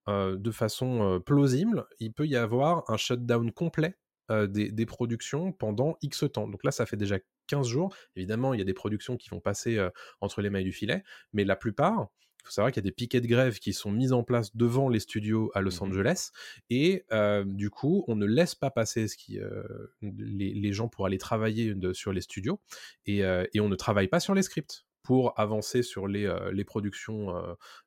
euh, 0.07 0.37
de 0.37 0.51
façon 0.51 1.03
euh, 1.03 1.19
plausible, 1.19 1.85
il 1.99 2.13
peut 2.13 2.25
y 2.25 2.35
avoir 2.35 2.89
un 2.89 2.97
shutdown 2.97 3.51
complet 3.51 3.95
euh, 4.31 4.45
des, 4.45 4.71
des 4.71 4.85
productions 4.85 5.51
pendant 5.51 5.97
X 6.03 6.25
temps. 6.31 6.47
Donc 6.47 6.63
là, 6.63 6.69
ça 6.71 6.85
fait 6.85 6.97
déjà 6.97 7.17
15 7.47 7.67
jours. 7.67 7.95
Évidemment, 8.15 8.53
il 8.53 8.59
y 8.59 8.61
a 8.61 8.65
des 8.65 8.75
productions 8.75 9.17
qui 9.17 9.29
vont 9.29 9.39
passer 9.39 9.77
euh, 9.77 9.89
entre 10.21 10.41
les 10.43 10.51
mailles 10.51 10.63
du 10.63 10.71
filet, 10.71 11.03
mais 11.33 11.43
la 11.43 11.55
plupart, 11.55 12.09
il 12.41 12.45
faut 12.45 12.51
savoir 12.51 12.71
qu'il 12.71 12.81
y 12.81 12.85
a 12.85 12.89
des 12.89 12.95
piquets 12.95 13.21
de 13.21 13.27
grève 13.27 13.59
qui 13.59 13.73
sont 13.73 13.91
mis 13.91 14.11
en 14.11 14.23
place 14.23 14.55
devant 14.55 14.89
les 14.89 14.99
studios 14.99 15.51
à 15.53 15.61
Los 15.61 15.81
Mhm. 15.83 15.89
Angeles, 15.89 16.31
et 16.69 17.05
euh, 17.11 17.43
du 17.45 17.69
coup, 17.69 18.03
on 18.07 18.15
ne 18.15 18.25
laisse 18.25 18.55
pas 18.55 18.71
passer 18.71 19.07
ce 19.07 19.17
qui, 19.17 19.39
euh, 19.39 19.63
les, 20.01 20.53
les 20.53 20.73
gens 20.73 20.87
pour 20.87 21.05
aller 21.05 21.17
travailler 21.17 21.75
de- 21.75 21.93
sur 21.93 22.13
les 22.13 22.21
studios, 22.21 22.59
et, 23.05 23.23
euh, 23.23 23.45
et 23.53 23.59
on 23.59 23.69
ne 23.69 23.75
travaille 23.75 24.07
pas 24.07 24.19
sur 24.19 24.33
les 24.35 24.41
scripts 24.41 24.85
pour 25.03 25.39
avancer 25.39 25.81
sur 25.81 26.07
les, 26.07 26.31
les 26.53 26.63
productions 26.63 27.33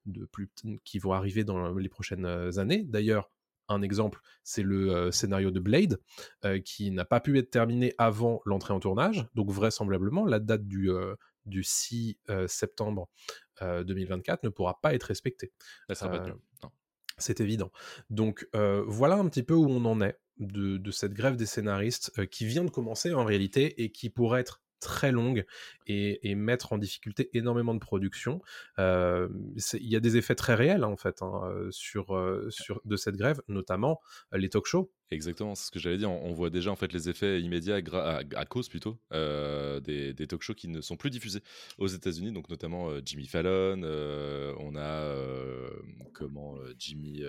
de 0.06 0.24
plus, 0.24 0.50
qui 0.84 0.98
vont 0.98 1.12
arriver 1.12 1.44
dans 1.44 1.72
les 1.74 1.88
prochaines 1.88 2.26
années. 2.58 2.82
D'ailleurs, 2.84 3.30
un 3.68 3.80
exemple, 3.80 4.20
c'est 4.42 4.62
le 4.64 4.90
euh, 4.90 5.10
scénario 5.12 5.50
de 5.52 5.60
Blade, 5.60 6.00
euh, 6.44 6.58
qui 6.58 6.90
n'a 6.90 7.04
pas 7.04 7.20
pu 7.20 7.38
être 7.38 7.50
terminé 7.50 7.94
avant 7.96 8.40
l'entrée 8.44 8.74
en 8.74 8.80
tournage. 8.80 9.28
Donc 9.34 9.50
vraisemblablement, 9.50 10.26
la 10.26 10.40
date 10.40 10.66
du, 10.66 10.90
euh, 10.90 11.14
du 11.46 11.62
6 11.62 12.18
euh, 12.30 12.46
septembre 12.46 13.08
euh, 13.62 13.84
2024 13.84 14.44
ne 14.44 14.48
pourra 14.48 14.80
pas 14.80 14.94
être 14.94 15.04
respectée. 15.04 15.52
Là, 15.88 15.94
ça 15.94 16.08
va 16.08 16.18
pas 16.18 16.24
de 16.24 16.30
mieux. 16.30 16.40
Non. 16.62 16.70
C'est 17.18 17.40
évident. 17.40 17.70
Donc 18.10 18.48
voilà 18.52 19.16
un 19.16 19.28
petit 19.28 19.42
peu 19.42 19.54
où 19.54 19.66
on 19.66 19.84
en 19.84 20.00
est 20.00 20.18
de, 20.38 20.76
de 20.76 20.90
cette 20.90 21.12
grève 21.12 21.36
des 21.36 21.46
scénaristes 21.46 22.26
qui 22.28 22.46
vient 22.46 22.64
de 22.64 22.70
commencer 22.70 23.12
en 23.14 23.24
réalité 23.24 23.82
et 23.82 23.92
qui 23.92 24.10
pourrait 24.10 24.40
être 24.40 24.62
très 24.80 25.12
longue 25.12 25.44
et, 25.86 26.28
et 26.28 26.34
mettre 26.34 26.72
en 26.72 26.78
difficulté 26.78 27.30
énormément 27.34 27.74
de 27.74 27.78
production. 27.78 28.40
Euh, 28.80 29.28
Il 29.74 29.86
y 29.86 29.94
a 29.94 30.00
des 30.00 30.16
effets 30.16 30.34
très 30.34 30.54
réels 30.54 30.82
hein, 30.82 30.88
en 30.88 30.96
fait 30.96 31.22
hein, 31.22 31.52
sur, 31.70 32.18
sur 32.48 32.80
de 32.84 32.96
cette 32.96 33.16
grève, 33.16 33.40
notamment 33.46 34.00
les 34.32 34.48
talk 34.48 34.66
shows. 34.66 34.90
Exactement, 35.12 35.54
c'est 35.54 35.66
ce 35.66 35.70
que 35.70 35.78
j'allais 35.78 35.98
dire. 35.98 36.10
On, 36.10 36.30
on 36.30 36.32
voit 36.32 36.50
déjà 36.50 36.70
en 36.72 36.76
fait 36.76 36.92
les 36.92 37.08
effets 37.08 37.40
immédiats 37.40 37.80
à, 37.92 38.22
à 38.34 38.44
cause 38.46 38.68
plutôt 38.68 38.98
euh, 39.12 39.78
des, 39.80 40.12
des 40.14 40.26
talk-shows 40.26 40.54
qui 40.54 40.68
ne 40.68 40.80
sont 40.80 40.96
plus 40.96 41.10
diffusés 41.10 41.40
aux 41.78 41.86
États-Unis, 41.86 42.32
donc 42.32 42.48
notamment 42.48 42.88
euh, 42.90 43.00
Jimmy 43.04 43.26
Fallon. 43.26 43.82
euh, 43.84 44.54
on 44.58 44.74
a 44.76 45.14
comment 46.14 46.56
Jimmy 46.78 47.22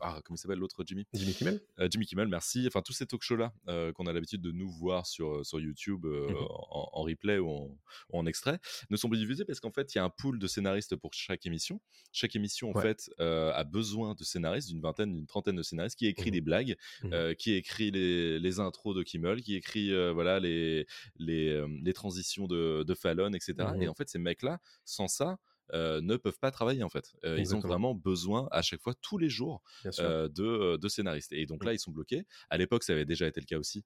ah 0.00 0.20
comment 0.24 0.34
il 0.36 0.38
s'appelle 0.38 0.58
l'autre 0.58 0.82
Jimmy? 0.84 1.06
Jimmy 1.14 1.32
Kimmel 1.34 1.60
Jimmy 1.90 2.06
Kimmel, 2.06 2.28
merci. 2.28 2.64
Enfin, 2.66 2.82
tous 2.82 2.92
ces 2.92 3.06
talk-shows-là 3.06 3.52
euh, 3.68 3.92
qu'on 3.92 4.06
a 4.06 4.12
l'habitude 4.12 4.40
de 4.42 4.50
nous 4.52 4.70
voir 4.70 5.06
sur, 5.06 5.44
sur 5.46 5.60
YouTube 5.60 6.04
Mhm. 6.06 6.34
en, 6.36 6.90
en 6.92 7.02
replay 7.02 7.38
ou 7.38 7.48
en, 7.48 7.78
ou 8.12 8.18
en 8.18 8.26
extrait 8.26 8.58
ne 8.90 8.96
sont 8.96 9.08
plus 9.08 9.18
diffusés 9.18 9.44
parce 9.44 9.60
qu'en 9.60 9.70
fait, 9.70 9.94
il 9.94 9.98
y 9.98 10.00
a 10.00 10.04
un 10.04 10.10
pool 10.10 10.38
de 10.38 10.46
scénaristes 10.46 10.96
pour 10.96 11.12
chaque 11.14 11.46
émission. 11.46 11.80
Chaque 12.12 12.34
émission, 12.36 12.70
en 12.70 12.74
Ouais. 12.74 12.82
fait, 12.82 13.10
a 13.18 13.64
besoin 13.64 14.14
de 14.14 14.24
scénaristes, 14.24 14.68
d'une 14.68 14.80
vingtaine, 14.80 15.14
d'une 15.14 15.26
trentaine 15.26 15.56
de 15.56 15.62
scénaristes 15.62 15.98
qui 15.98 16.06
écrit 16.06 16.30
Mhm. 16.30 16.32
des 16.32 16.40
blagues, 16.40 16.76
Mhm. 17.04 17.12
Euh, 17.20 17.34
qui 17.34 17.52
écrit 17.54 17.90
les, 17.90 18.38
les 18.38 18.60
intros 18.60 18.94
de 18.96 19.02
Kimmel, 19.02 19.42
qui 19.42 19.54
écrit 19.54 19.92
euh, 19.92 20.12
voilà, 20.12 20.40
les, 20.40 20.86
les, 21.16 21.48
euh, 21.50 21.68
les 21.82 21.92
transitions 21.92 22.46
de, 22.46 22.82
de 22.82 22.94
Fallon, 22.94 23.32
etc. 23.32 23.54
Et 23.80 23.88
en 23.88 23.94
fait, 23.94 24.08
ces 24.08 24.18
mecs-là, 24.18 24.58
sans 24.84 25.08
ça, 25.08 25.38
euh, 25.72 26.00
ne 26.00 26.16
peuvent 26.16 26.38
pas 26.40 26.50
travailler 26.50 26.82
en 26.82 26.88
fait. 26.88 27.12
Euh, 27.24 27.36
ils 27.38 27.54
ont 27.54 27.60
vraiment 27.68 27.94
besoin 27.94 28.48
à 28.50 28.60
chaque 28.60 28.80
fois, 28.82 28.94
tous 29.00 29.18
les 29.18 29.28
jours, 29.30 29.62
euh, 30.00 30.28
de, 30.28 30.76
de 30.76 30.88
scénaristes. 30.88 31.32
Et 31.32 31.46
donc 31.46 31.64
là, 31.64 31.72
ils 31.72 31.78
sont 31.78 31.92
bloqués. 31.92 32.24
À 32.50 32.56
l'époque, 32.58 32.82
ça 32.82 32.92
avait 32.92 33.04
déjà 33.04 33.26
été 33.28 33.40
le 33.40 33.46
cas 33.46 33.56
aussi. 33.58 33.84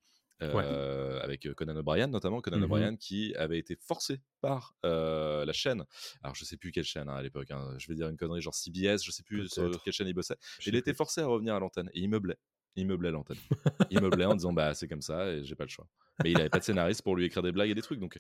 avec 1.23 1.47
Conan 1.55 1.77
O'Brien 1.77 2.07
notamment 2.09 2.40
Conan 2.40 2.59
Mhm. 2.59 2.64
O'Brien 2.64 2.97
qui 2.97 3.35
avait 3.37 3.59
été 3.59 3.77
forcé 3.77 4.20
par 4.40 4.75
la 4.83 5.53
chaîne 5.53 5.85
alors 6.23 6.35
je 6.35 6.44
sais 6.44 6.57
plus 6.57 6.73
quelle 6.73 6.85
chaîne 6.85 7.09
hein, 7.09 7.14
à 7.16 7.23
l'époque 7.23 7.51
hein, 7.51 7.75
je 7.79 7.87
vais 7.88 7.94
dire 7.94 8.09
une 8.09 8.16
connerie 8.16 8.42
genre 8.42 8.55
CBS 8.55 9.03
je 9.05 9.11
sais 9.11 9.23
plus 9.23 9.49
sur 9.49 9.83
quelle 9.83 9.92
chaîne 9.92 10.09
il 10.09 10.12
bossait 10.14 10.37
il 10.66 10.75
était 10.75 10.92
forcé 10.94 11.20
à 11.20 11.27
revenir 11.27 11.55
à 11.55 11.61
l'antenne 11.61 11.88
et 11.94 12.01
il 12.01 12.09
meublait 12.09 12.37
il 12.77 12.87
meublait 12.87 13.11
l'antenne 13.11 13.41
il 13.91 14.05
en 14.05 14.35
disant 14.35 14.53
bah 14.53 14.75
c'est 14.75 14.89
comme 14.89 15.03
ça 15.03 15.31
et 15.33 15.45
j'ai 15.45 15.55
pas 15.55 15.65
le 15.65 15.69
choix 15.71 15.87
mais 16.23 16.33
il 16.33 16.41
avait 16.41 16.49
pas 16.51 16.59
de 16.59 16.65
scénariste 16.65 17.03
pour 17.03 17.17
lui 17.17 17.25
écrire 17.27 17.43
des 17.43 17.53
blagues 17.53 17.71
et 17.71 17.75
des 17.75 17.83
trucs 17.83 18.01
donc 18.01 18.19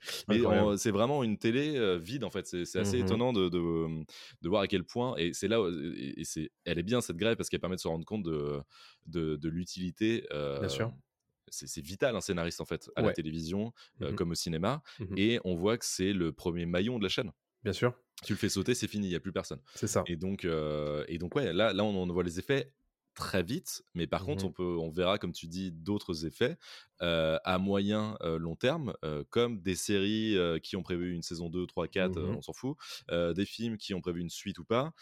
c'est 0.76 0.90
vraiment 0.90 1.24
une 1.24 1.38
télé 1.38 1.76
euh, 1.76 1.96
vide 1.98 2.24
en 2.24 2.30
fait 2.30 2.46
c'est 2.46 2.78
assez 2.78 2.98
Mhm. 2.98 3.00
étonnant 3.00 3.32
de, 3.32 3.48
de, 3.48 4.04
de 4.42 4.48
voir 4.48 4.62
à 4.62 4.66
quel 4.66 4.84
point 4.84 5.16
et 5.16 5.32
c'est 5.32 5.48
là 5.48 5.60
où- 5.62 5.68
et, 5.68 6.20
et 6.20 6.24
c'est 6.24 6.50
elle 6.64 6.78
est 6.78 6.82
bien 6.82 7.00
cette 7.00 7.16
grève 7.16 7.36
parce 7.36 7.48
qu'elle 7.48 7.60
permet 7.60 7.76
de 7.76 7.80
se 7.80 7.88
rendre 7.88 8.04
compte 8.04 8.24
de 8.24 8.60
de, 9.06 9.36
de 9.36 9.48
l'utilité 9.48 10.26
euh, 10.32 10.58
Bien 10.60 10.68
sûr. 10.68 10.92
c'est 11.48 11.82
vital 11.84 12.16
un 12.16 12.20
scénariste 12.20 12.60
en 12.60 12.64
fait 12.64 12.90
à 12.96 13.02
la 13.02 13.10
télévision 13.12 13.72
euh, 14.02 14.12
Mhm. 14.12 14.16
comme 14.16 14.30
au 14.32 14.34
cinéma 14.34 14.82
Mhm. 14.98 15.14
et 15.16 15.40
on 15.44 15.54
voit 15.54 15.78
que 15.78 15.84
c'est 15.86 16.12
le 16.12 16.32
premier 16.32 16.66
maillon 16.66 16.98
de 16.98 17.04
la 17.04 17.08
chaîne 17.10 17.32
Bien 17.62 17.72
sûr, 17.72 17.94
tu 18.22 18.32
le 18.34 18.38
fais 18.38 18.48
sauter 18.48 18.74
c'est 18.74 18.88
fini 18.88 19.08
il 19.08 19.12
y 19.12 19.16
a 19.16 19.20
plus 19.20 19.32
personne 19.32 19.60
c'est 19.74 19.86
ça. 19.86 20.04
et 20.06 20.16
donc, 20.16 20.44
euh, 20.44 21.04
et 21.08 21.18
donc 21.18 21.34
ouais, 21.34 21.52
là, 21.52 21.72
là 21.72 21.84
on, 21.84 21.94
on 21.96 22.12
voit 22.12 22.22
les 22.24 22.38
effets 22.38 22.72
très 23.14 23.42
vite, 23.42 23.82
mais 23.94 24.06
par 24.06 24.24
contre, 24.24 24.44
Mhm. 24.44 24.46
on, 24.46 24.52
peut, 24.52 24.76
on 24.78 24.90
verra, 24.90 25.18
comme 25.18 25.32
tu 25.32 25.46
dis, 25.46 25.72
d'autres 25.72 26.26
effets 26.26 26.56
euh, 27.02 27.38
à 27.44 27.58
moyen, 27.58 28.16
euh, 28.22 28.38
long 28.38 28.56
terme, 28.56 28.94
euh, 29.04 29.24
comme 29.30 29.60
des 29.62 29.74
séries 29.76 30.36
qui 30.62 30.76
ont 30.76 30.82
prévu 30.82 31.12
une 31.14 31.22
saison 31.22 31.48
2, 31.50 31.66
3, 31.66 31.88
4, 31.88 32.18
euh, 32.18 32.26
Mhm. 32.26 32.36
on 32.36 32.42
s'en 32.42 32.52
fout, 32.52 32.76
des 33.10 33.44
films 33.46 33.76
qui 33.78 33.94
ont 33.94 34.00
prévu 34.00 34.20
une 34.20 34.30
suite 34.30 34.58
ou 34.58 34.64
pas. 34.64 34.92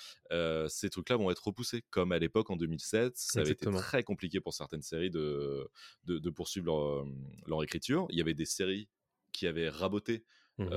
ces 0.68 0.90
trucs-là 0.90 1.16
vont 1.16 1.30
être 1.30 1.46
repoussés, 1.46 1.82
comme 1.90 2.12
à 2.12 2.18
l'époque 2.18 2.50
en 2.50 2.56
2007, 2.56 3.16
ça 3.16 3.40
avait 3.40 3.52
été 3.52 3.66
très 3.68 4.02
compliqué 4.04 4.40
pour 4.40 4.54
certaines 4.54 4.82
séries 4.82 5.10
de, 5.10 5.68
de, 6.04 6.18
de 6.18 6.30
poursuivre 6.30 6.66
leur, 6.66 7.04
leur 7.46 7.62
écriture. 7.62 8.06
Il 8.10 8.18
y 8.18 8.20
avait 8.20 8.34
des 8.34 8.46
séries 8.46 8.88
qui 9.32 9.46
avaient 9.46 9.68
raboté 9.68 10.24
mmh 10.58 10.68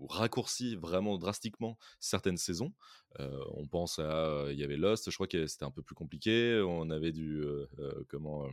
ou 0.00 0.06
raccourci 0.08 0.76
vraiment 0.76 1.18
drastiquement 1.18 1.78
certaines 2.00 2.36
saisons. 2.36 2.72
on 3.18 3.66
pense 3.66 3.98
à, 3.98 4.46
il 4.50 4.58
y 4.58 4.64
avait 4.64 4.76
Lost, 4.76 5.10
je 5.10 5.16
crois 5.16 5.26
que 5.28 5.46
c'était 5.46 5.64
un 5.64 5.70
peu 5.70 5.82
plus 5.82 5.94
compliqué. 5.94 6.60
On 6.66 6.90
avait 6.90 7.12
du, 7.12 7.42
comment, 8.08 8.48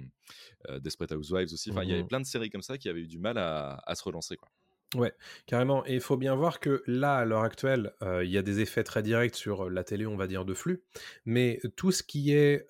Desperate 0.80 1.12
Housewives 1.14 1.52
aussi. 1.54 1.72
Enfin, 1.72 1.84
il 1.84 1.90
y 1.90 1.94
avait 1.94 2.04
mmh 2.04 2.08
plein 2.08 2.20
de 2.20 2.26
séries 2.26 2.50
comme 2.50 2.62
ça 2.62 2.78
qui 2.78 2.90
avaient 2.90 3.02
eu 3.02 3.08
du 3.08 3.20
mal 3.20 3.38
à, 3.38 3.82
à 3.86 3.96
se 3.96 4.04
relancer, 4.04 4.38
quoi. 4.38 4.50
Ouais, 4.96 5.14
carrément. 5.46 5.86
Et 5.86 5.94
il 5.94 6.02
faut 6.02 6.18
bien 6.18 6.36
voir 6.36 6.60
que 6.60 6.84
là, 6.86 7.16
à 7.16 7.26
l'heure 7.26 7.44
actuelle, 7.44 7.94
il 8.02 8.30
y 8.30 8.38
a 8.38 8.42
des 8.42 8.60
effets 8.60 8.84
très 8.84 9.02
directs 9.02 9.36
sur 9.36 9.70
la 9.70 9.86
télé, 9.86 10.06
on 10.06 10.18
va 10.18 10.28
dire, 10.28 10.44
de 10.44 10.54
flux. 10.54 10.84
Mais 11.26 11.62
tout 11.78 11.92
ce 11.92 12.04
qui 12.04 12.34
est 12.34 12.68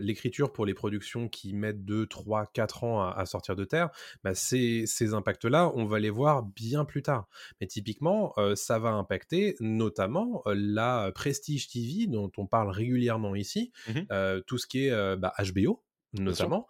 l'écriture 0.00 0.52
pour 0.52 0.66
les 0.66 0.74
productions 0.74 1.28
qui 1.28 1.54
mettent 1.54 1.84
2, 1.84 2.06
3, 2.06 2.46
4 2.52 2.84
ans 2.84 3.08
à, 3.08 3.24
sortir 3.26 3.54
de 3.54 3.64
terre, 3.64 3.90
bah, 4.24 4.34
ces, 4.34 4.86
ces 4.86 5.14
impacts-là, 5.14 5.70
on 5.74 5.84
va 5.84 6.00
les 6.00 6.10
voir 6.10 6.42
bien 6.42 6.84
plus 6.84 7.02
tard. 7.02 7.28
Mais 7.60 7.68
typiquement, 7.68 8.34
ça 8.56 8.80
va 8.80 8.90
impacter 8.90 9.54
notamment 9.60 10.42
la 10.46 11.12
Prestige 11.14 11.68
TV, 11.68 12.08
dont 12.08 12.32
on 12.38 12.46
parle 12.46 12.70
régulièrement 12.70 13.36
ici, 13.36 13.72
mmh 13.88 14.00
tout 14.46 14.58
ce 14.58 14.66
qui 14.66 14.86
est 14.86 15.16
bah, 15.16 15.32
HBO 15.52 15.82
notamment 16.14 16.66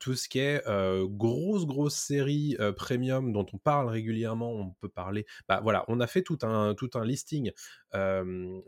tout 0.00 0.14
ce 0.14 0.28
qui 0.28 0.38
est 0.38 0.62
grosse 1.08 1.66
grosse 1.66 1.96
série 1.96 2.56
premium 2.76 3.32
dont 3.32 3.46
on 3.52 3.58
parle 3.58 3.88
régulièrement 3.88 4.52
on 4.52 4.70
peut 4.70 4.88
parler 4.88 5.26
bah 5.48 5.60
voilà 5.62 5.84
on 5.88 6.00
a 6.00 6.06
fait 6.06 6.22
tout 6.22 6.38
un 6.42 6.74
tout 6.74 6.90
un 6.94 7.04
listing 7.04 7.50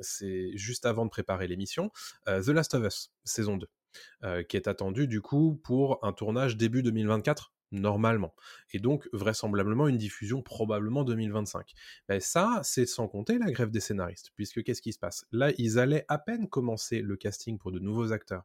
c'est 0.01 0.57
juste 0.57 0.87
avant 0.87 1.05
de 1.05 1.11
préparer 1.11 1.47
l'émission 1.47 1.91
The 2.27 2.49
Last 2.49 2.75
of 2.75 2.85
Us 2.85 3.13
saison 3.25 3.57
2 3.57 4.45
qui 4.45 4.57
est 4.57 4.69
attendu 4.69 5.07
du 5.07 5.21
coup 5.21 5.61
pour 5.63 6.05
un 6.05 6.13
tournage 6.13 6.57
début 6.57 6.83
2024 6.83 7.53
normalement. 7.73 8.35
Et 8.73 8.79
donc, 8.79 9.09
vraisemblablement, 9.13 9.89
une 9.89 9.99
diffusion 9.99 10.43
probablement 10.43 11.05
2025. 11.05 11.73
Mais 12.09 12.21
ça, 12.21 12.61
c'est 12.63 12.87
sans 12.87 13.09
compter 13.09 13.39
la 13.39 13.51
grève 13.51 13.71
des 13.71 13.81
scénaristes, 13.81 14.33
puisque 14.37 14.63
qu'est-ce 14.63 14.83
qui 14.83 14.93
se 14.93 14.99
passe? 14.99 15.27
Là, 15.33 15.53
ils 15.59 15.79
allaient 15.79 16.05
à 16.09 16.19
peine 16.19 16.49
commencer 16.49 17.03
le 17.03 17.17
casting 17.17 17.59
pour 17.59 17.73
de 17.73 17.79
nouveaux 17.79 18.13
acteurs. 18.13 18.45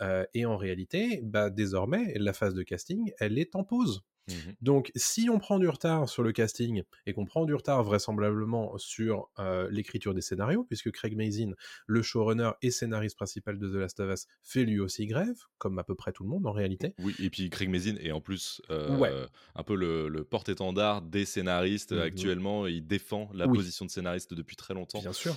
Euh, 0.00 0.24
et 0.34 0.46
en 0.46 0.56
réalité, 0.56 1.20
bah, 1.22 1.50
désormais, 1.50 2.14
la 2.16 2.32
phase 2.32 2.54
de 2.54 2.62
casting, 2.62 3.12
elle 3.18 3.38
est 3.38 3.54
en 3.56 3.64
pause. 3.64 4.02
Mmh 4.28 4.34
Donc, 4.60 4.92
si 4.94 5.28
on 5.30 5.38
prend 5.38 5.58
du 5.58 5.68
retard 5.68 6.08
sur 6.08 6.22
le 6.22 6.32
casting 6.32 6.82
et 7.06 7.12
qu'on 7.12 7.24
prend 7.24 7.44
du 7.44 7.54
retard 7.54 7.82
vraisemblablement 7.82 8.76
sur 8.78 9.30
l'écriture 9.70 10.14
des 10.14 10.20
scénarios, 10.20 10.64
puisque 10.64 10.90
Craig 10.90 11.16
Mazin, 11.16 11.52
le 11.86 12.02
showrunner 12.02 12.50
et 12.62 12.70
scénariste 12.70 13.16
principal 13.16 13.58
de 13.58 13.68
The 13.68 13.74
Last 13.74 14.00
of 14.00 14.12
Us, 14.12 14.26
fait 14.42 14.64
lui 14.64 14.80
aussi 14.80 15.06
grève, 15.06 15.36
comme 15.58 15.78
à 15.78 15.84
peu 15.84 15.94
près 15.94 16.12
tout 16.12 16.22
le 16.22 16.28
monde 16.28 16.46
en 16.46 16.52
réalité. 16.52 16.94
Oui, 16.98 17.14
et 17.18 17.30
puis 17.30 17.50
Craig 17.50 17.68
Mazin 17.68 17.96
est 18.00 18.12
en 18.12 18.20
plus 18.20 18.62
un 18.68 19.62
peu 19.64 19.74
le, 19.74 20.24
porte-étendard 20.24 21.02
des 21.02 21.24
scénaristes 21.24 21.92
mmh 21.92 22.00
actuellement. 22.00 22.66
Il 22.66 22.86
défend 22.86 23.30
la 23.34 23.48
position 23.48 23.84
de 23.84 23.90
scénariste 23.90 24.34
depuis 24.34 24.56
très 24.56 24.74
longtemps. 24.74 25.00
Bien 25.00 25.12
sûr. 25.12 25.36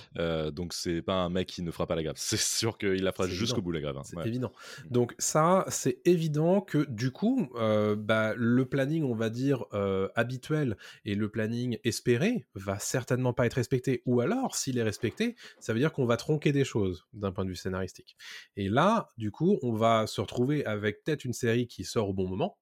donc, 0.52 0.72
c'est 0.72 1.02
pas 1.02 1.14
un 1.14 1.30
mec 1.30 1.48
qui 1.48 1.62
ne 1.62 1.70
fera 1.70 1.86
pas 1.86 1.96
la 1.96 2.02
grève. 2.02 2.16
C'est 2.26 2.40
sûr 2.40 2.76
qu'il 2.76 3.02
la 3.02 3.12
fera 3.12 3.28
jusqu'au 3.28 3.62
bout 3.62 3.72
la 3.72 3.80
grève. 3.80 3.96
Hein. 3.96 4.02
C'est 4.04 4.26
évident. 4.26 4.52
Donc, 4.90 5.14
ça, 5.18 5.64
c'est 5.68 6.00
évident 6.04 6.60
que 6.60 6.86
du 6.88 7.10
coup, 7.10 7.48
bah, 7.54 8.34
le 8.36 8.64
planning, 8.76 9.04
on 9.04 9.14
va 9.14 9.30
dire, 9.30 9.64
euh, 9.72 10.08
habituel 10.14 10.76
et 11.06 11.14
le 11.14 11.30
planning 11.30 11.78
espéré 11.82 12.46
va 12.54 12.78
certainement 12.78 13.32
pas 13.32 13.46
être 13.46 13.54
respecté. 13.54 14.02
Ou 14.04 14.20
alors, 14.20 14.54
s'il 14.54 14.76
est 14.76 14.82
respecté, 14.82 15.34
ça 15.60 15.72
veut 15.72 15.78
dire 15.78 15.92
qu'on 15.92 16.04
va 16.04 16.18
tronquer 16.18 16.52
des 16.52 16.64
choses 16.64 17.06
d'un 17.14 17.32
point 17.32 17.44
de 17.44 17.50
vue 17.50 17.56
scénaristique. 17.56 18.18
Et 18.56 18.68
là, 18.68 19.08
du 19.16 19.30
coup, 19.30 19.58
on 19.62 19.72
va 19.72 20.06
se 20.06 20.20
retrouver 20.20 20.66
avec 20.66 21.02
peut-être 21.02 21.24
une 21.24 21.32
série 21.32 21.66
qui 21.66 21.84
sort 21.84 22.10
au 22.10 22.12
bon 22.12 22.28
moment, 22.28 22.58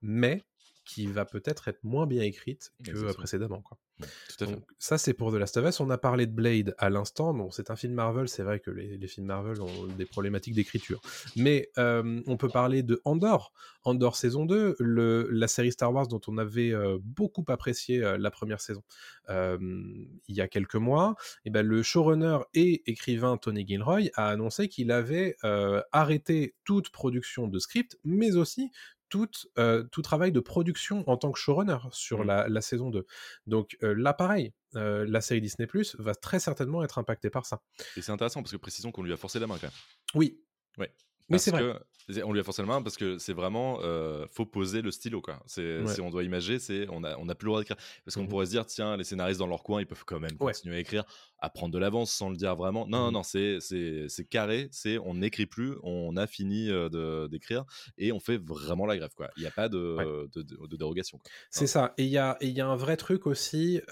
mais 0.00 0.42
qui 0.86 1.06
va 1.06 1.26
peut-être 1.26 1.68
être 1.68 1.84
moins 1.84 2.06
bien 2.06 2.22
écrite 2.22 2.72
que 2.82 3.12
précédemment. 3.12 3.60
Quoi. 3.60 3.78
Ça, 4.78 4.98
c'est 4.98 5.14
pour 5.14 5.32
The 5.32 5.36
Last 5.36 5.56
of 5.56 5.68
Us. 5.68 5.80
On 5.80 5.90
a 5.90 5.98
parlé 5.98 6.26
de 6.26 6.32
Blade 6.32 6.74
à 6.78 6.90
l'instant. 6.90 7.34
Bon, 7.34 7.50
c'est 7.50 7.70
un 7.70 7.76
film 7.76 7.94
Marvel. 7.94 8.28
C'est 8.28 8.42
vrai 8.42 8.60
que 8.60 8.70
les, 8.70 9.06
films 9.08 9.26
Marvel 9.26 9.60
ont 9.60 9.86
des 9.86 10.06
problématiques 10.06 10.54
d'écriture. 10.54 11.00
Mais 11.36 11.70
on 11.76 12.36
peut 12.36 12.48
parler 12.48 12.82
de 12.82 13.00
Andor. 13.04 13.52
Andor 13.84 14.16
saison 14.16 14.44
2, 14.44 14.76
le, 14.78 15.28
la 15.30 15.48
série 15.48 15.72
Star 15.72 15.92
Wars 15.92 16.08
dont 16.08 16.20
on 16.26 16.38
avait 16.38 16.72
beaucoup 17.02 17.44
apprécié 17.48 18.00
la 18.18 18.30
première 18.30 18.60
saison 18.60 18.82
il 19.28 20.34
y 20.34 20.40
a 20.40 20.48
quelques 20.48 20.76
mois. 20.76 21.16
Et 21.44 21.50
ben, 21.50 21.66
le 21.66 21.82
showrunner 21.82 22.38
et 22.54 22.90
écrivain 22.90 23.36
Tony 23.36 23.66
Gilroy 23.66 24.10
a 24.14 24.28
annoncé 24.28 24.68
qu'il 24.68 24.90
avait 24.92 25.36
arrêté 25.92 26.54
toute 26.64 26.90
production 26.90 27.48
de 27.48 27.58
script, 27.58 27.98
mais 28.04 28.36
aussi 28.36 28.70
tout, 29.08 29.28
tout 29.92 30.02
travail 30.02 30.32
de 30.32 30.40
production 30.40 31.04
en 31.08 31.16
tant 31.16 31.32
que 31.32 31.38
showrunner 31.38 31.78
sur 31.90 32.24
mmh. 32.24 32.46
la, 32.48 32.60
saison 32.60 32.90
2. 32.90 33.06
Donc 33.46 33.76
là, 33.80 34.12
pareil, 34.12 34.52
la 34.74 35.20
série 35.20 35.40
Disney 35.40 35.66
Plus 35.66 35.96
va 35.98 36.14
très 36.14 36.40
certainement 36.40 36.82
être 36.82 36.98
impactée 36.98 37.30
par 37.30 37.46
ça. 37.46 37.62
Et 37.96 38.02
c'est 38.02 38.12
intéressant 38.12 38.42
parce 38.42 38.52
que 38.52 38.56
précisons 38.56 38.92
qu'on 38.92 39.02
lui 39.02 39.12
a 39.12 39.16
forcé 39.16 39.38
la 39.38 39.46
main 39.46 39.56
quand 39.56 39.68
même. 39.68 39.72
Oui. 40.14 40.40
Ouais. 40.78 40.94
Mais 41.28 41.38
c'est 41.38 41.50
vrai. 41.50 41.74
On 42.24 42.32
lui 42.32 42.40
a 42.40 42.42
forcé 42.42 42.62
la 42.62 42.68
main 42.68 42.80
parce 42.80 42.96
que 42.96 43.18
c'est 43.18 43.34
vraiment 43.34 43.80
euh, 43.82 44.24
faut 44.32 44.46
poser 44.46 44.80
le 44.80 44.90
stylo 44.90 45.20
quoi. 45.20 45.42
C'est 45.46 46.00
on 46.00 46.08
doit 46.08 46.24
imaginer, 46.24 46.58
c'est 46.58 46.86
on 46.88 47.04
a 47.04 47.16
on 47.18 47.28
a 47.28 47.34
plus 47.34 47.46
le 47.46 47.50
droit 47.50 47.60
d'écrire 47.60 47.76
parce 48.04 48.14
qu'on 48.16 48.22
mmh 48.22 48.28
pourrait 48.28 48.46
se 48.46 48.50
dire 48.50 48.64
tiens 48.64 48.96
les 48.96 49.04
scénaristes 49.04 49.38
dans 49.38 49.46
leur 49.46 49.62
coin 49.62 49.80
ils 49.82 49.86
peuvent 49.86 50.04
quand 50.06 50.18
même 50.18 50.36
continuer 50.38 50.76
à 50.76 50.78
écrire, 50.78 51.04
à 51.38 51.50
prendre 51.50 51.72
de 51.74 51.78
l'avance 51.78 52.10
sans 52.10 52.30
le 52.30 52.36
dire 52.36 52.56
vraiment. 52.56 52.86
Non 52.86 52.98
non 52.98 53.10
mmh 53.10 53.12
non 53.12 53.22
c'est 53.22 53.58
c'est 54.08 54.24
carré, 54.24 54.68
c'est 54.72 54.96
on 54.98 55.14
n'écrit 55.14 55.44
plus, 55.44 55.74
on 55.82 56.16
a 56.16 56.26
fini 56.26 56.70
d'écrire 57.30 57.64
et 57.98 58.10
on 58.10 58.20
fait 58.20 58.38
vraiment 58.38 58.86
la 58.86 58.96
grève 58.96 59.12
quoi. 59.14 59.28
Il 59.36 59.40
n'y 59.40 59.46
a 59.46 59.50
pas 59.50 59.68
de, 59.68 60.30
de, 60.34 60.76
dérogation. 60.76 61.18
C'est 61.50 61.66
ça. 61.66 61.92
Et 61.98 62.04
il 62.04 62.10
y 62.10 62.18
a 62.18 62.38
il 62.40 62.50
y 62.50 62.62
a 62.62 62.66
un 62.66 62.76
vrai 62.76 62.96
truc 62.96 63.26
aussi 63.26 63.82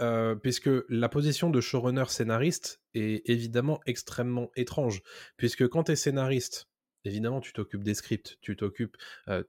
puisque 0.42 0.70
la 0.88 1.10
position 1.10 1.50
de 1.50 1.60
showrunner 1.60 2.06
scénariste 2.08 2.80
est 2.94 3.28
évidemment 3.28 3.78
extrêmement 3.84 4.50
étrange 4.56 5.02
puisque 5.36 5.68
quand 5.68 5.84
tu 5.84 5.92
es 5.92 5.96
scénariste 5.96 6.66
évidemment, 7.06 7.40
tu 7.40 7.52
t'occupes 7.52 7.84
des 7.84 7.94
scripts, 7.94 8.38
tu 8.40 8.56
t'occupes, 8.56 8.96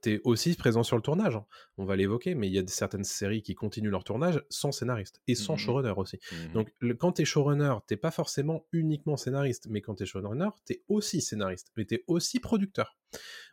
tu 0.02 0.12
es 0.12 0.20
aussi 0.24 0.54
présent 0.54 0.82
sur 0.82 0.96
le 0.96 1.02
tournage. 1.02 1.36
Hein. 1.36 1.44
On 1.76 1.84
va 1.84 1.96
l'évoquer, 1.96 2.34
mais 2.34 2.48
il 2.48 2.52
y 2.54 2.58
a 2.58 2.66
certaines 2.66 3.04
séries 3.04 3.42
qui 3.42 3.54
continuent 3.54 3.90
leur 3.90 4.04
tournage 4.04 4.42
sans 4.48 4.72
scénariste 4.72 5.20
et 5.26 5.34
sans 5.34 5.54
mmh 5.54 5.58
showrunner 5.58 5.94
aussi. 5.96 6.18
Mmh 6.32 6.52
Donc, 6.52 6.72
quand 6.98 7.12
tu 7.12 7.22
es 7.22 7.24
showrunner, 7.24 7.74
t'es 7.86 7.96
pas 7.96 8.10
forcément 8.10 8.66
uniquement 8.72 9.16
scénariste, 9.16 9.66
mais 9.70 9.80
quand 9.80 9.96
tu 9.96 10.04
es 10.04 10.06
showrunner, 10.06 10.48
tu 10.66 10.74
es 10.74 10.82
aussi 10.88 11.20
scénariste, 11.20 11.72
mais 11.76 11.84
tu 11.84 11.96
es 11.96 12.04
aussi 12.06 12.40
producteur. 12.40 12.96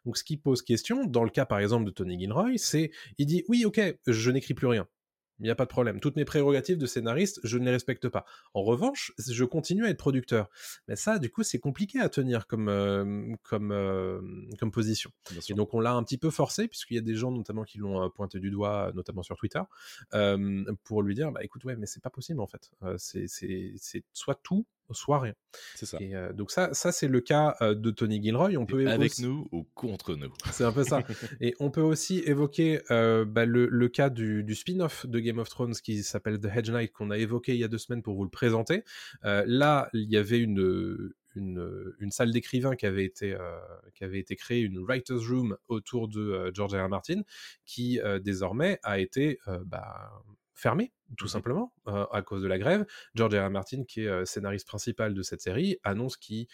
Donc, 0.06 0.18
ce 0.18 0.24
qui 0.24 0.38
pose 0.38 0.62
question, 0.62 1.06
dans 1.06 1.24
le 1.24 1.30
cas 1.30 1.46
par 1.46 1.60
exemple 1.60 1.86
de 1.86 1.92
Tony 1.92 2.20
Gilroy, 2.20 2.58
c'est 2.58 2.92
il 3.18 3.26
dit 3.26 3.44
oui, 3.48 3.66
ok, 3.66 3.82
je 4.08 4.32
n'écris 4.32 4.54
plus 4.54 4.68
rien. 4.68 4.88
Il 5.40 5.44
n'y 5.44 5.50
a 5.50 5.56
pas 5.56 5.66
de 5.66 5.70
problème. 5.70 6.00
Toutes 6.00 6.16
mes 6.16 6.26
prérogatives 6.26 6.78
de 6.78 6.86
scénariste, 6.86 7.40
je 7.44 7.58
ne 7.58 7.66
les 7.66 7.72
respecte 7.72 8.08
pas. 8.08 8.26
En 8.54 8.64
revanche, 8.64 9.14
je 9.18 9.44
continue 9.44 9.86
à 9.86 9.90
être 9.90 9.98
producteur. 9.98 10.50
Mais 10.88 10.96
ça, 10.96 11.20
du 11.20 11.30
coup, 11.30 11.44
c'est 11.44 11.60
compliqué 11.60 12.00
à 12.00 12.10
tenir 12.10 12.48
comme, 12.48 12.70
euh, 12.70 13.36
comme, 13.44 13.72
euh, 13.72 14.22
comme 14.60 14.72
position. 14.72 15.12
Et 15.50 15.54
donc, 15.54 15.74
on 15.74 15.80
l'a 15.80 15.94
un 15.94 16.04
petit 16.04 16.18
peu 16.18 16.30
forcé, 16.30 16.68
puisqu'il 16.68 16.96
y 16.96 17.00
a 17.00 17.02
des 17.02 17.16
gens, 17.16 17.32
notamment, 17.32 17.64
qui 17.64 17.80
l'ont 17.80 18.02
euh, 18.02 18.10
pointé 18.10 18.40
du 18.40 18.50
doigt, 18.50 18.92
notamment 18.96 19.24
sur 19.24 19.36
Twitter, 19.36 19.62
pour 20.84 21.02
lui 21.02 21.16
dire, 21.16 21.32
bah 21.32 21.44
écoute, 21.44 21.64
ouais, 21.66 21.76
mais 21.76 21.86
c'est 21.86 22.02
pas 22.02 22.10
possible, 22.10 22.40
en 22.40 22.48
fait. 22.48 22.72
c'est 22.98 24.04
soit 24.14 24.40
tout, 24.42 24.66
soit 24.92 25.20
rien. 25.20 25.34
C'est 25.76 25.86
ça. 25.86 25.98
Et 26.00 26.14
donc 26.34 26.52
ça, 26.52 26.74
ça 26.74 26.92
c'est 26.92 27.08
le 27.08 27.22
cas 27.22 27.56
de 27.62 27.92
Tony 27.92 28.22
Gilroy. 28.22 28.58
On 28.58 28.66
peut 28.66 28.88
avec 28.88 29.20
nous 29.20 29.48
ou 29.52 29.64
contre 29.74 30.16
nous. 30.16 30.32
C'est 30.52 30.64
un 30.64 30.72
peu 30.72 30.84
ça. 30.84 31.02
Et 31.42 31.56
on 31.60 31.72
peut 31.72 31.82
aussi 31.82 32.20
évoquer 32.20 32.82
bah, 32.90 33.46
le, 33.46 33.68
le, 33.68 33.90
cas 33.90 34.10
du, 34.10 34.44
du 34.44 34.56
spin-off 34.56 35.06
de 35.06 35.20
Game 35.20 35.40
of 35.40 35.50
Thrones 35.50 35.74
qui 35.74 36.04
s'appelle 36.04 36.40
The 36.40 36.50
Hedge 36.56 36.70
Knight 36.70 36.92
qu'on 36.92 37.12
a 37.12 37.18
évoqué 37.18 37.54
il 37.54 37.60
y 37.60 37.64
a 37.64 37.68
deux 37.68 37.78
semaines 37.78 38.02
pour 38.02 38.16
vous 38.16 38.24
le 38.24 38.30
présenter. 38.30 38.84
là, 39.24 39.90
il 39.94 40.10
y 40.10 40.18
avait 40.18 40.40
une, 40.40 41.14
une, 41.36 41.94
une, 42.00 42.12
salle 42.12 42.32
d'écrivain 42.32 42.76
qui 42.76 42.86
avait 42.86 43.06
été 43.06 43.36
qui 43.96 44.04
avait 44.04 44.20
été 44.20 44.36
créée, 44.36 44.62
une 44.62 44.80
writers 44.80 45.28
room 45.30 45.58
autour 45.68 46.08
de 46.08 46.52
George 46.54 46.74
R. 46.74 46.86
R. 46.86 46.90
Martin, 46.90 47.22
qui 47.66 48.00
désormais 48.24 48.80
a 48.84 49.00
été 49.00 49.40
bah, 49.66 50.12
fermé, 50.56 50.94
tout 51.18 51.26
mmh 51.26 51.28
simplement, 51.28 51.74
à 51.86 52.22
cause 52.22 52.42
de 52.42 52.48
la 52.48 52.58
grève. 52.58 52.86
George 53.14 53.36
R. 53.36 53.46
R. 53.46 53.50
Martin, 53.50 53.84
qui 53.84 54.02
est 54.02 54.26
scénariste 54.26 54.68
principal 54.68 55.14
de 55.14 55.22
cette 55.22 55.42
série, 55.42 55.78
annonce 55.84 56.18
qu'il 56.18 56.48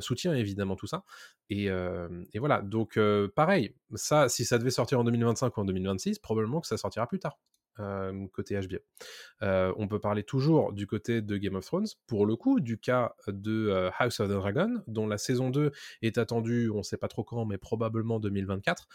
soutient 0.00 0.34
évidemment 0.34 0.76
tout 0.76 0.86
ça. 0.86 1.04
Et, 1.50 1.68
voilà, 2.38 2.62
donc 2.62 2.98
pareil, 3.34 3.74
ça, 3.94 4.28
si 4.28 4.44
ça 4.44 4.58
devait 4.58 4.70
sortir 4.70 5.00
en 5.00 5.04
2025 5.04 5.56
ou 5.56 5.60
en 5.60 5.64
2026, 5.64 6.18
probablement 6.18 6.60
que 6.60 6.66
ça 6.66 6.76
sortira 6.76 7.06
plus 7.06 7.18
tard. 7.18 7.38
côté 8.32 8.58
HBO. 8.60 8.78
on 9.40 9.88
peut 9.88 9.98
parler 9.98 10.22
toujours 10.22 10.72
du 10.72 10.86
côté 10.86 11.22
de 11.22 11.36
Game 11.36 11.54
of 11.54 11.64
Thrones, 11.64 11.88
pour 12.06 12.26
le 12.26 12.36
coup, 12.36 12.60
du 12.60 12.78
cas 12.78 13.14
de 13.26 13.90
House 13.98 14.20
of 14.20 14.28
the 14.28 14.32
Dragon, 14.32 14.82
dont 14.86 15.06
la 15.06 15.18
saison 15.18 15.50
2 15.50 15.72
est 16.02 16.18
attendue, 16.18 16.70
on 16.70 16.78
ne 16.78 16.82
sait 16.82 16.98
pas 16.98 17.08
trop 17.08 17.24
quand, 17.24 17.44
mais 17.44 17.58
probablement 17.58 18.20
2024. 18.20 18.88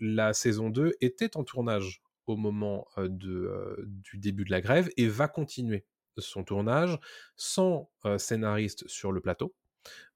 la 0.00 0.32
saison 0.32 0.70
2 0.70 0.94
était 1.00 1.36
en 1.36 1.44
tournage 1.44 2.02
au 2.26 2.36
moment 2.36 2.86
de, 2.96 3.76
du 3.86 4.18
début 4.18 4.44
de 4.44 4.50
la 4.50 4.60
grève 4.60 4.88
et 4.96 5.08
va 5.08 5.28
continuer 5.28 5.84
son 6.18 6.44
tournage 6.44 6.98
sans 7.36 7.90
scénariste 8.18 8.86
sur 8.88 9.12
le 9.12 9.20
plateau. 9.20 9.54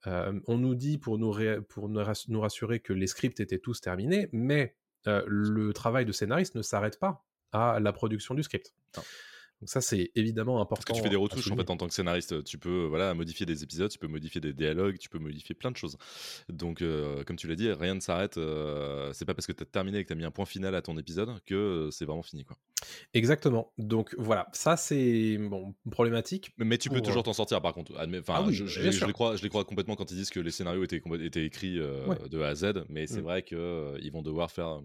on 0.06 0.58
nous 0.58 0.74
dit 0.74 0.98
pour, 0.98 1.18
nous, 1.18 1.34
pour 1.68 1.88
nous 1.88 2.40
rassurer 2.40 2.80
que 2.80 2.92
les 2.92 3.06
scripts 3.06 3.40
étaient 3.40 3.58
tous 3.58 3.80
terminés, 3.80 4.28
mais 4.32 4.76
le 5.06 5.72
travail 5.72 6.06
de 6.06 6.12
scénariste 6.12 6.54
ne 6.54 6.62
s'arrête 6.62 6.98
pas 6.98 7.24
à 7.52 7.80
la 7.80 7.92
production 7.92 8.34
du 8.34 8.42
script. 8.42 8.74
Donc 9.60 9.68
ça, 9.68 9.80
c'est 9.80 10.12
évidemment 10.14 10.60
important. 10.60 10.84
Parce 10.84 10.84
que 10.84 10.92
tu 10.92 11.02
fais 11.02 11.10
des 11.10 11.16
retouches 11.16 11.50
en 11.50 11.56
fait 11.56 11.68
en 11.70 11.76
tant 11.76 11.88
que 11.88 11.94
scénariste. 11.94 12.44
Tu 12.44 12.58
peux 12.58 12.86
voilà 12.86 13.12
modifier 13.14 13.44
des 13.44 13.64
épisodes, 13.64 13.90
tu 13.90 13.98
peux 13.98 14.06
modifier 14.06 14.40
des 14.40 14.52
dialogues, 14.52 14.98
tu 14.98 15.08
peux 15.08 15.18
modifier 15.18 15.54
plein 15.54 15.72
de 15.72 15.76
choses. 15.76 15.96
Donc 16.48 16.80
euh, 16.80 17.24
comme 17.24 17.36
tu 17.36 17.48
l'as 17.48 17.56
dit, 17.56 17.70
rien 17.72 17.94
ne 17.94 18.00
s'arrête. 18.00 18.38
Euh, 18.38 19.12
c'est 19.12 19.24
pas 19.24 19.34
parce 19.34 19.46
que 19.46 19.52
tu 19.52 19.62
as 19.62 19.66
terminé 19.66 19.98
et 19.98 20.02
que 20.04 20.08
tu 20.08 20.12
as 20.12 20.16
mis 20.16 20.24
un 20.24 20.30
point 20.30 20.44
final 20.44 20.74
à 20.76 20.82
ton 20.82 20.96
épisode 20.96 21.40
que 21.44 21.54
euh, 21.54 21.90
c'est 21.90 22.04
vraiment 22.04 22.22
fini 22.22 22.44
quoi. 22.44 22.56
Exactement. 23.14 23.72
Donc 23.78 24.14
voilà, 24.16 24.48
ça 24.52 24.76
c'est 24.76 25.36
bon 25.38 25.74
problématique. 25.90 26.52
Mais 26.58 26.78
tu 26.78 26.88
peux 26.88 27.00
toujours 27.00 27.24
t'en 27.24 27.32
sortir 27.32 27.60
par 27.60 27.74
contre. 27.74 27.92
Enfin, 27.94 28.44
ah 28.46 28.50
je, 28.50 28.66
je, 28.66 29.04
les 29.04 29.12
crois, 29.12 29.34
je 29.34 29.42
les 29.42 29.48
crois 29.48 29.64
complètement 29.64 29.96
quand 29.96 30.08
ils 30.12 30.16
disent 30.16 30.30
que 30.30 30.38
les 30.38 30.52
scénarios 30.52 30.84
étaient, 30.84 31.02
étaient 31.20 31.44
écrits 31.44 31.74
de 31.76 32.40
A 32.40 32.48
à 32.48 32.54
Z, 32.54 32.84
mais 32.88 33.08
c'est 33.08 33.20
mm. 33.20 33.24
vrai 33.24 33.42
qu'ils 33.42 34.12
vont 34.12 34.22
devoir 34.22 34.52
faire 34.52 34.80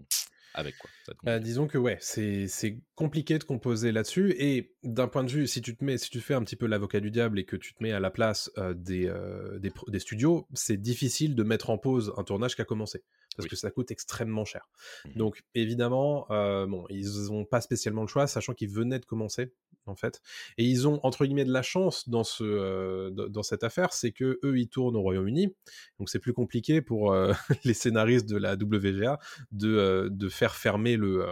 avec 0.54 0.76
quoi. 0.78 0.90
Bah, 1.24 1.38
disons 1.38 1.66
que 1.66 1.78
ouais, 1.78 1.98
c'est 2.00 2.78
compliqué 2.94 3.38
de 3.38 3.44
composer 3.44 3.92
là-dessus 3.92 4.34
et 4.38 4.74
d'un 4.82 5.08
point 5.08 5.24
de 5.24 5.30
vue, 5.30 5.46
si 5.46 5.60
tu 5.60 5.76
te 5.76 5.84
mets, 5.84 5.98
si 5.98 6.10
tu 6.10 6.20
fais 6.20 6.34
un 6.34 6.42
petit 6.42 6.56
peu 6.56 6.66
l'avocat 6.66 7.00
du 7.00 7.10
diable 7.10 7.38
et 7.38 7.44
que 7.44 7.56
tu 7.56 7.74
te 7.74 7.82
mets 7.82 7.92
à 7.92 8.00
la 8.00 8.10
place 8.10 8.50
des, 8.74 9.12
des, 9.58 9.72
des, 9.88 9.98
studios, 9.98 10.46
c'est 10.54 10.76
difficile 10.76 11.34
de 11.34 11.42
mettre 11.42 11.70
en 11.70 11.78
pause 11.78 12.14
un 12.16 12.24
tournage 12.24 12.54
qui 12.54 12.62
a 12.62 12.64
commencé 12.64 13.02
parce 13.36 13.48
que 13.48 13.56
ça 13.56 13.70
coûte 13.70 13.90
extrêmement 13.90 14.44
cher. 14.44 14.68
Mmh 15.04 15.18
Donc 15.18 15.42
évidemment, 15.54 16.26
bon, 16.28 16.86
ils 16.90 17.30
n'ont 17.30 17.44
pas 17.44 17.60
spécialement 17.60 18.02
le 18.02 18.08
choix, 18.08 18.26
sachant 18.26 18.54
qu'ils 18.54 18.70
venaient 18.70 18.98
de 18.98 19.06
commencer 19.06 19.52
en 19.86 19.94
fait, 19.94 20.22
et 20.56 20.64
ils 20.64 20.88
ont 20.88 20.98
entre 21.02 21.26
guillemets 21.26 21.44
de 21.44 21.52
la 21.52 21.60
chance 21.60 22.08
dans 22.08 22.24
ce 22.24 23.10
dans 23.10 23.42
cette 23.42 23.64
affaire, 23.64 23.92
c'est 23.92 24.12
que 24.12 24.38
eux 24.42 24.58
ils 24.58 24.68
tournent 24.68 24.96
au 24.96 25.02
Royaume-Uni, 25.02 25.54
donc 25.98 26.08
c'est 26.08 26.18
plus 26.18 26.32
compliqué 26.32 26.80
pour 26.80 27.14
les 27.64 27.74
scénaristes 27.74 28.28
de 28.28 28.36
la 28.36 28.54
WGA 28.54 29.18
de 29.52 30.08
de 30.10 30.28
faire 30.28 30.54
fermer 30.54 30.96
le 30.96 31.26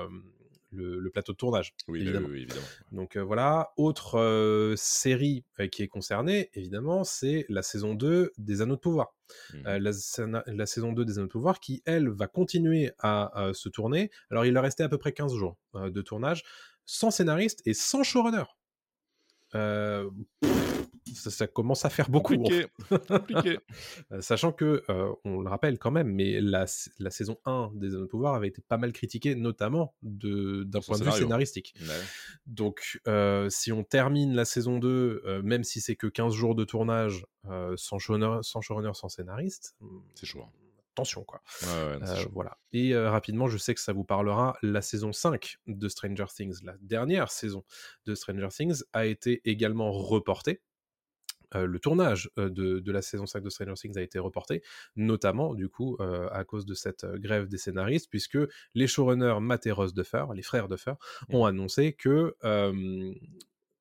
le, 0.72 1.10
plateau 1.10 1.32
de 1.32 1.36
tournage. 1.36 1.74
Oui, 1.88 2.00
évidemment. 2.02 2.28
évidemment. 2.28 2.60
Donc 2.90 3.16
voilà. 3.16 3.72
Autre 3.76 4.74
série 4.76 5.44
qui 5.70 5.82
est 5.82 5.88
concernée, 5.88 6.50
évidemment, 6.54 7.04
c'est 7.04 7.46
la 7.48 7.62
saison 7.62 7.94
2 7.94 8.32
des 8.38 8.62
Anneaux 8.62 8.76
de 8.76 8.80
Pouvoir. 8.80 9.14
Mmh 9.54 9.78
la, 10.46 10.66
saison 10.66 10.92
2 10.92 11.04
des 11.04 11.18
Anneaux 11.18 11.26
de 11.26 11.32
Pouvoir 11.32 11.60
qui, 11.60 11.82
elle, 11.86 12.08
va 12.08 12.26
continuer 12.26 12.92
à, 12.98 13.50
se 13.54 13.68
tourner. 13.68 14.10
Alors 14.30 14.44
il 14.44 14.56
a 14.56 14.60
resté 14.60 14.82
à 14.82 14.88
peu 14.88 14.98
près 14.98 15.12
15 15.12 15.34
jours 15.34 15.56
de 15.74 16.02
tournage, 16.02 16.42
sans 16.84 17.10
scénariste 17.10 17.62
et 17.66 17.74
sans 17.74 18.02
showrunner. 18.02 18.44
Euh, 19.54 20.10
ça, 21.14 21.46
commence 21.46 21.84
à 21.84 21.90
faire 21.90 22.08
beaucoup. 22.08 22.34
Compliqué. 22.34 22.66
Euh, 24.10 24.20
sachant 24.20 24.52
que, 24.52 24.82
euh, 24.88 25.12
on 25.24 25.40
le 25.40 25.48
rappelle 25.48 25.78
quand 25.78 25.90
même, 25.90 26.08
mais 26.08 26.40
la, 26.40 26.66
saison 26.66 27.38
1 27.44 27.72
des 27.74 27.94
Anneaux 27.94 28.02
de 28.02 28.06
Pouvoir 28.06 28.34
avait 28.34 28.48
été 28.48 28.62
pas 28.62 28.76
mal 28.76 28.92
critiquée, 28.92 29.34
notamment 29.34 29.94
d'un 30.02 30.80
point 30.80 30.98
de 30.98 31.04
vue 31.04 31.12
scénaristique. 31.12 31.74
Donc, 32.46 33.00
euh, 33.06 33.48
si 33.48 33.72
on 33.72 33.84
termine 33.84 34.34
la 34.34 34.44
saison 34.44 34.78
2, 34.78 35.40
même 35.42 35.64
si 35.64 35.80
c'est 35.80 35.96
que 35.96 36.06
15 36.06 36.34
jours 36.34 36.54
de 36.54 36.64
tournage, 36.64 37.26
sans, 37.76 37.98
showrunner, 37.98 38.38
sans 38.42 38.60
showrunner, 38.60 38.92
sans 38.94 39.08
scénariste, 39.08 39.76
hmm, 39.80 39.98
c'est 40.14 40.26
chaud. 40.26 40.42
Hein. 40.42 40.61
Attention, 40.94 41.24
quoi. 41.24 41.40
Ouais, 41.62 41.98
voilà. 42.32 42.58
Et 42.72 42.96
rapidement, 42.96 43.48
je 43.48 43.56
sais 43.56 43.74
que 43.74 43.80
ça 43.80 43.92
vous 43.92 44.04
parlera, 44.04 44.56
la 44.62 44.82
saison 44.82 45.12
5 45.12 45.56
de 45.66 45.88
Stranger 45.88 46.26
Things, 46.34 46.62
la 46.64 46.74
dernière 46.80 47.30
saison 47.30 47.64
de 48.04 48.14
Stranger 48.14 48.48
Things, 48.50 48.82
a 48.92 49.06
été 49.06 49.40
également 49.44 49.90
reportée 49.90 50.60
le 51.54 51.78
tournage 51.78 52.30
de, 52.36 52.92
la 52.92 53.02
saison 53.02 53.26
5 53.26 53.42
de 53.42 53.50
Stranger 53.50 53.74
Things 53.74 53.98
a 53.98 54.02
été 54.02 54.18
reporté, 54.18 54.62
notamment 54.96 55.54
du 55.54 55.68
coup 55.68 55.96
à 56.00 56.44
cause 56.44 56.66
de 56.66 56.74
cette 56.74 57.04
grève 57.04 57.48
des 57.48 57.58
scénaristes, 57.58 58.08
puisque 58.10 58.38
les 58.74 58.86
showrunners 58.86 59.40
Matt 59.40 59.66
et 59.66 59.72
Ross 59.72 59.94
Duffer, 59.94 60.24
les 60.34 60.42
frères 60.42 60.68
Duffer, 60.68 60.94
mmh. 61.28 61.34
ont 61.34 61.44
annoncé 61.44 61.92
que 61.92 62.36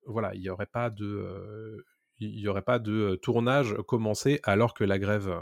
voilà, 0.05 0.34
il 0.34 0.41
n'y 0.41 0.49
aurait 0.49 0.66
pas 0.66 0.89
de 0.89 1.86
il 2.22 2.41
n'y 2.41 2.47
aurait 2.47 2.61
pas 2.61 2.80
de 2.80 3.19
tournage 3.22 3.76
commencé 3.88 4.39
alors 4.43 4.74
que 4.74 4.84
la 4.84 4.99
grève, 4.99 5.34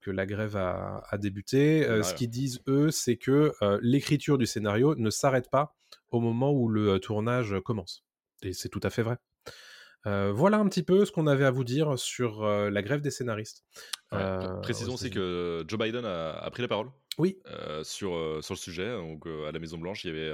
que 0.00 0.10
la 0.10 0.26
grève 0.26 0.56
a, 0.56 1.18
débuté. 1.18 1.84
Ce 2.02 2.14
qu'ils 2.14 2.30
disent, 2.30 2.60
eux, 2.66 2.90
c'est 2.90 3.16
que 3.16 3.52
l'écriture 3.82 4.38
du 4.38 4.46
scénario 4.46 4.94
ne 4.96 5.10
s'arrête 5.10 5.50
pas 5.50 5.76
au 6.10 6.20
moment 6.20 6.52
où 6.52 6.68
le 6.68 6.98
tournage 6.98 7.54
commence. 7.64 8.04
Et 8.42 8.52
c'est 8.52 8.68
tout 8.68 8.80
à 8.82 8.90
fait 8.90 9.02
vrai 9.02 9.18
voilà 10.06 10.58
un 10.58 10.68
petit 10.68 10.82
peu 10.82 11.06
ce 11.06 11.12
qu'on 11.12 11.26
avait 11.26 11.46
à 11.46 11.50
vous 11.50 11.64
dire 11.64 11.98
sur 11.98 12.44
la 12.44 12.82
grève 12.82 13.00
des 13.00 13.10
scénaristes. 13.10 13.64
précisons 14.62 14.94
aussi 14.94 15.10
que 15.10 15.64
Joe 15.66 15.78
Biden 15.78 16.04
a, 16.04 16.48
pris 16.50 16.62
la 16.62 16.68
parole. 16.68 16.90
Oui. 17.18 17.38
sur, 17.82 18.40
sur 18.42 18.54
le 18.54 18.58
sujet. 18.58 18.90
Donc, 18.90 19.26
à 19.26 19.52
la 19.52 19.58
Maison 19.58 19.78
Blanche, 19.78 20.04
il 20.04 20.08
y 20.08 20.10
avait 20.10 20.32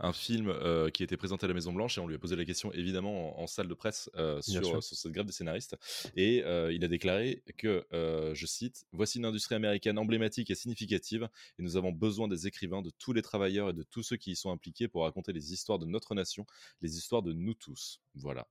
un 0.00 0.12
film 0.12 0.54
qui 0.92 1.02
était 1.02 1.16
présenté 1.16 1.44
à 1.44 1.48
la 1.48 1.54
Maison 1.54 1.72
Blanche 1.72 1.98
et 1.98 2.00
on 2.00 2.06
lui 2.06 2.14
a 2.14 2.18
posé 2.18 2.36
la 2.36 2.44
question 2.44 2.72
évidemment 2.72 3.40
en, 3.40 3.46
salle 3.46 3.68
de 3.68 3.74
presse 3.74 4.10
sur, 4.40 4.82
sur, 4.82 4.82
cette 4.82 5.12
grève 5.12 5.26
des 5.26 5.32
scénaristes. 5.32 5.76
Et 6.16 6.38
il 6.70 6.84
a 6.84 6.88
déclaré 6.88 7.42
que, 7.56 7.84
je 7.92 8.46
cite, 8.46 8.86
Voici 8.92 9.18
une 9.18 9.26
industrie 9.26 9.54
américaine 9.54 9.98
emblématique 9.98 10.50
et 10.50 10.54
significative 10.54 11.28
et 11.58 11.62
nous 11.62 11.76
avons 11.76 11.92
besoin 11.92 12.28
des 12.28 12.46
écrivains, 12.46 12.82
de 12.82 12.90
tous 12.90 13.12
les 13.12 13.22
travailleurs 13.22 13.70
et 13.70 13.72
de 13.72 13.82
tous 13.82 14.02
ceux 14.02 14.16
qui 14.16 14.32
y 14.32 14.36
sont 14.36 14.50
impliqués 14.50 14.88
pour 14.88 15.02
raconter 15.02 15.32
les 15.32 15.52
histoires 15.52 15.78
de 15.78 15.86
notre 15.86 16.14
nation, 16.14 16.46
les 16.80 16.96
histoires 16.96 17.22
de 17.22 17.32
nous 17.32 17.54
tous. 17.54 18.00
Voilà. 18.16 18.46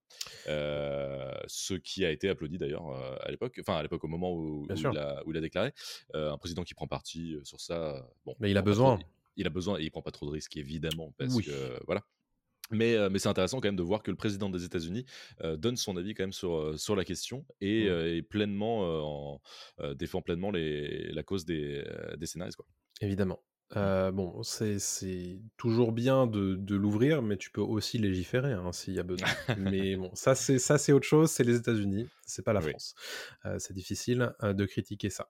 ce 0.45 1.74
qui 1.76 2.05
a 2.05 2.11
été 2.11 2.30
applaudi 2.30 2.57
d'ailleurs 2.57 2.88
à 3.22 3.32
l'époque, 3.32 3.57
enfin 3.61 3.78
à 3.78 3.84
l'époque 3.84 4.03
au 4.03 4.07
moment 4.07 4.34
où, 4.34 4.66
il 4.70 4.86
a, 4.97 5.24
où, 5.26 5.32
il 5.32 5.38
a, 5.38 5.41
déclaré. 5.41 5.72
un 6.14 6.38
président 6.38 6.64
qui 6.64 6.74
prend 6.74 6.88
parti 6.88 7.38
sur 7.43 7.59
ça. 7.59 8.05
Bon, 8.26 8.36
mais 8.39 8.51
il 8.51 8.57
a 8.57 8.61
besoin. 8.61 8.99
il 9.36 9.47
a 9.47 9.49
besoin 9.49 9.80
et 9.80 9.84
il 9.84 9.91
prend 9.91 10.01
pas 10.01 10.11
trop 10.11 10.26
de 10.26 10.32
risques 10.32 10.57
évidemment 10.57 11.14
parce 11.18 11.38
que 11.41 11.80
voilà. 11.86 12.03
Mais, 12.72 12.97
mais 13.09 13.20
c'est 13.20 13.30
intéressant 13.30 13.59
quand 13.59 13.68
même 13.68 13.76
de 13.76 13.84
voir 13.84 14.01
que 14.03 14.09
le 14.09 14.18
président 14.18 14.49
des 14.49 14.64
États-Unis 14.64 15.05
donne 15.57 15.78
son 15.78 15.97
avis 15.97 16.14
quand 16.14 16.24
même 16.24 16.34
sur, 16.34 16.80
sur 16.80 16.95
la 16.95 17.05
question 17.05 17.45
et, 17.61 17.89
mmh. 17.89 18.24
pleinement 18.24 19.34
en, 19.34 19.41
défend 19.95 20.22
pleinement 20.22 20.51
les, 20.51 21.11
la 21.11 21.24
cause 21.24 21.45
des, 21.45 21.84
des 22.18 22.26
scénaristes. 22.26 22.57
Quoi. 22.57 22.68
Évidemment. 23.01 23.39
Mmh. 23.76 24.11
bon, 24.11 24.43
c'est 24.43 25.39
toujours 25.57 25.91
bien 25.91 26.28
de, 26.28 26.55
de 26.55 26.76
l'ouvrir, 26.76 27.21
mais 27.21 27.38
tu 27.38 27.51
peux 27.51 27.61
aussi 27.61 27.97
légiférer 27.97 28.53
hein, 28.53 28.71
s'il 28.71 28.93
y 28.93 28.99
a 28.99 29.03
besoin. 29.03 29.28
mais 29.57 29.95
bon, 29.95 30.11
ça 30.13 30.36
c'est 30.36 30.59
ça 30.59 30.78
c'est 30.78 30.91
autre 30.91 31.07
chose, 31.07 31.32
c'est 31.32 31.43
les 31.43 31.57
États-Unis, 31.57 32.07
c'est 32.26 32.43
pas 32.43 32.53
la 32.53 32.61
France. 32.61 32.95
c'est 33.57 33.74
difficile 33.74 34.34
de 34.41 34.65
critiquer 34.65 35.09
ça. 35.09 35.30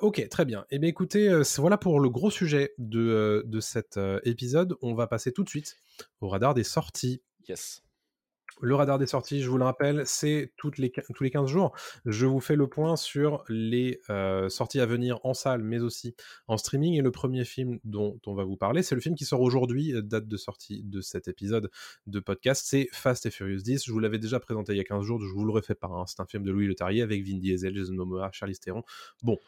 ok, 0.00 0.28
très 0.28 0.44
bien. 0.44 0.62
Et 0.70 0.76
eh 0.76 0.78
bien 0.78 0.88
écoutez, 0.88 1.42
voilà 1.58 1.78
pour 1.78 2.00
le 2.00 2.10
gros 2.10 2.30
sujet 2.30 2.74
de, 2.78 3.42
de 3.46 3.60
cet 3.60 3.98
épisode. 4.24 4.76
On 4.82 4.94
va 4.94 5.06
passer 5.06 5.32
tout 5.32 5.44
de 5.44 5.48
suite 5.48 5.76
au 6.20 6.28
radar 6.28 6.54
des 6.54 6.64
sorties. 6.64 7.22
Yes. 7.48 7.82
Le 8.60 8.74
radar 8.74 8.98
des 8.98 9.06
sorties, 9.06 9.42
je 9.42 9.50
vous 9.50 9.58
le 9.58 9.64
rappelle, 9.64 10.02
c'est 10.06 10.52
les, 10.78 10.92
tous 10.92 11.22
les 11.22 11.30
15 11.30 11.48
jours. 11.48 11.72
Je 12.06 12.24
vous 12.24 12.40
fais 12.40 12.56
le 12.56 12.68
point 12.68 12.96
sur 12.96 13.44
les 13.48 14.00
euh, 14.10 14.48
sorties 14.48 14.80
à 14.80 14.86
venir 14.86 15.18
en 15.24 15.34
salle, 15.34 15.62
mais 15.62 15.80
aussi 15.80 16.14
en 16.46 16.56
streaming. 16.56 16.94
Et 16.94 17.02
le 17.02 17.10
premier 17.10 17.44
film 17.44 17.78
dont 17.84 18.20
on 18.26 18.34
va 18.34 18.44
vous 18.44 18.56
parler, 18.56 18.82
c'est 18.82 18.94
le 18.94 19.00
film 19.00 19.16
qui 19.16 19.24
sort 19.24 19.40
aujourd'hui, 19.40 19.92
euh, 19.92 20.02
date 20.02 20.28
de 20.28 20.36
sortie 20.36 20.82
de 20.84 21.00
cet 21.00 21.26
épisode 21.28 21.70
de 22.06 22.20
podcast. 22.20 22.64
C'est 22.66 22.88
Fast 22.92 23.26
and 23.26 23.30
Furious 23.30 23.62
10. 23.62 23.84
Je 23.84 23.92
vous 23.92 23.98
l'avais 23.98 24.18
déjà 24.18 24.38
présenté 24.38 24.72
il 24.72 24.78
y 24.78 24.80
a 24.80 24.84
15 24.84 25.02
jours, 25.02 25.20
je 25.20 25.32
vous 25.32 25.44
le 25.44 25.52
refais 25.52 25.74
pas. 25.74 25.90
C'est 26.06 26.20
un 26.20 26.26
film 26.26 26.44
de 26.44 26.52
Louis 26.52 26.66
Leterrier 26.66 27.02
avec 27.02 27.24
Vin 27.26 27.38
Diesel, 27.38 27.76
Jason 27.76 27.94
Momoa, 27.94 28.30
Charlize 28.32 28.60
Theron. 28.60 28.84
Bon, 29.22 29.38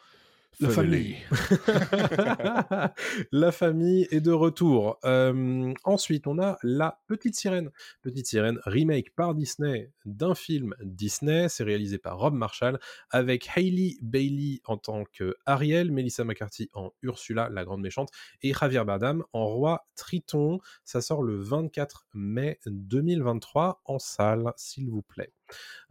la 0.59 0.69
famille. 0.69 1.17
la 3.31 3.51
famille 3.51 4.07
est 4.09 4.21
de 4.21 4.31
retour. 4.31 4.97
Euh, 5.05 5.71
ensuite, 5.83 6.25
on 6.25 6.39
a 6.39 6.57
La 6.63 6.99
Petite 7.05 7.35
Sirène. 7.35 7.69
Petite 8.01 8.25
Sirène, 8.25 8.59
remake 8.65 9.13
par 9.15 9.35
Disney 9.35 9.91
d'un 10.05 10.33
film 10.33 10.73
Disney. 10.81 11.47
C'est 11.47 11.63
réalisé 11.63 11.99
par 11.99 12.17
Rob 12.17 12.33
Marshall 12.33 12.79
avec 13.11 13.47
Hailey 13.55 13.97
Bailey 14.01 14.61
en 14.65 14.77
tant 14.77 15.03
que 15.13 15.35
Ariel, 15.45 15.91
Melissa 15.91 16.23
McCarthy 16.23 16.69
en 16.73 16.91
Ursula, 17.03 17.49
la 17.49 17.63
grande 17.63 17.81
méchante, 17.81 18.09
et 18.41 18.53
Javier 18.53 18.83
Bardem 18.83 19.23
en 19.33 19.45
Roi 19.45 19.85
Triton. 19.95 20.59
Ça 20.83 21.01
sort 21.01 21.21
le 21.21 21.39
24 21.39 22.07
mai 22.15 22.59
2023 22.65 23.81
en 23.85 23.99
salle, 23.99 24.51
s'il 24.55 24.89
vous 24.89 25.03
plaît. 25.03 25.33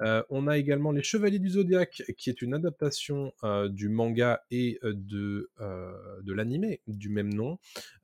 Euh, 0.00 0.22
on 0.30 0.46
a 0.46 0.58
également 0.58 0.92
Les 0.92 1.02
Chevaliers 1.02 1.38
du 1.38 1.50
Zodiaque, 1.50 2.02
qui 2.16 2.30
est 2.30 2.42
une 2.42 2.54
adaptation 2.54 3.32
euh, 3.44 3.68
du 3.68 3.88
manga 3.88 4.42
et 4.50 4.78
euh, 4.84 4.92
de, 4.94 5.50
de 6.22 6.32
l'animé 6.32 6.80
du 6.86 7.08
même 7.08 7.32
nom, 7.32 7.58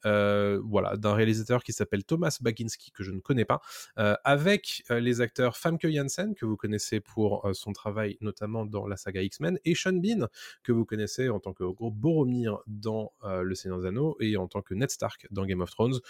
voilà, 0.05 0.96
d'un 0.96 1.14
réalisateur 1.14 1.62
qui 1.62 1.72
s'appelle 1.72 2.05
Thomas 2.05 2.38
Baginski, 2.40 2.92
que 2.92 3.03
je 3.03 3.11
ne 3.11 3.20
connais 3.20 3.44
pas, 3.44 3.61
avec 3.96 4.84
les 4.90 5.20
acteurs 5.20 5.57
Famke 5.57 5.86
Janssen, 5.88 6.34
que 6.34 6.44
vous 6.44 6.57
connaissez 6.57 7.00
pour 7.00 7.48
son 7.53 7.72
travail 7.72 8.16
notamment 8.20 8.64
dans 8.64 8.86
la 8.86 8.96
saga 8.96 9.22
X-Men, 9.22 9.59
et 9.64 9.74
Sean 9.74 9.92
Bean, 9.92 10.28
que 10.62 10.72
vous 10.72 10.84
connaissez 10.84 11.28
en 11.28 11.40
tant 11.40 11.53
que 11.53 11.64
gros 11.64 11.90
Boromir 11.90 12.59
dans 12.66 13.12
Le 13.22 13.55
Seigneur 13.55 13.80
des 13.80 13.86
Anneaux 13.86 14.16
et 14.20 14.36
en 14.36 14.48
tant 14.48 14.62
que 14.62 14.74
Ned 14.74 14.90
Stark 14.90 15.26
dans 15.30 15.44
Game 15.46 15.61
of 15.61 15.70
Thrones. 15.70 16.00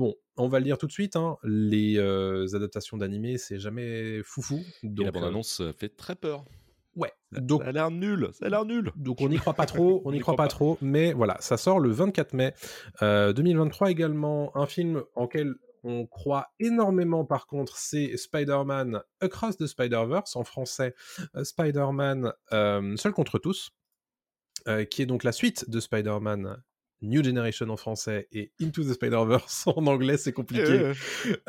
Bon, 0.00 0.14
on 0.38 0.48
va 0.48 0.60
le 0.60 0.64
dire 0.64 0.78
tout 0.78 0.86
de 0.86 0.92
suite, 0.92 1.14
hein, 1.14 1.36
les 1.44 1.98
euh, 1.98 2.46
adaptations 2.54 2.96
d'animé, 2.96 3.36
c'est 3.36 3.58
jamais 3.58 4.22
foufou. 4.22 4.58
Donc, 4.82 5.02
Et 5.02 5.04
la 5.04 5.10
bande-annonce 5.10 5.60
euh, 5.60 5.74
fait 5.74 5.90
très 5.90 6.16
peur. 6.16 6.46
Ouais. 6.96 7.12
Donc, 7.32 7.60
ça 7.64 7.68
a 7.68 7.72
l'air 7.72 7.90
nul, 7.90 8.30
ça 8.32 8.46
a 8.46 8.48
l'air 8.48 8.64
nul. 8.64 8.92
Donc 8.96 9.20
on 9.20 9.28
n'y 9.28 9.36
croit 9.36 9.52
pas 9.52 9.66
trop, 9.66 10.00
on 10.06 10.12
n'y 10.12 10.20
croit, 10.20 10.36
pas, 10.36 10.48
trop, 10.48 10.78
mais 10.80 11.12
voilà, 11.12 11.36
ça 11.40 11.58
sort 11.58 11.80
le 11.80 11.90
24 11.90 12.32
mai 12.32 12.54
2023 13.02 13.88
euh, 13.88 13.90
également, 13.90 14.56
un 14.56 14.64
film 14.64 15.02
en 15.16 15.26
quel 15.26 15.52
on 15.84 16.06
croit 16.06 16.48
énormément 16.60 17.26
par 17.26 17.46
contre, 17.46 17.76
c'est 17.76 18.16
Spider-Man 18.16 19.02
Across 19.20 19.58
the 19.58 19.66
Spider-Verse, 19.66 20.34
en 20.34 20.44
français 20.44 20.94
Spider-Man 21.42 22.32
Seul 22.50 23.12
contre 23.12 23.38
tous, 23.38 23.70
euh, 24.66 24.84
qui 24.86 25.02
est 25.02 25.06
donc 25.06 25.24
la 25.24 25.32
suite 25.32 25.68
de 25.68 25.78
Spider-Man 25.78 26.62
New 27.02 27.24
Generation 27.24 27.68
en 27.70 27.76
français 27.76 28.28
et 28.32 28.52
Into 28.60 28.82
the 28.82 28.92
Spider-Verse 28.92 29.66
en 29.66 29.86
anglais, 29.86 30.16
c'est 30.16 30.32
compliqué. 30.32 30.92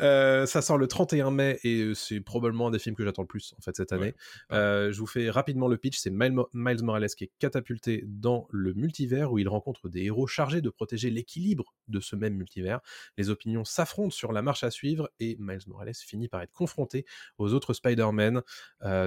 Euh, 0.00 0.46
ça 0.46 0.62
sort 0.62 0.78
le 0.78 0.86
31 0.86 1.30
mai 1.30 1.58
et 1.62 1.80
euh, 1.80 1.94
c'est 1.94 2.20
probablement 2.20 2.68
un 2.68 2.70
des 2.70 2.78
films 2.78 2.96
que 2.96 3.04
j'attends 3.04 3.22
le 3.22 3.28
plus 3.28 3.54
en 3.58 3.60
fait 3.60 3.76
cette 3.76 3.92
année. 3.92 4.14
Euh, 4.52 4.92
je 4.92 4.98
vous 4.98 5.06
fais 5.06 5.30
rapidement 5.30 5.68
le 5.68 5.76
pitch. 5.76 5.98
C'est 5.98 6.10
Miles, 6.10 6.36
Miles 6.52 6.82
Morales 6.82 7.08
qui 7.08 7.24
est 7.24 7.32
catapulté 7.38 8.04
dans 8.06 8.46
le 8.50 8.72
multivers 8.74 9.32
où 9.32 9.38
il 9.38 9.48
rencontre 9.48 9.88
des 9.88 10.04
héros 10.04 10.26
chargés 10.26 10.60
de 10.60 10.70
protéger 10.70 11.10
l'équilibre 11.10 11.74
de 11.88 12.00
ce 12.00 12.16
même 12.16 12.34
multivers. 12.34 12.80
Les 13.18 13.30
opinions 13.30 13.64
s'affrontent 13.64 14.10
sur 14.10 14.32
la 14.32 14.42
marche 14.42 14.64
à 14.64 14.70
suivre 14.70 15.10
et 15.20 15.36
Miles 15.38 15.60
Morales 15.66 15.94
finit 15.94 16.28
par 16.28 16.42
être 16.42 16.52
confronté 16.52 17.04
aux 17.38 17.52
autres 17.52 17.74
Spider-Man, 17.74 18.42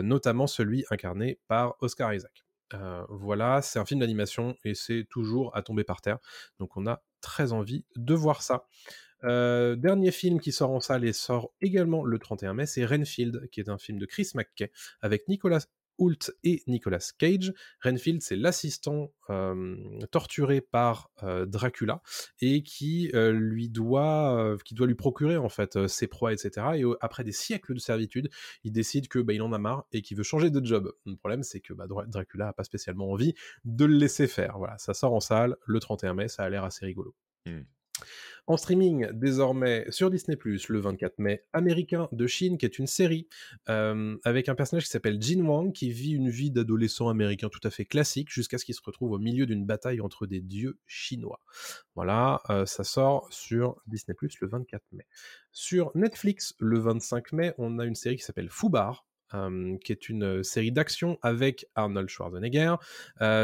notamment 0.04 0.48
celui 0.48 0.86
incarné 0.90 1.40
par 1.48 1.76
Oscar 1.82 2.14
Isaac. 2.14 2.45
Voilà, 3.10 3.62
c'est 3.62 3.80
un 3.80 3.86
film 3.86 4.00
d'animation 4.00 4.56
et 4.64 4.74
c'est 4.74 5.06
toujours 5.10 5.56
à 5.56 5.62
tomber 5.62 5.84
par 5.84 6.02
terre. 6.02 6.20
Donc 6.60 6.78
on 6.78 6.88
a 6.88 7.04
très 7.22 7.54
envie 7.54 7.86
de 7.96 8.14
voir 8.14 8.42
ça. 8.42 8.68
Dernier 9.24 10.12
film 10.12 10.40
qui 10.40 10.52
sort 10.52 10.72
en 10.72 10.80
salle 10.80 11.04
et 11.04 11.14
sort 11.14 11.52
également 11.62 12.04
le 12.04 12.20
31 12.20 12.54
mai, 12.54 12.66
c'est 12.66 12.86
Renfield, 12.86 13.50
qui 13.52 13.60
est 13.60 13.70
un 13.70 13.78
film 13.78 13.98
de 13.98 14.06
Chris 14.06 14.30
McKay 14.36 14.72
avec 15.02 15.28
Nicolas 15.28 15.66
Hoult 15.98 16.32
et 16.44 16.64
Nicolas 16.68 17.12
Cage. 17.18 17.54
Renfield, 17.84 18.22
c'est 18.22 18.36
l'assistant 18.36 19.12
torturé 20.12 20.62
par 20.62 21.10
Dracula 21.48 22.02
et 22.40 22.64
qui 22.64 23.12
lui 23.14 23.70
doit, 23.70 24.58
qui 24.66 24.76
doit 24.76 24.88
lui 24.88 24.96
procurer 24.96 25.38
en 25.38 25.50
fait 25.50 25.88
ses 25.88 26.08
proies, 26.08 26.34
etc. 26.34 26.68
Et 26.76 26.84
après 27.02 27.24
des 27.24 27.32
siècles 27.32 27.74
de 27.74 27.80
servitude, 27.80 28.30
il 28.64 28.72
décide 28.72 29.08
que 29.08 29.20
bah, 29.20 29.34
il 29.34 29.42
en 29.42 29.52
a 29.54 29.58
marre 29.58 29.86
et 29.92 30.02
qu'il 30.02 30.18
veut 30.18 30.24
changer 30.24 30.50
de 30.50 30.64
job. 30.64 30.92
Le 31.06 31.16
problème, 31.16 31.44
c'est 31.44 31.60
que 31.60 31.74
bah, 31.74 31.86
Dracula 31.88 32.50
a 32.50 32.54
pas 32.54 32.64
spécialement 32.64 33.12
envie 33.12 33.34
de 33.64 33.86
le 33.86 33.96
laisser 33.96 34.28
faire. 34.28 34.58
Voilà, 34.58 34.78
ça 34.78 34.94
sort 34.94 35.14
en 35.14 35.20
salle 35.20 35.56
le 35.66 35.80
31 35.80 36.14
mai, 36.14 36.28
ça 36.28 36.44
a 36.44 36.50
l'air 36.50 36.64
assez 36.64 36.86
rigolo. 36.86 37.16
Mmh. 37.46 37.62
En 38.48 38.58
streaming, 38.58 39.08
désormais, 39.12 39.88
sur 39.90 40.12
Disney+, 40.12 40.38
le 40.44 40.80
24 40.80 41.18
mai, 41.18 41.44
Américain 41.52 42.08
de 42.12 42.28
Chine, 42.28 42.60
qui 42.60 42.68
est 42.68 42.78
une 42.78 42.86
série 42.86 43.28
euh, 43.70 44.18
avec 44.24 44.50
un 44.50 44.56
personnage 44.56 44.84
qui 44.84 44.92
s'appelle 44.92 45.20
Jin 45.20 45.42
Wang, 45.42 45.74
qui 45.74 45.90
vit 45.90 46.12
une 46.12 46.30
vie 46.30 46.52
d'adolescent 46.52 47.10
américain 47.10 47.50
tout 47.50 47.60
à 47.64 47.72
fait 47.72 47.86
classique, 47.86 48.30
jusqu'à 48.32 48.60
ce 48.60 48.66
qu'il 48.66 48.76
se 48.76 48.82
retrouve 48.86 49.14
au 49.14 49.18
milieu 49.18 49.48
d'une 49.48 49.66
bataille 49.66 50.00
entre 50.00 50.28
des 50.28 50.42
dieux 50.42 50.78
chinois. 50.86 51.42
Voilà, 51.96 52.40
euh, 52.52 52.68
ça 52.68 52.84
sort 52.84 53.28
sur 53.32 53.82
Disney+, 53.88 54.16
le 54.40 54.48
24 54.48 54.84
mai. 54.92 55.08
Sur 55.52 55.92
Netflix, 55.96 56.54
le 56.60 56.78
25 56.78 57.32
mai, 57.34 57.54
on 57.58 57.80
a 57.80 57.86
une 57.86 57.96
série 57.96 58.18
qui 58.18 58.24
s'appelle 58.24 58.52
Foubar, 58.52 59.08
qui 59.84 59.92
est 59.92 60.10
une 60.10 60.44
série 60.44 60.72
d'action 60.72 61.18
avec 61.22 61.68
Arnold 61.76 62.10
Schwarzenegger. 62.10 62.76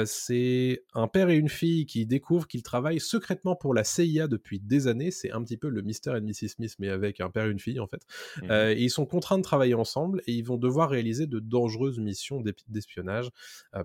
c'est 0.06 0.84
un 0.94 1.08
père 1.08 1.30
et 1.30 1.36
une 1.36 1.50
fille 1.50 1.86
qui 1.86 2.06
découvrent 2.06 2.48
qu'ils 2.48 2.64
travaillent 2.64 3.00
secrètement 3.00 3.56
pour 3.56 3.74
la 3.74 3.84
CIA 3.84 4.28
depuis 4.28 4.60
des 4.60 4.88
années. 4.88 5.12
C'est 5.12 5.32
un 5.32 5.44
petit 5.44 5.58
peu 5.58 5.70
le 5.70 5.82
Mr. 5.82 6.18
et 6.18 6.22
Mrs. 6.22 6.50
Smith, 6.56 6.76
mais 6.80 6.90
avec 6.90 7.20
un 7.20 7.30
père 7.30 7.46
et 7.46 7.52
une 7.52 7.60
fille, 7.60 7.80
en 7.80 7.88
fait. 7.88 8.02
Mmh 8.42 8.52
et 8.52 8.84
ils 8.84 8.90
sont 8.90 9.06
contraints 9.06 9.38
de 9.38 9.44
travailler 9.44 9.74
ensemble 9.74 10.22
et 10.28 10.34
ils 10.34 10.44
vont 10.44 10.58
devoir 10.58 10.90
réaliser 10.90 11.26
de 11.26 11.40
dangereuses 11.40 12.00
missions 12.00 12.44
d'espionnage 12.68 13.30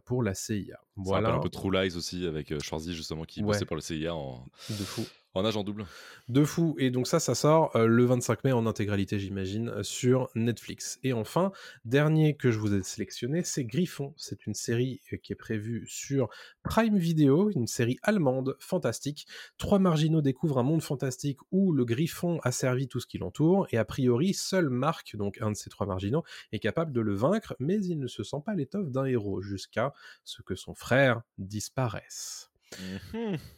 pour 0.05 0.23
la 0.23 0.35
CIA. 0.35 0.79
Voilà. 0.97 1.33
un 1.33 1.39
peu 1.39 1.49
True 1.49 1.71
Lies 1.73 1.97
aussi, 1.97 2.27
avec 2.27 2.53
Schwarzy, 2.63 2.95
justement, 2.95 3.25
qui 3.25 3.43
bossait 3.43 3.65
pour 3.65 3.77
la 3.77 3.83
CIA 3.83 4.15
en... 4.15 4.45
De 4.71 4.75
fou. 4.85 5.05
En 5.37 5.45
agent 5.45 5.65
double. 5.65 5.85
De 6.31 6.45
fou. 6.45 6.77
Et 6.79 6.91
donc 6.91 7.07
ça, 7.07 7.21
ça 7.21 7.35
sort 7.35 7.77
euh, 7.77 7.87
le 7.87 8.07
25 8.07 8.43
mai 8.45 8.53
en 8.53 8.65
intégralité, 8.65 9.19
j'imagine, 9.19 9.69
euh, 9.69 9.83
sur 9.83 10.31
Netflix. 10.35 10.99
Et 11.03 11.13
enfin, 11.13 11.53
dernier 11.85 12.35
que 12.37 12.51
je 12.51 12.59
vous 12.59 12.73
ai 12.73 12.83
sélectionné, 12.83 13.45
c'est 13.45 13.67
Griffon. 13.67 14.15
C'est 14.17 14.47
une 14.47 14.55
série 14.55 15.03
euh, 15.13 15.19
qui 15.19 15.35
est 15.35 15.37
prévue 15.37 15.85
sur 15.89 16.31
Prime 16.63 16.97
Video, 16.97 17.51
une 17.51 17.67
série 17.67 17.99
allemande 18.03 18.57
fantastique. 18.61 19.27
Trois 19.59 19.79
marginaux 19.79 20.23
découvrent 20.23 20.57
un 20.57 20.63
monde 20.63 20.83
fantastique 20.83 21.41
où 21.53 21.71
le 21.71 21.85
Griffon 21.85 22.41
a 22.43 22.51
servi 22.51 22.89
tout 22.89 23.01
ce 23.01 23.07
qui 23.07 23.19
l'entoure. 23.19 23.67
Et 23.73 23.77
a 23.77 23.85
priori, 23.85 24.33
seul 24.33 24.71
Marc, 24.71 25.17
donc 25.17 25.37
un 25.43 25.51
de 25.51 25.57
ces 25.57 25.69
trois 25.69 25.87
marginaux, 25.87 26.25
est 26.53 26.61
capable 26.61 26.93
de 26.93 27.03
le 27.03 27.15
vaincre, 27.15 27.55
mais 27.59 27.77
il 27.85 27.99
ne 27.99 28.07
se 28.07 28.23
sent 28.23 28.41
pas 28.43 28.55
l'étoffe 28.55 28.91
d'un 28.91 29.05
héros 29.05 29.43
jusqu'à 29.43 29.93
ce 30.25 30.41
que 30.41 30.55
son 30.55 30.75
frère 30.75 31.21
disparaisse. 31.37 32.51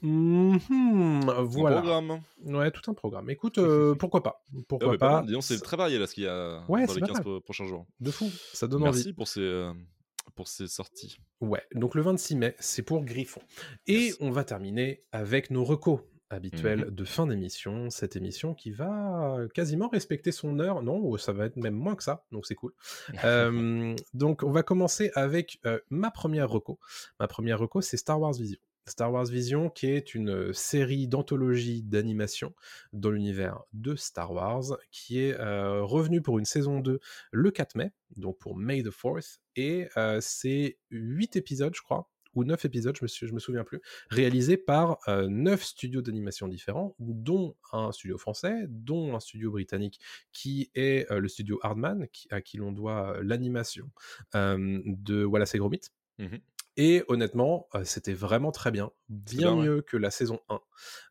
Mmh. 0.02 0.58
voilà. 1.42 1.78
Un 1.78 1.80
programme. 1.80 2.20
Ouais, 2.44 2.70
tout 2.70 2.90
un 2.90 2.94
programme. 2.94 3.30
Écoute, 3.30 3.58
euh, 3.58 3.94
pourquoi 3.94 4.22
pas? 4.22 4.44
Pourquoi 4.68 4.94
ah 4.94 4.98
pas, 4.98 5.22
Disons, 5.22 5.40
c'est 5.40 5.58
très 5.60 5.76
varié 5.76 5.98
là 5.98 6.06
ce 6.06 6.14
qu'il 6.14 6.24
y 6.24 6.28
a 6.28 6.64
dans 6.68 6.76
les 6.76 7.00
15 7.00 7.40
prochains 7.44 7.66
jours. 7.66 7.86
De 8.00 8.10
fou, 8.10 8.30
ça 8.52 8.66
donne 8.66 8.82
Merci 8.82 9.00
envie. 9.00 9.12
pour 9.14 9.28
ces, 9.28 9.40
euh, 9.40 9.72
pour 10.34 10.48
ces 10.48 10.66
sorties. 10.66 11.18
Ouais, 11.40 11.62
donc 11.74 11.94
le 11.94 12.02
26 12.02 12.36
mai, 12.36 12.56
c'est 12.58 12.82
pour 12.82 13.04
Griffon. 13.04 13.40
Et 13.86 14.12
on 14.20 14.30
va 14.30 14.44
terminer 14.44 15.00
avec 15.12 15.50
nos 15.50 15.64
recos 15.64 16.00
habituels 16.30 16.86
mmh 16.86 16.90
de 16.90 17.04
fin 17.04 17.26
d'émission. 17.26 17.90
Cette 17.90 18.16
émission 18.16 18.54
qui 18.54 18.70
va 18.70 19.38
quasiment 19.54 19.88
respecter 19.88 20.32
son 20.32 20.58
heure. 20.60 20.82
Non, 20.82 21.16
ça 21.16 21.32
va 21.32 21.46
être 21.46 21.56
même 21.56 21.74
moins 21.74 21.94
que 21.94 22.02
ça, 22.02 22.26
donc 22.32 22.46
c'est 22.46 22.54
cool. 22.54 22.72
donc 24.14 24.42
on 24.42 24.50
va 24.50 24.62
commencer 24.62 25.10
avec 25.14 25.58
euh, 25.64 25.78
ma 25.90 26.10
première 26.10 26.50
reco. 26.50 26.78
Ma 27.18 27.28
première 27.28 27.58
reco, 27.58 27.80
c'est 27.80 27.96
Star 27.96 28.20
Wars 28.20 28.34
Vision. 28.34 28.58
Star 28.88 29.12
Wars 29.12 29.26
Vision, 29.26 29.70
qui 29.70 29.86
est 29.86 30.14
une 30.14 30.52
série 30.52 31.06
d'anthologie 31.06 31.82
d'animation 31.82 32.54
dans 32.92 33.10
l'univers 33.10 33.62
de 33.72 33.94
Star 33.94 34.32
Wars, 34.32 34.78
qui 34.90 35.20
est 35.20 35.36
revenue 35.36 36.22
pour 36.22 36.38
une 36.38 36.44
saison 36.44 36.80
2 36.80 36.98
le 37.30 37.50
4 37.50 37.76
mai, 37.76 37.92
donc 38.16 38.38
pour 38.38 38.56
May 38.56 38.82
the 38.82 38.90
4th, 38.90 39.38
et 39.56 39.88
c'est 40.20 40.78
8 40.90 41.36
épisodes, 41.36 41.74
je 41.74 41.82
crois, 41.82 42.10
ou 42.34 42.44
9 42.44 42.64
épisodes, 42.66 42.96
je 42.96 43.26
me, 43.26 43.32
me 43.32 43.38
souviens 43.40 43.64
plus, 43.64 43.80
réalisés 44.10 44.56
par 44.56 44.98
9 45.08 45.62
studios 45.62 46.02
d'animation 46.02 46.46
différents, 46.46 46.94
dont 46.98 47.56
un 47.72 47.90
studio 47.90 48.18
français, 48.18 48.66
dont 48.68 49.16
un 49.16 49.20
studio 49.20 49.50
britannique 49.50 49.98
qui 50.32 50.70
est 50.74 51.10
le 51.10 51.28
studio 51.28 51.58
Hardman, 51.62 52.06
à 52.30 52.40
qui 52.40 52.56
l'on 52.58 52.72
doit 52.72 53.18
l'animation 53.22 53.90
de 54.34 55.24
Wallace 55.24 55.54
et 55.54 55.58
Gromit. 55.58 55.80
Mmh 56.18 56.36
et 56.78 57.04
honnêtement, 57.08 57.68
c'était 57.84 58.14
vraiment 58.14 58.52
très 58.52 58.70
bien, 58.70 58.92
bien 59.08 59.56
mieux 59.56 59.82
que 59.82 59.96
la 59.96 60.10
saison 60.10 60.40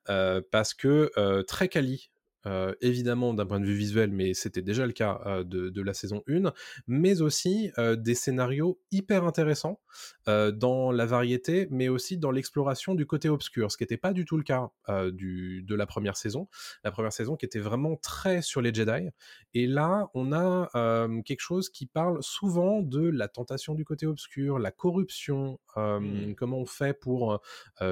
1, 0.07 0.41
parce 0.49 0.73
que 0.73 1.11
très 1.43 1.67
quali 1.67 2.09
euh, 2.45 2.73
évidemment 2.81 3.33
d'un 3.33 3.45
point 3.45 3.59
de 3.59 3.65
vue 3.65 3.75
visuel, 3.75 4.11
mais 4.11 4.33
c'était 4.33 4.61
déjà 4.61 4.85
le 4.85 4.93
cas 4.93 5.19
euh, 5.25 5.43
de, 5.43 5.81
la 5.81 5.93
saison 5.93 6.23
1, 6.29 6.53
mais 6.87 7.21
aussi 7.21 7.71
euh, 7.77 7.95
des 7.95 8.15
scénarios 8.15 8.79
hyper 8.91 9.23
intéressants 9.25 9.79
dans 10.27 10.91
la 10.91 11.05
variété, 11.05 11.67
mais 11.71 11.87
aussi 11.87 12.17
dans 12.17 12.29
l'exploration 12.29 12.93
du 12.93 13.05
côté 13.05 13.29
obscur, 13.29 13.71
ce 13.71 13.77
qui 13.77 13.83
n'était 13.83 13.97
pas 13.97 14.11
du 14.11 14.25
tout 14.25 14.37
le 14.37 14.43
cas 14.43 14.69
du, 15.11 15.63
de 15.63 15.73
la 15.73 15.85
première 15.85 16.17
saison. 16.17 16.49
La 16.83 16.91
première 16.91 17.13
saison 17.13 17.37
qui 17.37 17.45
était 17.45 17.59
vraiment 17.59 17.95
très 17.95 18.41
sur 18.41 18.61
les 18.61 18.73
Jedi, 18.73 19.07
et 19.53 19.65
là 19.65 20.09
on 20.13 20.33
a 20.33 21.07
quelque 21.25 21.39
chose 21.39 21.69
qui 21.69 21.85
parle 21.85 22.17
souvent 22.21 22.81
de 22.81 23.07
la 23.07 23.29
tentation 23.29 23.73
du 23.73 23.85
côté 23.85 24.05
obscur, 24.05 24.59
la 24.59 24.71
corruption, 24.71 25.59
mmh. 25.77 26.33
comment 26.35 26.59
on 26.59 26.65
fait 26.65 26.93
pour 26.93 27.41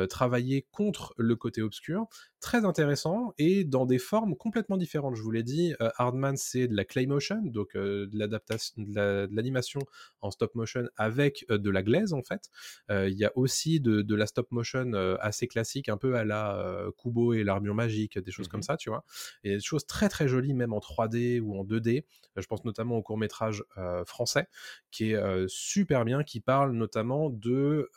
travailler 0.10 0.68
contre 0.72 1.14
le 1.18 1.36
côté 1.38 1.62
obscur, 1.62 2.08
très 2.46 2.66
intéressant 2.66 3.34
et 3.40 3.64
dans 3.64 3.88
des 3.88 3.98
formes 3.98 4.35
complètement 4.36 4.78
différentes. 4.78 5.16
Je 5.16 5.22
vous 5.22 5.32
l'ai 5.32 5.44
dit, 5.44 5.74
euh, 5.82 5.90
Hardman, 5.98 6.38
c'est 6.38 6.68
de 6.68 6.76
la 6.76 6.86
clay 6.86 7.06
motion, 7.06 7.42
donc 7.44 7.76
euh, 7.76 8.08
de 8.08 8.18
l'adaptation, 8.18 8.74
de 8.78 9.28
l'animation 9.32 9.80
en 10.22 10.32
stop 10.32 10.56
motion 10.56 10.88
avec 10.98 11.46
euh, 11.50 11.58
de 11.58 11.70
la 11.70 11.84
glaise 11.84 12.14
en 12.14 12.22
fait. 12.22 12.50
Il 12.90 13.14
y 13.14 13.26
a 13.26 13.32
aussi 13.36 13.80
de, 13.80 14.16
la 14.16 14.28
stop 14.28 14.52
motion 14.52 14.94
assez 15.20 15.48
classique, 15.48 15.90
un 15.90 15.98
peu 15.98 16.16
à 16.16 16.24
la 16.24 16.88
Kubo 16.98 17.34
et 17.34 17.44
l'armure 17.44 17.76
magique, 17.76 18.18
des 18.18 18.32
choses 18.32 18.48
comme 18.48 18.60
mmh 18.60 18.64
ça, 18.64 18.78
tu 18.78 18.90
vois. 18.90 19.04
Et 19.44 19.56
des 19.56 19.60
choses 19.60 19.86
très 19.86 20.10
très 20.10 20.28
jolies, 20.28 20.54
même 20.54 20.74
en 20.74 20.80
3D 20.80 21.40
ou 21.40 21.58
en 21.60 21.64
2D. 21.66 22.04
Je 22.36 22.48
pense 22.48 22.64
notamment 22.66 22.98
au 22.98 23.02
court 23.02 23.18
métrage 23.18 23.64
français, 24.06 24.48
qui 24.92 25.12
est 25.12 25.48
super 25.48 26.06
bien, 26.06 26.24
qui 26.24 26.40
parle 26.40 26.72
notamment 26.72 27.30
de 27.30 27.90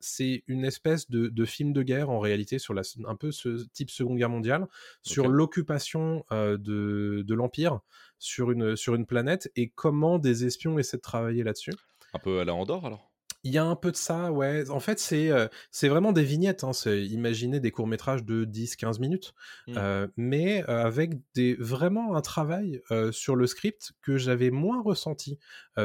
c'est 0.00 0.44
une 0.46 0.64
espèce 0.64 1.10
de, 1.10 1.44
film 1.44 1.72
de 1.72 1.82
guerre 1.82 2.10
en 2.10 2.18
réalité 2.18 2.58
sur 2.58 2.74
la, 2.74 2.82
un 3.06 3.16
peu 3.16 3.32
ce 3.32 3.66
type 3.72 3.90
Seconde 3.90 4.18
Guerre 4.18 4.30
mondiale, 4.30 4.66
sur 5.02 5.28
l'occupation 5.28 6.24
de, 6.30 7.34
l'Empire 7.34 7.80
sur 8.18 8.50
une, 8.50 8.76
sur 8.76 8.94
une 8.94 9.06
planète 9.06 9.50
et 9.56 9.70
comment 9.70 10.18
des 10.18 10.44
espions 10.44 10.78
essaient 10.78 10.98
de 10.98 11.02
travailler 11.02 11.42
là-dessus. 11.42 11.72
Un 12.12 12.18
peu 12.18 12.40
à 12.40 12.44
la 12.44 12.54
Andorre 12.54 12.86
alors? 12.86 13.09
Il 13.42 13.52
y 13.52 13.58
a 13.58 13.64
un 13.64 13.74
peu 13.74 13.90
de 13.90 13.96
ça, 13.96 14.30
ouais. 14.32 14.68
En 14.68 14.80
fait, 14.80 14.98
c'est 14.98 15.30
euh, 15.30 15.48
c'est 15.70 15.88
vraiment 15.88 16.12
des 16.12 16.24
vignettes. 16.24 16.62
Hein. 16.62 16.74
C'est 16.74 17.06
imaginer 17.06 17.58
des 17.58 17.70
courts 17.70 17.86
métrages 17.86 18.22
de 18.22 18.44
10-15 18.44 19.00
minutes, 19.00 19.32
Mmh. 19.66 19.74
euh, 19.76 20.08
mais 20.16 20.62
euh, 20.68 20.84
avec 20.84 21.14
des 21.34 21.54
vraiment 21.54 22.14
un 22.16 22.20
travail 22.20 22.82
sur 23.12 23.36
le 23.36 23.46
script 23.46 23.92
que 24.02 24.16
j'avais 24.18 24.50
moins 24.50 24.82
ressenti 24.82 25.38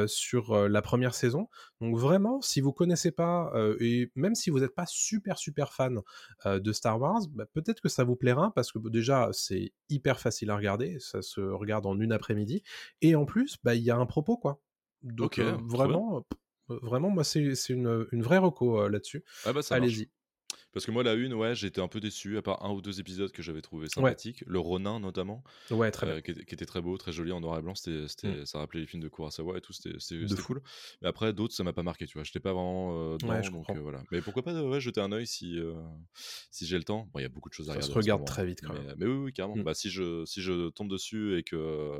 sur 0.06 0.68
la 0.68 0.82
première 0.82 1.14
saison. 1.14 1.48
Donc 1.80 1.96
vraiment, 1.96 2.40
si 2.42 2.60
vous 2.60 2.72
connaissez 2.72 3.10
pas 3.10 3.52
et 3.80 4.10
même 4.14 4.34
si 4.34 4.50
vous 4.50 4.60
n'êtes 4.60 4.74
pas 4.74 4.86
super 4.86 5.38
super 5.38 5.72
fan 5.72 6.00
de 6.44 6.72
Star 6.72 7.00
Wars, 7.00 7.20
bah, 7.30 7.46
peut-être 7.52 7.80
que 7.80 7.88
ça 7.88 8.04
vous 8.04 8.16
plaira 8.16 8.52
parce 8.54 8.72
que 8.72 8.78
bah, 8.78 8.90
déjà 8.90 9.30
c'est 9.32 9.72
hyper 9.88 10.20
facile 10.20 10.50
à 10.50 10.56
regarder, 10.56 10.98
ça 10.98 11.22
se 11.22 11.40
regarde 11.40 11.86
en 11.86 11.98
une 12.00 12.12
après-midi 12.12 12.62
et 13.00 13.14
en 13.14 13.24
plus, 13.24 13.56
bah 13.62 13.74
il 13.74 13.82
y 13.82 13.90
a 13.90 13.96
un 13.96 14.06
propos 14.06 14.36
quoi. 14.36 14.60
Donc 15.02 15.38
vraiment, 15.38 16.24
vraiment 16.68 17.10
moi 17.10 17.24
c'est 17.24 17.54
c'est 17.54 17.72
une, 17.72 18.06
une 18.12 18.22
vraie 18.22 18.38
reco 18.38 18.80
euh, 18.80 18.88
là-dessus. 18.88 19.24
Ah 19.44 19.52
bah. 19.52 19.60
Allez-y. 19.70 20.10
Parce 20.76 20.84
que 20.84 20.90
moi, 20.90 21.02
la 21.02 21.14
une, 21.14 21.32
ouais, 21.32 21.54
j'étais 21.54 21.80
un 21.80 21.88
peu 21.88 22.00
déçu, 22.00 22.36
à 22.36 22.42
part 22.42 22.62
un 22.62 22.70
ou 22.70 22.82
deux 22.82 23.00
épisodes 23.00 23.32
que 23.32 23.42
j'avais 23.42 23.62
trouvé 23.62 23.84
Ouais, 23.84 23.88
sympathiques. 23.88 24.44
Le 24.46 24.58
Ronin, 24.58 25.00
notamment, 25.00 25.42
ouais, 25.70 25.90
très 25.90 26.04
bien. 26.04 26.16
euh, 26.16 26.20
qui, 26.20 26.32
était, 26.32 26.44
qui 26.44 26.54
était 26.54 26.66
très 26.66 26.82
beau, 26.82 26.98
très 26.98 27.12
joli 27.12 27.32
en 27.32 27.40
noir 27.40 27.58
et 27.58 27.62
blanc. 27.62 27.74
C'était, 27.74 28.06
c'était- 28.08 28.42
Mm. 28.42 28.44
ça 28.44 28.58
rappelait 28.58 28.80
les 28.80 28.86
films 28.86 29.02
de 29.02 29.08
Kurosawa 29.08 29.56
et 29.56 29.62
tout. 29.62 29.72
C'était, 29.72 29.98
c'était- 29.98 30.42
cool. 30.42 30.60
Mais 31.00 31.08
après, 31.08 31.32
d'autres, 31.32 31.54
ça 31.54 31.64
m'a 31.64 31.72
pas 31.72 31.82
marqué, 31.82 32.06
tu 32.06 32.18
vois. 32.18 32.24
J'étais 32.24 32.40
pas 32.40 32.52
vraiment 32.52 32.90
euh, 32.92 33.12
Ouais, 33.12 33.16
dedans, 33.16 33.42
je 33.42 33.50
donc 33.52 33.70
euh, 33.70 33.80
voilà. 33.80 34.02
Mais 34.12 34.20
pourquoi 34.20 34.42
pas 34.42 34.52
euh, 34.52 34.68
ouais, 34.68 34.78
jeter 34.80 35.00
un 35.00 35.12
œil 35.12 35.26
si, 35.26 35.58
euh, 35.58 35.72
si 36.50 36.66
j'ai 36.66 36.76
le 36.76 36.84
temps. 36.84 37.08
Bon, 37.14 37.20
il 37.20 37.22
y 37.22 37.24
a 37.24 37.30
beaucoup 37.30 37.48
de 37.48 37.54
choses 37.54 37.70
à 37.70 37.72
Ça 37.72 37.80
se 37.80 37.86
regarder 37.86 37.92
en 37.92 37.94
ce 37.94 37.98
regarde 38.04 38.26
très 38.26 38.44
vite 38.44 38.60
quand 38.60 38.74
même. 38.74 38.94
mais 38.98 39.06
oui, 39.06 39.16
oui, 39.24 39.32
carrément. 39.32 39.56
Mm. 39.56 39.62
Bah, 39.62 39.72
si, 39.72 39.88
je, 39.88 40.26
si 40.26 40.42
je 40.42 40.68
tombe 40.68 40.90
dessus 40.90 41.38
et 41.38 41.42
que, 41.42 41.98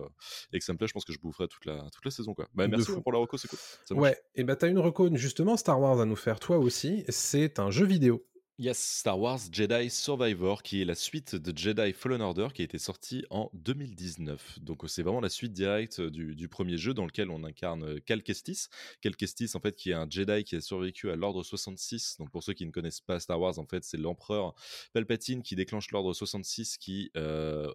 et 0.53 0.59
que 0.59 0.65
ça 0.67 0.75
me 0.75 0.79
plaît, 0.79 0.87
je 0.87 0.93
pense 0.93 1.07
que 1.07 1.15
je 1.15 1.19
boufferai 1.19 1.49
toute 1.49 1.65
la, 1.65 1.89
toute 1.93 2.05
la 2.05 2.11
saison, 2.11 2.35
quoi. 2.35 2.47
Bah, 2.55 2.69
merci 2.69 2.91
ouais, 2.91 2.97
fou. 2.97 3.01
pour 3.03 3.13
la 3.13 3.21
reco, 3.21 3.39
c'est 3.39 3.49
cool. 3.49 3.59
Ça. 3.87 3.95
Ouais, 3.95 4.19
et 4.35 4.45
bah 4.45 4.55
t'as 4.55 4.69
une 4.69 4.79
reco 4.79 5.09
justement 5.17 5.57
Star 5.57 5.81
Wars 5.81 5.99
à 5.99 6.05
nous 6.05 6.15
faire 6.17 6.41
toi 6.41 6.59
aussi. 6.59 7.05
C'est 7.09 7.59
un 7.59 7.71
jeu 7.71 7.87
vidéo. 7.87 8.23
Yes, 8.59 8.79
Star 8.79 9.21
Wars 9.21 9.41
Jedi 9.53 9.91
Survivor, 9.91 10.63
qui 10.63 10.81
est 10.81 10.87
la 10.87 10.95
suite 10.95 11.37
de 11.37 11.55
Jedi 11.55 11.93
Fallen 11.93 12.23
Order, 12.23 12.49
qui 12.55 12.63
a 12.63 12.65
été 12.65 12.79
sorti 12.79 13.23
en 13.29 13.51
2019. 13.53 14.61
Donc 14.61 14.83
c'est 14.87 15.03
vraiment 15.03 15.21
la 15.21 15.29
suite 15.29 15.53
directe 15.53 16.01
euh, 16.01 16.11
du, 16.11 16.49
premier 16.49 16.79
jeu 16.79 16.95
dans 16.95 17.05
lequel 17.05 17.29
on 17.29 17.45
incarne 17.45 17.85
euh, 17.85 18.01
Cal 18.07 18.23
Kestis. 18.23 18.69
Cal 19.03 19.15
Kestis, 19.15 19.51
en 19.57 19.61
fait, 19.61 19.77
qui 19.77 19.91
est 19.91 19.95
un 19.95 20.09
Jedi 20.09 20.43
qui 20.45 20.57
a 20.57 20.63
survécu 20.63 21.11
à 21.11 21.17
l'Ordre 21.17 21.43
66. 21.43 22.17
Donc 22.19 22.31
pour 22.31 22.43
ceux 22.43 22.55
qui 22.55 22.65
ne 22.65 22.71
connaissent 22.71 23.03
pas 23.03 23.21
Star 23.21 23.39
Wars, 23.39 23.59
en 23.59 23.67
fait, 23.67 23.85
c'est 23.85 23.99
l'empereur 23.99 24.55
Palpatine 24.95 25.43
qui 25.43 25.55
déclenche 25.55 25.91
l'Ordre 25.91 26.15
66, 26.15 26.79
qui 26.79 27.11
euh, 27.15 27.71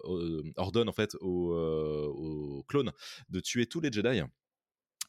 ordonne 0.56 0.90
en 0.90 0.94
fait 0.94 1.16
aux 1.22 2.66
clones 2.68 2.92
de 3.30 3.40
tuer 3.40 3.68
tous 3.68 3.82
les 3.82 3.92
Jedi 3.92 4.24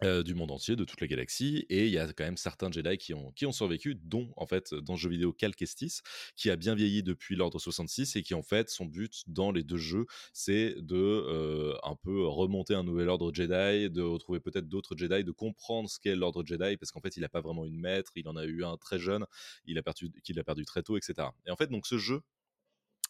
euh, 0.05 0.23
du 0.23 0.35
monde 0.35 0.51
entier, 0.51 0.77
de 0.77 0.85
toute 0.85 1.01
la 1.01 1.07
galaxie, 1.07 1.67
et 1.69 1.87
il 1.87 1.93
y 1.93 1.99
a 1.99 2.13
quand 2.13 2.25
même 2.25 2.37
certains 2.37 2.71
Jedi 2.71 2.97
qui 2.99 3.15
ont, 3.15 3.53
survécu, 3.53 3.95
dont 3.95 4.33
en 4.37 4.47
fait 4.47 4.75
dans 4.75 4.95
le 4.95 4.99
jeu 4.99 5.09
vidéo 5.09 5.33
Cal 5.33 5.55
Kestis, 5.55 6.01
qui 6.37 6.51
a 6.51 6.57
bien 6.57 6.75
vieilli 6.75 7.03
depuis 7.03 7.37
l'Ordre 7.37 7.59
66 7.59 8.17
et 8.17 8.23
qui 8.23 8.35
en 8.35 8.43
fait 8.43 8.71
son 8.71 8.87
but 8.87 9.23
dans 9.27 9.53
les 9.53 9.63
deux 9.63 9.77
jeux, 9.77 10.07
c'est 10.33 10.75
de 10.79 10.97
euh, 10.97 11.75
un 11.83 11.97
peu 11.97 12.27
remonter 12.27 12.75
un 12.75 12.83
nouvel 12.83 13.09
ordre 13.09 13.33
Jedi, 13.33 13.91
de 13.91 14.03
retrouver 14.03 14.41
peut-être 14.41 14.69
d'autres 14.69 14.97
Jedi, 14.97 15.25
de 15.25 15.33
comprendre 15.33 15.89
ce 15.89 15.99
qu'est 15.99 16.17
l'ordre 16.17 16.45
Jedi, 16.45 16.77
parce 16.77 16.91
qu'en 16.91 17.01
fait 17.01 17.17
il 17.17 17.21
n'a 17.21 17.29
pas 17.29 17.41
vraiment 17.41 17.65
une 17.65 17.79
maître, 17.79 18.13
il 18.17 18.29
en 18.29 18.37
a 18.37 18.45
eu 18.45 18.65
un 18.65 18.77
très 18.77 18.99
jeune, 18.99 19.27
il 19.67 19.79
a 19.79 19.83
perdu, 19.83 20.13
qu'il 20.23 20.39
a 20.39 20.45
perdu 20.45 20.65
très 20.65 20.83
tôt, 20.83 20.97
etc. 20.97 21.29
Et 21.47 21.51
en 21.51 21.57
fait 21.57 21.69
donc 21.69 21.87
ce 21.87 21.99
jeu 21.99 22.23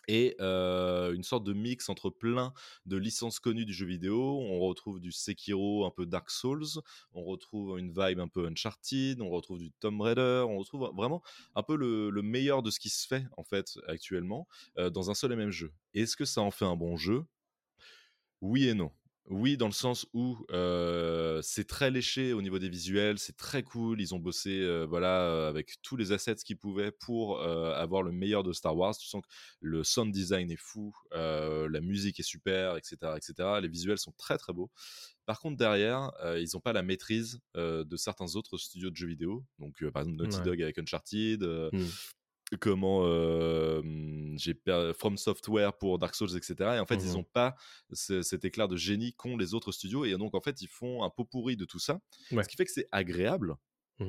et 0.09 0.37
une 0.41 1.23
sorte 1.23 1.45
de 1.45 1.53
mix 1.53 1.89
entre 1.89 2.11
plein 2.11 2.53
de 2.87 2.97
licences 2.97 3.41
connues 3.41 3.65
du 3.65 3.73
jeu 3.73 3.87
vidéo. 3.87 4.39
On 4.41 4.61
retrouve 4.61 5.01
du 5.01 5.13
Sekiro, 5.13 5.85
un 5.87 5.91
peu 5.91 6.07
Dark 6.07 6.31
Souls, 6.31 6.83
on 7.13 7.25
retrouve 7.25 7.79
une 7.79 7.93
vibe 7.93 8.21
un 8.21 8.29
peu 8.29 8.47
Uncharted, 8.47 9.21
on 9.21 9.31
retrouve 9.31 9.59
du 9.59 9.71
Tomb 9.73 10.01
Raider, 10.01 10.45
on 10.49 10.59
retrouve 10.59 10.91
vraiment 10.97 11.23
un 11.55 11.63
peu 11.63 11.77
le, 11.77 12.11
le 12.11 12.23
meilleur 12.23 12.63
de 12.63 12.71
ce 12.71 12.81
qui 12.81 12.89
se 12.89 13.07
fait 13.07 13.27
en 13.37 13.45
fait 13.45 13.79
actuellement 13.89 14.49
dans 14.77 15.11
un 15.11 15.15
seul 15.15 15.33
et 15.33 15.37
même 15.37 15.51
jeu. 15.51 15.73
Est-ce 15.95 16.17
que 16.17 16.25
ça 16.25 16.41
en 16.41 16.51
fait 16.51 16.65
un 16.65 16.77
bon 16.77 16.97
jeu? 16.97 17.25
Oui 18.41 18.69
et 18.69 18.75
non. 18.75 18.91
Oui, 19.31 19.57
dans 19.57 19.67
le 19.69 19.73
sens 19.73 20.05
où 20.13 20.37
euh, 20.51 21.41
c'est 21.43 21.67
très 21.67 21.91
léché 21.91 22.33
au 22.33 22.43
niveau 22.43 22.59
des 22.59 22.69
visuels, 22.69 23.19
c'est 23.19 23.37
très 23.37 23.63
cool. 23.63 24.01
Ils 24.01 24.15
ont 24.15 24.19
bossé, 24.19 24.61
euh, 24.61 24.85
voilà, 24.85 25.23
euh, 25.23 25.49
avec 25.49 25.77
tous 25.81 25.97
les 25.97 26.11
assets 26.11 26.35
qu'ils 26.45 26.59
pouvaient 26.59 26.91
pour 26.91 27.41
avoir 27.41 28.03
le 28.03 28.11
meilleur 28.13 28.43
de 28.43 28.53
Star 28.53 28.77
Wars. 28.77 28.97
Tu 28.97 29.07
sens 29.07 29.23
que 29.23 29.29
le 29.61 29.85
sound 29.85 30.13
design 30.13 30.51
est 30.51 30.61
fou, 30.61 30.93
la 31.13 31.81
musique 31.81 32.19
est 32.21 32.25
super, 32.25 32.77
etc., 32.77 32.97
etc. 33.17 33.61
Les 33.63 33.69
visuels 33.69 33.99
sont 33.99 34.13
très 34.19 34.39
très 34.39 34.53
beaux. 34.53 34.71
Par 35.25 35.39
contre, 35.39 35.57
derrière, 35.57 36.11
ils 36.37 36.49
n'ont 36.55 36.61
pas 36.61 36.73
la 36.73 36.83
maîtrise 36.83 37.41
de 37.55 37.97
certains 37.97 38.35
autres 38.35 38.59
studios 38.59 38.91
de 38.91 38.97
jeux 38.97 39.07
vidéo. 39.07 39.45
Donc, 39.61 39.83
par 39.93 40.03
exemple, 40.03 40.19
Naughty 40.19 40.39
Ouais. 40.39 40.45
Dog 40.45 40.63
avec 40.63 40.79
Uncharted. 40.79 41.43
euh, 41.45 41.71
Mm. 41.73 41.87
Comment 42.61 43.03
euh, 43.05 43.83
j'ai 44.37 44.55
From 44.99 45.17
Software 45.17 45.73
pour 45.77 45.99
Dark 45.99 46.15
Souls, 46.15 46.37
etc. 46.37 46.55
Et 46.77 46.79
en 46.79 46.87
fait, 46.87 46.97
ils 46.97 47.13
n'ont 47.15 47.25
pas 47.25 47.55
ce- 47.93 48.23
cet 48.23 48.45
éclair 48.45 48.69
de 48.69 48.77
génie 48.77 49.13
qu'ont 49.15 49.37
les 49.37 49.55
autres 49.55 49.73
studios. 49.73 50.05
Et 50.05 50.13
donc, 50.17 50.35
en 50.35 50.41
fait, 50.41 50.61
ils 50.63 50.69
font 50.69 51.03
un 51.03 51.11
pot 51.11 51.25
pourri 51.25 51.57
de 51.57 51.65
tout 51.65 51.79
ça. 51.79 52.01
Ouais. 52.31 52.43
Ce 52.45 52.49
qui 52.49 52.57
fait 52.57 52.65
que 52.65 52.73
c'est 52.73 52.89
agréable, 52.93 53.57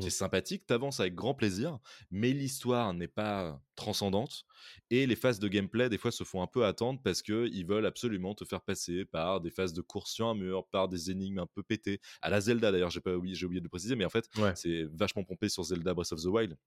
C'est 0.02 0.10
sympathique, 0.10 0.66
t'avances 0.66 1.00
avec 1.00 1.14
grand 1.14 1.36
plaisir, 1.36 1.78
mais 2.10 2.32
l'histoire 2.32 2.94
n'est 2.96 3.08
pas 3.08 3.62
transcendante. 3.76 4.46
Et 4.90 5.06
les 5.06 5.16
phases 5.16 5.38
de 5.40 5.48
gameplay, 5.48 5.88
des 5.88 6.00
fois, 6.00 6.12
se 6.12 6.24
font 6.24 6.42
un 6.42 6.48
peu 6.48 6.66
attendre 6.66 7.00
parce 7.04 7.22
qu'ils 7.22 7.66
veulent 7.68 7.86
absolument 7.86 8.34
te 8.34 8.44
faire 8.44 8.62
passer 8.62 9.06
par 9.06 9.40
des 9.40 9.52
phases 9.52 9.72
de 9.74 9.82
course 9.82 10.12
sur 10.12 10.28
un 10.28 10.34
mur, 10.34 10.68
par 10.72 10.88
des 10.90 11.12
énigmes 11.12 11.40
un 11.40 11.48
peu 11.48 11.62
pétées. 11.62 12.00
À 12.24 12.30
la 12.30 12.42
Zelda, 12.42 12.72
d'ailleurs, 12.72 12.90
j'ai 12.90 13.02
pas 13.02 13.16
oublié, 13.16 13.36
j'ai 13.36 13.46
oublié 13.46 13.60
de 13.62 13.66
le 13.66 13.70
préciser, 13.70 13.96
mais 13.96 14.06
en 14.06 14.10
fait, 14.10 14.28
Ouais. 14.38 14.54
c'est 14.56 14.86
vachement 14.94 15.24
pompé 15.24 15.48
sur 15.50 15.64
Zelda 15.64 15.94
Breath 15.94 16.12
of 16.12 16.22
the 16.22 16.26
Wild 16.26 16.58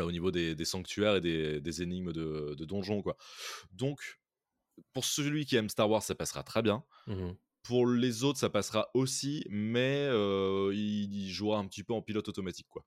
euh, 0.00 0.04
au 0.04 0.10
niveau 0.10 0.30
des, 0.32 0.54
des 0.56 0.64
sanctuaires 0.64 1.16
et 1.16 1.20
des, 1.20 1.60
des 1.60 1.82
énigmes 1.82 2.12
de, 2.12 2.54
de 2.56 2.64
donjons, 2.64 3.02
quoi. 3.02 3.16
Donc, 3.72 4.18
pour 4.92 5.04
celui 5.04 5.46
qui 5.46 5.56
aime 5.56 5.68
Star 5.68 5.88
Wars, 5.90 6.02
ça 6.02 6.14
passera 6.14 6.42
très 6.42 6.62
bien. 6.62 6.84
Mhm. 7.06 7.36
Pour 7.68 7.86
les 7.86 8.24
autres, 8.24 8.38
ça 8.38 8.48
passera 8.48 8.88
aussi, 8.94 9.44
mais 9.50 10.06
euh, 10.10 10.70
il, 10.74 11.12
il 11.14 11.30
jouera 11.30 11.58
un 11.58 11.66
petit 11.66 11.84
peu 11.84 11.92
en 11.92 12.00
pilote 12.02 12.26
automatique, 12.28 12.66
quoi. 12.68 12.84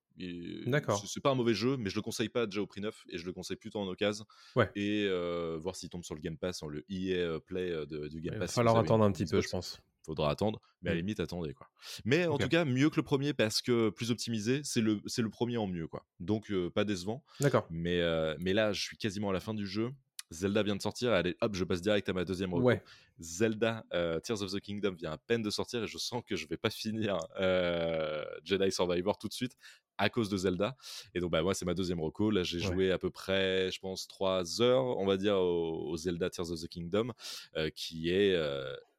D'accord. 0.65 1.03
C'est 1.07 1.21
pas 1.21 1.29
un 1.31 1.35
mauvais 1.35 1.53
jeu, 1.53 1.77
mais 1.77 1.89
je 1.89 1.95
le 1.95 2.01
conseille 2.01 2.29
pas 2.29 2.45
déjà 2.47 2.61
au 2.61 2.67
prix 2.67 2.81
neuf, 2.81 3.03
et 3.09 3.17
je 3.17 3.25
le 3.25 3.31
conseille 3.33 3.57
plutôt 3.57 3.79
en 3.79 3.87
occasion. 3.87 4.25
Ouais. 4.55 4.69
Et 4.75 5.05
euh, 5.07 5.57
voir 5.61 5.75
s'il 5.75 5.89
tombe 5.89 6.03
sur 6.03 6.15
le 6.15 6.21
Game 6.21 6.37
Pass, 6.37 6.63
en 6.63 6.67
le 6.67 6.83
EA 6.89 7.39
Play 7.45 7.69
euh, 7.71 7.85
de- 7.85 8.07
du 8.07 8.21
Game 8.21 8.33
Il 8.33 8.39
va 8.39 8.45
Pass. 8.45 8.49
si 8.51 8.55
falloir 8.55 8.77
attendre 8.77 9.03
un 9.03 9.11
petit 9.11 9.25
peu, 9.25 9.39
je 9.41 9.49
pense. 9.49 9.79
Faudra 10.03 10.31
attendre, 10.31 10.59
mais 10.81 10.89
à 10.89 10.93
la 10.93 10.97
Mm. 10.97 11.01
limite, 11.05 11.19
attendez, 11.19 11.53
quoi. 11.53 11.67
Mais 12.05 12.25
en 12.25 12.39
tout 12.39 12.47
cas, 12.47 12.65
mieux 12.65 12.89
que 12.89 12.95
le 12.95 13.03
premier, 13.03 13.33
parce 13.33 13.61
que 13.61 13.91
plus 13.91 14.09
optimisé, 14.09 14.61
c'est 14.63 14.81
le, 14.81 14.99
c'est 15.05 15.21
le 15.21 15.29
premier 15.29 15.57
en 15.57 15.67
mieux, 15.67 15.87
quoi. 15.87 16.03
Donc, 16.19 16.49
euh, 16.49 16.71
pas 16.71 16.85
décevant. 16.85 17.23
D'accord. 17.39 17.67
Mais, 17.69 18.01
euh, 18.01 18.35
mais 18.39 18.53
là, 18.53 18.73
je 18.73 18.81
suis 18.81 18.97
quasiment 18.97 19.29
à 19.29 19.33
la 19.33 19.39
fin 19.39 19.53
du 19.53 19.67
jeu. 19.67 19.91
Zelda 20.31 20.63
vient 20.63 20.75
de 20.75 20.81
sortir, 20.81 21.11
allez, 21.11 21.35
hop, 21.41 21.53
je 21.55 21.63
passe 21.63 21.81
direct 21.81 22.07
à 22.09 22.13
ma 22.13 22.23
deuxième 22.25 22.53
reco. 22.53 22.65
Ouais. 22.65 22.81
Zelda 23.19 23.85
euh, 23.93 24.19
Tears 24.21 24.41
of 24.41 24.51
the 24.51 24.59
Kingdom 24.59 24.93
vient 24.93 25.11
à 25.11 25.17
peine 25.17 25.43
de 25.43 25.49
sortir 25.49 25.83
et 25.83 25.87
je 25.87 25.97
sens 25.97 26.23
que 26.25 26.35
je 26.35 26.47
vais 26.47 26.57
pas 26.57 26.69
finir 26.69 27.17
euh, 27.39 28.23
Jedi 28.43 28.71
Survivor 28.71 29.17
tout 29.17 29.27
de 29.27 29.33
suite 29.33 29.55
à 29.97 30.09
cause 30.09 30.29
de 30.29 30.37
Zelda. 30.37 30.75
Et 31.13 31.19
donc, 31.19 31.31
bah, 31.31 31.43
moi, 31.43 31.53
c'est 31.53 31.65
ma 31.65 31.73
deuxième 31.75 31.99
reco. 31.99 32.31
Là, 32.31 32.43
j'ai 32.43 32.57
Ouais. 32.59 32.63
joué 32.73 32.91
à 32.91 32.97
peu 32.97 33.11
près, 33.11 33.69
je 33.71 33.79
pense, 33.79 34.07
trois 34.07 34.61
heures, 34.61 34.97
on 34.97 35.05
va 35.05 35.17
dire, 35.17 35.35
au, 35.35 35.89
au 35.91 35.97
Zelda 35.97 36.29
Tears 36.29 36.49
of 36.51 36.59
the 36.61 36.67
Kingdom, 36.67 37.11
euh, 37.57 37.69
qui 37.69 38.09
est 38.09 38.35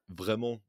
vraiment 0.08 0.60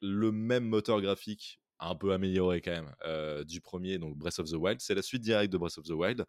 le 0.00 0.30
même 0.30 0.64
moteur 0.64 1.00
graphique 1.00 1.60
un 1.82 1.94
peu 1.94 2.12
amélioré 2.12 2.60
quand 2.60 2.70
même 2.70 2.94
euh, 3.04 3.44
du 3.44 3.60
premier 3.60 3.98
donc 3.98 4.16
Breath 4.16 4.38
of 4.38 4.48
the 4.48 4.54
Wild. 4.54 4.80
C'est 4.80 4.94
la 4.94 5.02
suite 5.02 5.22
directe 5.22 5.52
de 5.52 5.58
Breath 5.58 5.78
of 5.78 5.84
the 5.84 5.90
Wild 5.90 6.24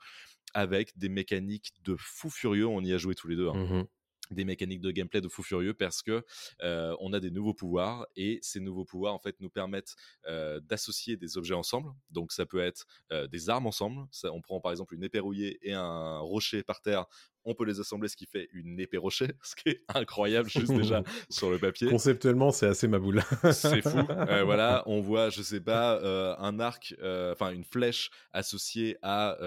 avec 0.53 0.97
des 0.97 1.09
mécaniques 1.09 1.73
de 1.83 1.95
fou 1.97 2.29
furieux. 2.29 2.67
On 2.67 2.81
y 2.81 2.93
a 2.93 2.97
joué 2.97 3.15
tous 3.15 3.27
les 3.27 3.35
deux 3.35 3.49
hein. 3.49 3.53
Mhm. 3.53 3.85
des 4.31 4.45
mécaniques 4.45 4.81
de 4.81 4.91
gameplay 4.91 5.21
de 5.21 5.27
fou 5.27 5.43
furieux 5.43 5.73
parce 5.73 6.01
que 6.01 6.23
euh, 6.63 6.95
on 6.99 7.13
a 7.13 7.19
des 7.19 7.31
nouveaux 7.31 7.53
pouvoirs 7.53 8.07
et 8.15 8.39
ces 8.41 8.59
nouveaux 8.59 8.85
pouvoirs 8.85 9.13
en 9.13 9.19
fait 9.19 9.35
nous 9.39 9.49
permettent 9.49 9.95
euh, 10.27 10.59
d'associer 10.61 11.17
des 11.17 11.37
objets 11.37 11.55
ensemble. 11.55 11.89
Donc 12.09 12.31
ça 12.31 12.45
peut 12.45 12.61
être 12.61 12.85
euh, 13.11 13.27
des 13.27 13.49
armes 13.49 13.67
ensemble. 13.67 14.07
Ça, 14.11 14.31
on 14.31 14.41
prend 14.41 14.59
par 14.59 14.71
exemple 14.71 14.95
une 14.95 15.03
épée 15.03 15.19
rouillée 15.19 15.59
et 15.61 15.73
un 15.73 16.19
rocher 16.19 16.63
par 16.63 16.81
terre 16.81 17.05
on 17.45 17.53
peut 17.55 17.65
les 17.65 17.79
assembler 17.79 18.07
ce 18.09 18.15
qui 18.15 18.25
fait 18.25 18.47
une 18.53 18.79
épée 18.79 18.97
rocher 18.97 19.27
ce 19.43 19.55
qui 19.55 19.69
est 19.69 19.83
incroyable 19.93 20.49
juste 20.49 20.71
déjà 20.71 21.03
sur 21.29 21.49
le 21.51 21.57
papier 21.59 21.89
Conceptuellement, 21.89 22.51
c'est 22.51 22.67
assez 22.67 22.87
ma 22.87 22.99
boule. 22.99 23.21
c'est 23.51 23.81
fou. 23.81 23.97
Euh, 24.33 24.43
voilà, 24.43 24.83
on 24.85 25.01
voit, 25.01 25.29
je 25.29 25.41
sais 25.41 25.59
pas, 25.61 25.97
euh, 26.01 26.35
un 26.37 26.59
arc, 26.59 26.95
euh, 27.01 27.33
enfin 27.33 27.51
une 27.51 27.63
flèche 27.63 28.09
associée 28.31 28.97
à 29.01 29.37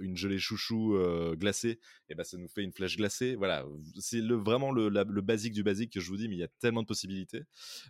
une 0.00 0.16
gelée 0.16 0.38
chouchou 0.38 0.96
glacée. 1.36 1.78
Et 2.08 2.14
ben 2.14 2.22
ça 2.24 2.36
nous 2.36 2.48
fait 2.48 2.62
une 2.62 2.72
flèche 2.72 2.96
glacée. 2.96 3.34
Voilà, 3.34 3.64
c'est 3.98 4.20
le 4.20 4.34
vraiment 4.36 4.72
le, 4.72 4.88
la- 4.88 5.04
le 5.04 5.20
basique 5.22 5.52
du 5.54 5.62
basique 5.62 5.92
que 5.92 6.00
je 6.00 6.08
vous 6.08 6.16
dis, 6.16 6.28
mais 6.28 6.36
il 6.36 6.40
y 6.40 6.44
a 6.44 6.48
tellement 6.60 6.82
de 6.82 6.86
possibilités. 6.86 7.42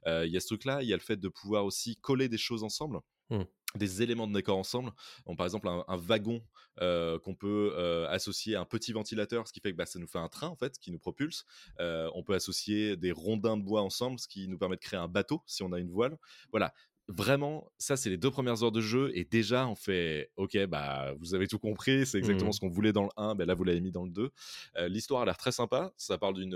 Il 0.07 0.29
y 0.31 0.37
a 0.37 0.41
ce 0.41 0.47
truc-là, 0.47 0.83
il 0.83 0.89
y 0.89 0.93
a 0.93 0.97
le 0.97 1.03
fait 1.03 1.17
de 1.17 1.29
pouvoir 1.29 1.65
aussi 1.65 1.97
coller 1.97 2.29
des 2.29 2.39
choses 2.39 2.63
ensemble. 2.63 2.99
Mm. 3.31 3.43
Des 3.77 4.03
éléments 4.03 4.27
de 4.27 4.33
décor 4.33 4.57
ensemble. 4.57 4.93
Donc, 5.27 5.37
par 5.37 5.47
exemple, 5.47 5.69
un, 5.69 5.85
un 5.89 5.97
wagon 5.97 6.43
euh, 6.81 7.19
qu'on 7.19 7.35
peut 7.35 7.73
euh, 7.77 8.07
associer 8.09 8.55
à 8.55 8.61
un 8.61 8.65
petit 8.65 8.93
ventilateur, 8.93 9.47
ce 9.49 9.53
qui 9.53 9.61
fait 9.61 9.73
que 9.73 9.77
bah, 9.77 9.87
ça 9.87 9.99
nous 9.99 10.07
fait 10.07 10.19
un 10.19 10.29
train 10.29 10.49
en 10.49 10.57
fait 10.57 10.79
qui 10.79 10.91
nous 10.93 10.99
propulse. 10.99 11.45
Euh, 11.81 12.09
on 12.15 12.23
peut 12.23 12.35
associer 12.35 12.97
des 12.97 13.13
rondins 13.13 13.57
de 13.57 13.63
bois 13.63 13.83
ensemble, 13.83 14.19
ce 14.19 14.29
qui 14.29 14.49
nous 14.49 14.59
permet 14.59 14.77
de 14.77 14.81
créer 14.81 14.99
un 15.01 15.09
bateau 15.09 15.43
si 15.47 15.63
on 15.63 15.73
a 15.73 15.79
une 15.81 15.91
voile. 15.91 16.17
Voilà, 16.53 16.73
vraiment, 17.09 17.71
ça, 17.79 17.97
c'est 17.97 18.11
les 18.11 18.17
deux 18.17 18.31
premières 18.31 18.63
heures 18.63 18.73
de 18.73 18.81
jeu. 18.81 19.11
Et 19.15 19.25
déjà, 19.25 19.67
on 19.67 19.75
fait 19.75 20.31
Ok, 20.37 20.57
bah, 20.67 21.13
vous 21.19 21.35
avez 21.35 21.49
tout 21.49 21.59
compris. 21.59 22.07
C'est 22.07 22.19
exactement 22.19 22.49
Mhm. 22.51 22.53
ce 22.53 22.61
qu'on 22.61 22.69
voulait 22.69 22.93
dans 22.93 23.03
le 23.05 23.11
1. 23.17 23.35
Ben 23.35 23.47
là, 23.47 23.55
vous 23.55 23.65
l'avez 23.65 23.81
mis 23.81 23.91
dans 23.93 24.05
le 24.05 24.11
2. 24.11 24.31
Euh, 24.77 24.89
L'histoire 24.89 25.23
a 25.23 25.25
l'air 25.25 25.37
très 25.37 25.53
sympa. 25.53 25.93
Ça 25.97 26.17
parle 26.17 26.35
d'une. 26.35 26.55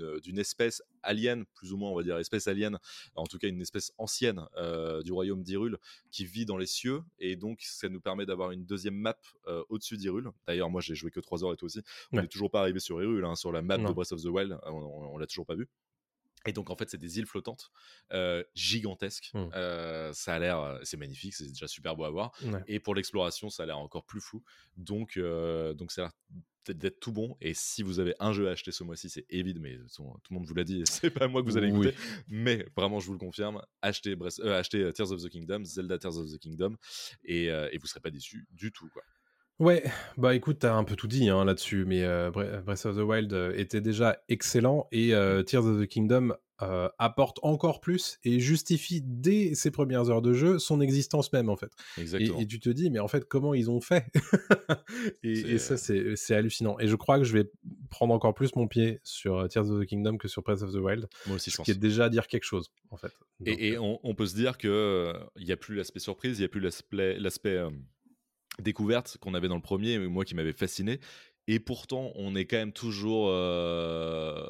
Euh, 0.00 0.20
d'une 0.20 0.38
espèce 0.38 0.82
alien, 1.02 1.44
plus 1.54 1.72
ou 1.72 1.76
moins, 1.76 1.90
on 1.90 1.94
va 1.96 2.02
dire 2.02 2.18
espèce 2.18 2.48
alien, 2.48 2.78
en 3.14 3.24
tout 3.26 3.38
cas 3.38 3.48
une 3.48 3.60
espèce 3.60 3.92
ancienne 3.98 4.46
euh, 4.56 5.02
du 5.02 5.12
royaume 5.12 5.42
d'Hyrule 5.42 5.78
qui 6.10 6.24
vit 6.24 6.44
dans 6.46 6.56
les 6.56 6.66
cieux, 6.66 7.02
et 7.18 7.36
donc 7.36 7.60
ça 7.62 7.88
nous 7.88 8.00
permet 8.00 8.26
d'avoir 8.26 8.50
une 8.50 8.64
deuxième 8.64 8.94
map 8.96 9.16
euh, 9.46 9.62
au-dessus 9.68 9.96
d'Hyrule. 9.96 10.30
D'ailleurs, 10.46 10.70
moi 10.70 10.80
j'ai 10.80 10.94
joué 10.94 11.10
que 11.10 11.20
3 11.20 11.44
heures 11.44 11.52
et 11.52 11.56
toi 11.56 11.66
aussi. 11.66 11.82
On 12.12 12.16
Ouais. 12.16 12.22
n'est 12.22 12.28
toujours 12.28 12.50
pas 12.50 12.60
arrivé 12.60 12.80
sur 12.80 13.00
Hyrule, 13.02 13.24
hein, 13.24 13.36
sur 13.36 13.52
la 13.52 13.62
map 13.62 13.78
Non. 13.78 13.90
de 13.90 13.94
Breath 13.94 14.12
of 14.12 14.22
the 14.22 14.26
Wild, 14.26 14.58
on, 14.64 14.70
on- 14.70 15.14
on 15.14 15.18
l'a 15.18 15.26
toujours 15.26 15.46
pas 15.46 15.54
vu. 15.54 15.68
Et 16.46 16.52
donc 16.52 16.70
en 16.70 16.76
fait 16.76 16.88
c'est 16.90 16.98
des 16.98 17.18
îles 17.18 17.26
flottantes 17.26 17.70
euh, 18.12 18.42
gigantesques. 18.54 19.30
Mm. 19.34 19.48
Euh, 19.54 20.12
ça 20.12 20.34
a 20.34 20.38
l'air, 20.38 20.78
c'est 20.82 20.96
magnifique, 20.96 21.34
c'est 21.34 21.48
déjà 21.48 21.68
super 21.68 21.96
beau 21.96 22.04
à 22.04 22.10
voir. 22.10 22.32
Ouais. 22.44 22.62
Et 22.66 22.80
pour 22.80 22.94
l'exploration, 22.94 23.50
ça 23.50 23.64
a 23.64 23.66
l'air 23.66 23.78
encore 23.78 24.04
plus 24.04 24.20
fou. 24.20 24.42
Donc, 24.76 25.16
euh, 25.16 25.74
donc 25.74 25.92
ça 25.92 26.02
a 26.02 26.04
l'air 26.04 26.12
d'être 26.74 26.98
tout 26.98 27.12
bon. 27.12 27.36
Et 27.40 27.54
si 27.54 27.84
vous 27.84 28.00
avez 28.00 28.14
un 28.18 28.32
jeu 28.32 28.48
à 28.48 28.50
acheter 28.50 28.72
ce 28.72 28.82
mois-ci, 28.82 29.08
c'est 29.08 29.24
évident, 29.30 29.60
mais 29.62 29.76
tout 29.94 30.02
le 30.30 30.34
monde 30.34 30.46
vous 30.46 30.54
l'a 30.54 30.64
dit, 30.64 30.82
c'est 30.86 31.10
pas 31.10 31.28
moi 31.28 31.40
que 31.42 31.46
vous 31.48 31.56
allez 31.56 31.70
Oui. 31.70 31.88
écouter. 31.88 32.02
Mais 32.26 32.66
vraiment, 32.76 32.98
je 32.98 33.06
vous 33.06 33.12
le 33.12 33.18
confirme, 33.20 33.62
achetez, 33.82 34.16
Breath- 34.16 34.40
euh, 34.40 34.58
achetez 34.58 34.92
Tears 34.92 35.12
of 35.12 35.22
the 35.22 35.28
Kingdom, 35.28 35.64
Zelda 35.64 35.96
Tears 35.98 36.16
of 36.18 36.28
the 36.32 36.38
Kingdom, 36.38 36.76
et, 37.24 37.50
euh, 37.50 37.68
et 37.70 37.78
vous 37.78 37.86
serez 37.86 38.00
pas 38.00 38.10
déçus 38.10 38.48
du 38.50 38.72
tout. 38.72 38.88
Quoi. 38.92 39.02
Ouais, 39.58 39.84
bah 40.18 40.34
écoute, 40.34 40.58
t'as 40.60 40.74
un 40.74 40.84
peu 40.84 40.96
tout 40.96 41.08
dit 41.08 41.30
hein, 41.30 41.44
là-dessus, 41.46 41.86
mais 41.86 42.02
euh, 42.04 42.30
Bre- 42.30 42.60
Breath 42.62 42.84
of 42.84 42.96
the 42.96 43.00
Wild 43.00 43.32
euh, 43.32 43.54
était 43.56 43.80
déjà 43.80 44.18
excellent 44.28 44.86
et 44.92 45.14
euh, 45.14 45.42
Tears 45.42 45.64
of 45.64 45.80
the 45.82 45.86
Kingdom 45.86 46.34
euh, 46.60 46.88
apporte 46.98 47.38
encore 47.42 47.80
plus 47.80 48.18
et 48.22 48.38
justifie 48.38 49.00
dès 49.02 49.54
ses 49.54 49.70
premières 49.70 50.10
heures 50.10 50.20
de 50.20 50.34
jeu 50.34 50.58
son 50.58 50.82
existence 50.82 51.32
même 51.32 51.48
en 51.48 51.56
fait. 51.56 51.70
Exactement. 51.96 52.38
et 52.38 52.46
tu 52.46 52.60
te 52.60 52.68
dis, 52.68 52.90
mais 52.90 52.98
en 52.98 53.08
fait, 53.08 53.24
comment 53.26 53.54
ils 53.54 53.70
ont 53.70 53.80
fait? 53.80 54.04
Et, 55.22 55.32
et 55.54 55.58
ça, 55.58 55.76
C'est- 55.78 56.34
hallucinant. 56.34 56.78
Et 56.78 56.86
je 56.88 56.96
crois 56.96 57.18
que 57.18 57.24
je 57.24 57.32
vais 57.32 57.50
prendre 57.88 58.12
encore 58.12 58.34
plus 58.34 58.54
mon 58.56 58.68
pied 58.68 59.00
sur 59.04 59.38
euh, 59.38 59.48
Tears 59.48 59.70
of 59.70 59.80
the 59.82 59.86
Kingdom 59.86 60.18
que 60.18 60.28
sur 60.28 60.42
Breath 60.42 60.60
of 60.62 60.72
the 60.72 60.76
Wild, 60.76 61.06
Moi 61.26 61.36
aussi, 61.36 61.48
je 61.50 61.52
ce 61.52 61.56
pense. 61.58 61.64
qui 61.64 61.70
est 61.70 61.74
déjà 61.78 62.04
à 62.06 62.08
dire 62.10 62.26
quelque 62.26 62.44
chose 62.44 62.68
en 62.90 62.96
fait. 62.98 63.12
Donc, 63.40 63.48
Et, 63.48 63.68
et 63.68 63.76
euh, 63.76 63.80
on, 63.80 64.00
on 64.02 64.14
peut 64.14 64.26
se 64.26 64.34
dire 64.34 64.58
que 64.58 65.14
il 65.36 65.46
n'y 65.46 65.52
a 65.52 65.56
plus 65.56 65.74
l'aspect 65.76 66.00
surprise, 66.00 66.38
il 66.38 66.42
n'y 66.42 66.46
a 66.46 66.48
plus 66.48 66.60
l'aspect 66.60 67.48
euh, 67.56 67.70
découverte 68.62 69.18
qu'on 69.18 69.34
avait 69.34 69.48
dans 69.48 69.56
le 69.56 69.62
premier, 69.62 69.98
moi 69.98 70.24
qui 70.24 70.34
m'avait 70.34 70.52
fasciné. 70.52 71.00
Et 71.48 71.60
pourtant, 71.60 72.10
on 72.16 72.34
est 72.34 72.44
quand 72.44 72.56
même 72.56 72.72
toujours 72.72 73.28
euh, 73.30 74.44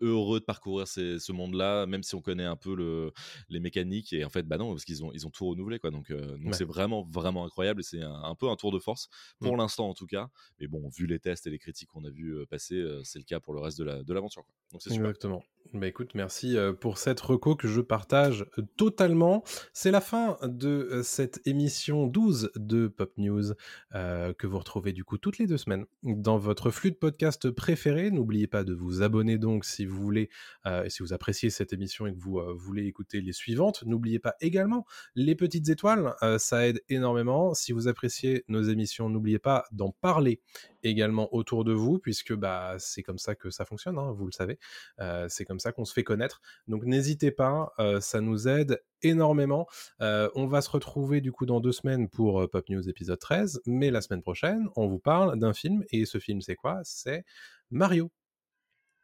heureux 0.00 0.40
de 0.40 0.44
parcourir 0.44 0.86
ces- 0.88 1.18
ce 1.18 1.32
monde-là, 1.32 1.86
même 1.86 2.02
si 2.02 2.14
on 2.14 2.20
connaît 2.20 2.44
un 2.44 2.56
peu 2.56 2.74
le, 2.74 3.12
les 3.48 3.60
mécaniques. 3.60 4.12
Et 4.12 4.24
en 4.24 4.30
fait, 4.30 4.42
bah 4.42 4.58
non, 4.58 4.70
parce 4.70 4.84
qu'ils 4.84 5.04
ont, 5.04 5.12
ils 5.12 5.26
ont 5.26 5.30
tout 5.30 5.46
renouvelé, 5.46 5.78
quoi. 5.78 5.90
Donc, 5.90 6.10
euh, 6.10 6.36
donc 6.38 6.46
Ouais. 6.46 6.52
c'est 6.52 6.64
vraiment, 6.64 7.06
vraiment 7.10 7.44
incroyable. 7.44 7.82
C'est 7.84 8.02
un, 8.02 8.12
un 8.24 8.34
peu 8.34 8.48
un 8.48 8.56
tour 8.56 8.72
de 8.72 8.78
force 8.78 9.08
pour 9.38 9.54
Mm. 9.54 9.58
l'instant, 9.58 9.88
en 9.88 9.94
tout 9.94 10.06
cas. 10.06 10.28
Mais 10.58 10.66
bon, 10.66 10.88
vu 10.88 11.06
les 11.06 11.18
tests 11.20 11.46
et 11.46 11.50
les 11.50 11.58
critiques 11.58 11.88
qu'on 11.90 12.04
a 12.04 12.10
vu 12.10 12.44
passer, 12.48 12.84
c'est 13.04 13.18
le 13.18 13.24
cas 13.24 13.40
pour 13.40 13.54
le 13.54 13.60
reste 13.60 13.78
de 13.78 13.84
la- 13.84 14.02
de 14.02 14.12
l'aventure. 14.14 14.44
quoi. 14.44 14.54
donc 14.72 14.82
c'est 14.82 14.90
super. 14.90 15.06
Exactement. 15.08 15.42
Bah 15.74 15.86
écoute, 15.86 16.14
merci 16.14 16.56
pour 16.80 16.96
cette 16.98 17.20
reco 17.20 17.54
que 17.54 17.68
je 17.68 17.80
partage 17.80 18.46
totalement. 18.76 19.44
C'est 19.72 19.90
la 19.90 20.00
fin 20.00 20.38
de 20.42 21.00
cette 21.04 21.40
émission 21.46 22.06
12 22.06 22.50
de 22.56 22.88
Pop 22.88 23.12
News 23.18 23.52
euh, 23.94 24.32
que 24.32 24.46
vous 24.46 24.58
retrouvez 24.58 24.92
du 24.92 25.04
coup 25.04 25.18
toutes 25.18 25.38
les 25.38 25.46
deux 25.46 25.58
semaines 25.58 25.84
dans 26.02 26.38
votre 26.40 26.70
flux 26.70 26.90
de 26.90 26.96
podcast 26.96 27.50
préféré. 27.50 28.10
N'oubliez 28.10 28.46
pas 28.46 28.64
de 28.64 28.72
vous 28.72 29.02
abonner 29.02 29.38
donc 29.38 29.64
si 29.64 29.84
vous 29.84 30.00
voulez, 30.00 30.30
euh, 30.66 30.88
si 30.88 31.02
vous 31.02 31.12
appréciez 31.12 31.50
cette 31.50 31.72
émission 31.72 32.06
et 32.06 32.14
que 32.14 32.18
vous 32.18 32.38
euh, 32.38 32.54
voulez 32.56 32.86
écouter 32.86 33.20
les 33.20 33.32
suivantes. 33.32 33.84
N'oubliez 33.84 34.18
pas 34.18 34.34
également 34.40 34.86
les 35.14 35.34
petites 35.34 35.68
étoiles, 35.68 36.14
euh, 36.22 36.38
ça 36.38 36.66
aide 36.66 36.82
énormément. 36.88 37.54
Si 37.54 37.72
vous 37.72 37.88
appréciez 37.88 38.44
nos 38.48 38.62
émissions, 38.62 39.08
n'oubliez 39.10 39.38
pas 39.38 39.64
d'en 39.72 39.90
parler 39.90 40.40
également 40.82 41.32
autour 41.34 41.64
de 41.64 41.72
vous, 41.72 41.98
puisque 41.98 42.34
bah, 42.34 42.76
c'est 42.78 43.02
comme 43.02 43.18
ça 43.18 43.34
que 43.34 43.50
ça 43.50 43.64
fonctionne, 43.64 43.98
hein, 43.98 44.12
vous 44.12 44.24
le 44.26 44.32
savez. 44.32 44.58
Euh, 44.98 45.26
c'est 45.28 45.44
comme 45.44 45.60
ça 45.60 45.72
qu'on 45.72 45.84
se 45.84 45.92
fait 45.92 46.04
connaître. 46.04 46.40
Donc 46.68 46.84
n'hésitez 46.84 47.30
pas, 47.30 47.72
ça 48.00 48.20
nous 48.20 48.48
aide 48.48 48.82
énormément. 49.02 49.66
On 50.00 50.46
va 50.46 50.60
se 50.62 50.70
retrouver 50.70 51.20
du 51.20 51.32
coup 51.32 51.46
dans 51.46 51.60
deux 51.60 51.72
semaines 51.72 52.08
pour 52.08 52.48
Pop 52.50 52.68
News 52.68 52.88
épisode 52.88 53.18
13, 53.18 53.62
mais 53.66 53.90
la 53.90 54.00
semaine 54.00 54.22
prochaine, 54.22 54.68
on 54.76 54.86
vous 54.86 54.98
parle 54.98 55.38
d'un 55.38 55.52
film, 55.52 55.84
et 55.90 56.04
ce 56.04 56.18
film 56.18 56.29
c'est 56.40 56.56
quoi? 56.56 56.80
C'est 56.84 57.24
Mario. 57.70 58.10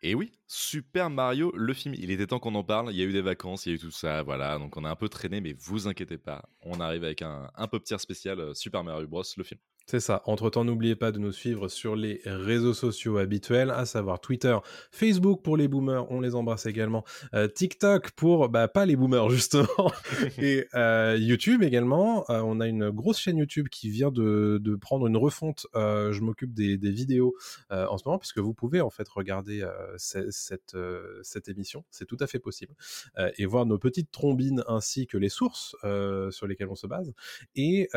Et 0.03 0.15
oui, 0.15 0.33
Super 0.47 1.11
Mario, 1.11 1.53
le 1.57 1.73
film, 1.75 1.95
il 1.95 2.11
était 2.11 2.27
temps 2.27 2.39
qu'on 2.39 2.55
en 2.55 2.65
parle. 2.65 2.93
Il 2.93 2.97
y 2.97 3.03
a 3.03 3.05
eu 3.05 3.13
des 3.13 3.23
vacances, 3.23 3.67
il 3.67 3.71
y 3.71 3.73
a 3.73 3.77
eu 3.77 3.79
tout 3.79 3.91
ça, 3.91 4.23
voilà. 4.23 4.59
Donc 4.59 4.77
on 4.77 4.85
a 4.85 4.91
un 4.91 4.97
peu 4.97 5.09
traîné, 5.09 5.41
mais 5.41 5.55
vous 5.59 5.89
inquiétez 5.89 6.19
pas, 6.19 6.49
on 6.61 6.81
arrive 6.81 7.05
avec 7.05 7.23
un, 7.23 7.51
un 7.55 7.67
peu 7.69 7.81
petit 7.81 7.99
spécial 7.99 8.41
euh, 8.41 8.55
Super 8.55 8.85
Mario 8.85 9.07
Bros, 9.09 9.23
le 9.37 9.45
film. 9.45 9.61
C'est 9.89 10.01
ça. 10.01 10.21
Entre-temps, 10.27 10.65
n'oubliez 10.65 10.97
pas 10.97 11.13
de 11.13 11.21
nous 11.21 11.31
suivre 11.31 11.69
sur 11.69 11.95
les 11.95 12.21
réseaux 12.25 12.75
sociaux 12.75 13.19
habituels, 13.19 13.71
à 13.71 13.87
savoir 13.87 14.21
Twitter, 14.21 14.57
Facebook 14.91 15.43
pour 15.45 15.57
les 15.57 15.69
boomers, 15.69 16.11
on 16.11 16.21
les 16.21 16.35
embrasse 16.35 16.67
également, 16.67 17.05
euh, 17.35 17.47
TikTok 17.47 18.11
pour 18.11 18.49
bah, 18.49 18.67
pas 18.67 18.85
les 18.85 18.97
boomers 18.97 19.31
justement, 19.31 19.93
et 20.39 20.67
euh, 20.75 21.17
YouTube 21.17 21.63
également. 21.63 22.29
Euh, 22.31 22.41
on 22.45 22.59
a 22.59 22.67
une 22.67 22.91
grosse 22.91 23.21
chaîne 23.21 23.37
YouTube 23.37 23.69
qui 23.69 23.89
vient 23.89 24.11
de, 24.11 24.59
de 24.61 24.75
prendre 24.75 25.07
une 25.07 25.17
refonte. 25.17 25.69
Je 25.75 26.21
m'occupe 26.21 26.53
des, 26.53 26.79
des 26.79 26.91
vidéos 26.91 27.37
en 27.71 27.97
ce 27.97 28.03
moment 28.07 28.19
puisque 28.19 28.39
vous 28.39 28.55
pouvez 28.55 28.81
en 28.81 28.91
fait 28.91 29.09
regarder 29.09 29.65
ce- 29.99 30.31
cette, 30.33 30.77
cette 31.23 31.49
émission, 31.49 31.85
c'est 31.93 32.07
tout 32.07 32.17
à 32.19 32.27
fait 32.27 32.41
possible, 32.41 32.75
et 33.39 33.47
voir 33.47 33.67
nos 33.67 33.79
petites 33.79 34.11
trombines 34.11 34.65
ainsi 34.67 35.07
que 35.07 35.17
les 35.17 35.29
sources 35.29 35.77
sur 36.31 36.47
lesquelles 36.49 36.69
on 36.71 36.75
se 36.75 36.89
base. 36.89 37.13
Et 37.55 37.89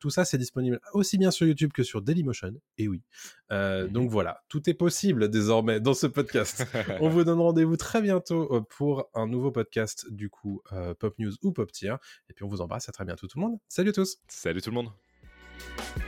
tout 0.00 0.10
ça, 0.10 0.24
c'est 0.24 0.38
disponible 0.38 0.80
aussi 0.92 1.16
bien 1.16 1.27
sur 1.30 1.46
YouTube 1.46 1.72
que 1.72 1.82
sur 1.82 2.02
Dailymotion. 2.02 2.54
Et 2.76 2.88
oui. 2.88 3.02
Euh. 3.50 3.88
Donc 3.88 4.10
voilà, 4.10 4.42
tout 4.48 4.68
est 4.68 4.74
possible 4.74 5.30
désormais 5.30 5.80
dans 5.80 5.94
ce 5.94 6.06
podcast. 6.06 6.66
On 7.00 7.08
vous 7.08 7.24
donne 7.24 7.40
rendez-vous 7.40 7.76
très 7.76 8.02
bientôt 8.02 8.54
euh, 8.54 8.60
pour 8.60 9.08
un 9.14 9.26
nouveau 9.26 9.50
podcast, 9.50 10.06
du 10.10 10.30
coup, 10.30 10.62
euh, 10.72 10.94
Pop 10.94 11.18
News 11.18 11.32
ou 11.42 11.52
Pop 11.52 11.70
Tier. 11.72 11.94
Et 12.30 12.34
puis 12.34 12.44
on 12.44 12.48
vous 12.48 12.60
embrasse, 12.60 12.88
à 12.88 12.92
très 12.92 13.04
bientôt 13.04 13.26
tout 13.26 13.38
le 13.38 13.46
monde. 13.46 13.58
Salut 13.68 13.90
à 13.90 13.92
tous 13.92 14.18
Salut 14.28 14.60
tout 14.60 14.70
le 14.70 14.74
monde 14.74 16.07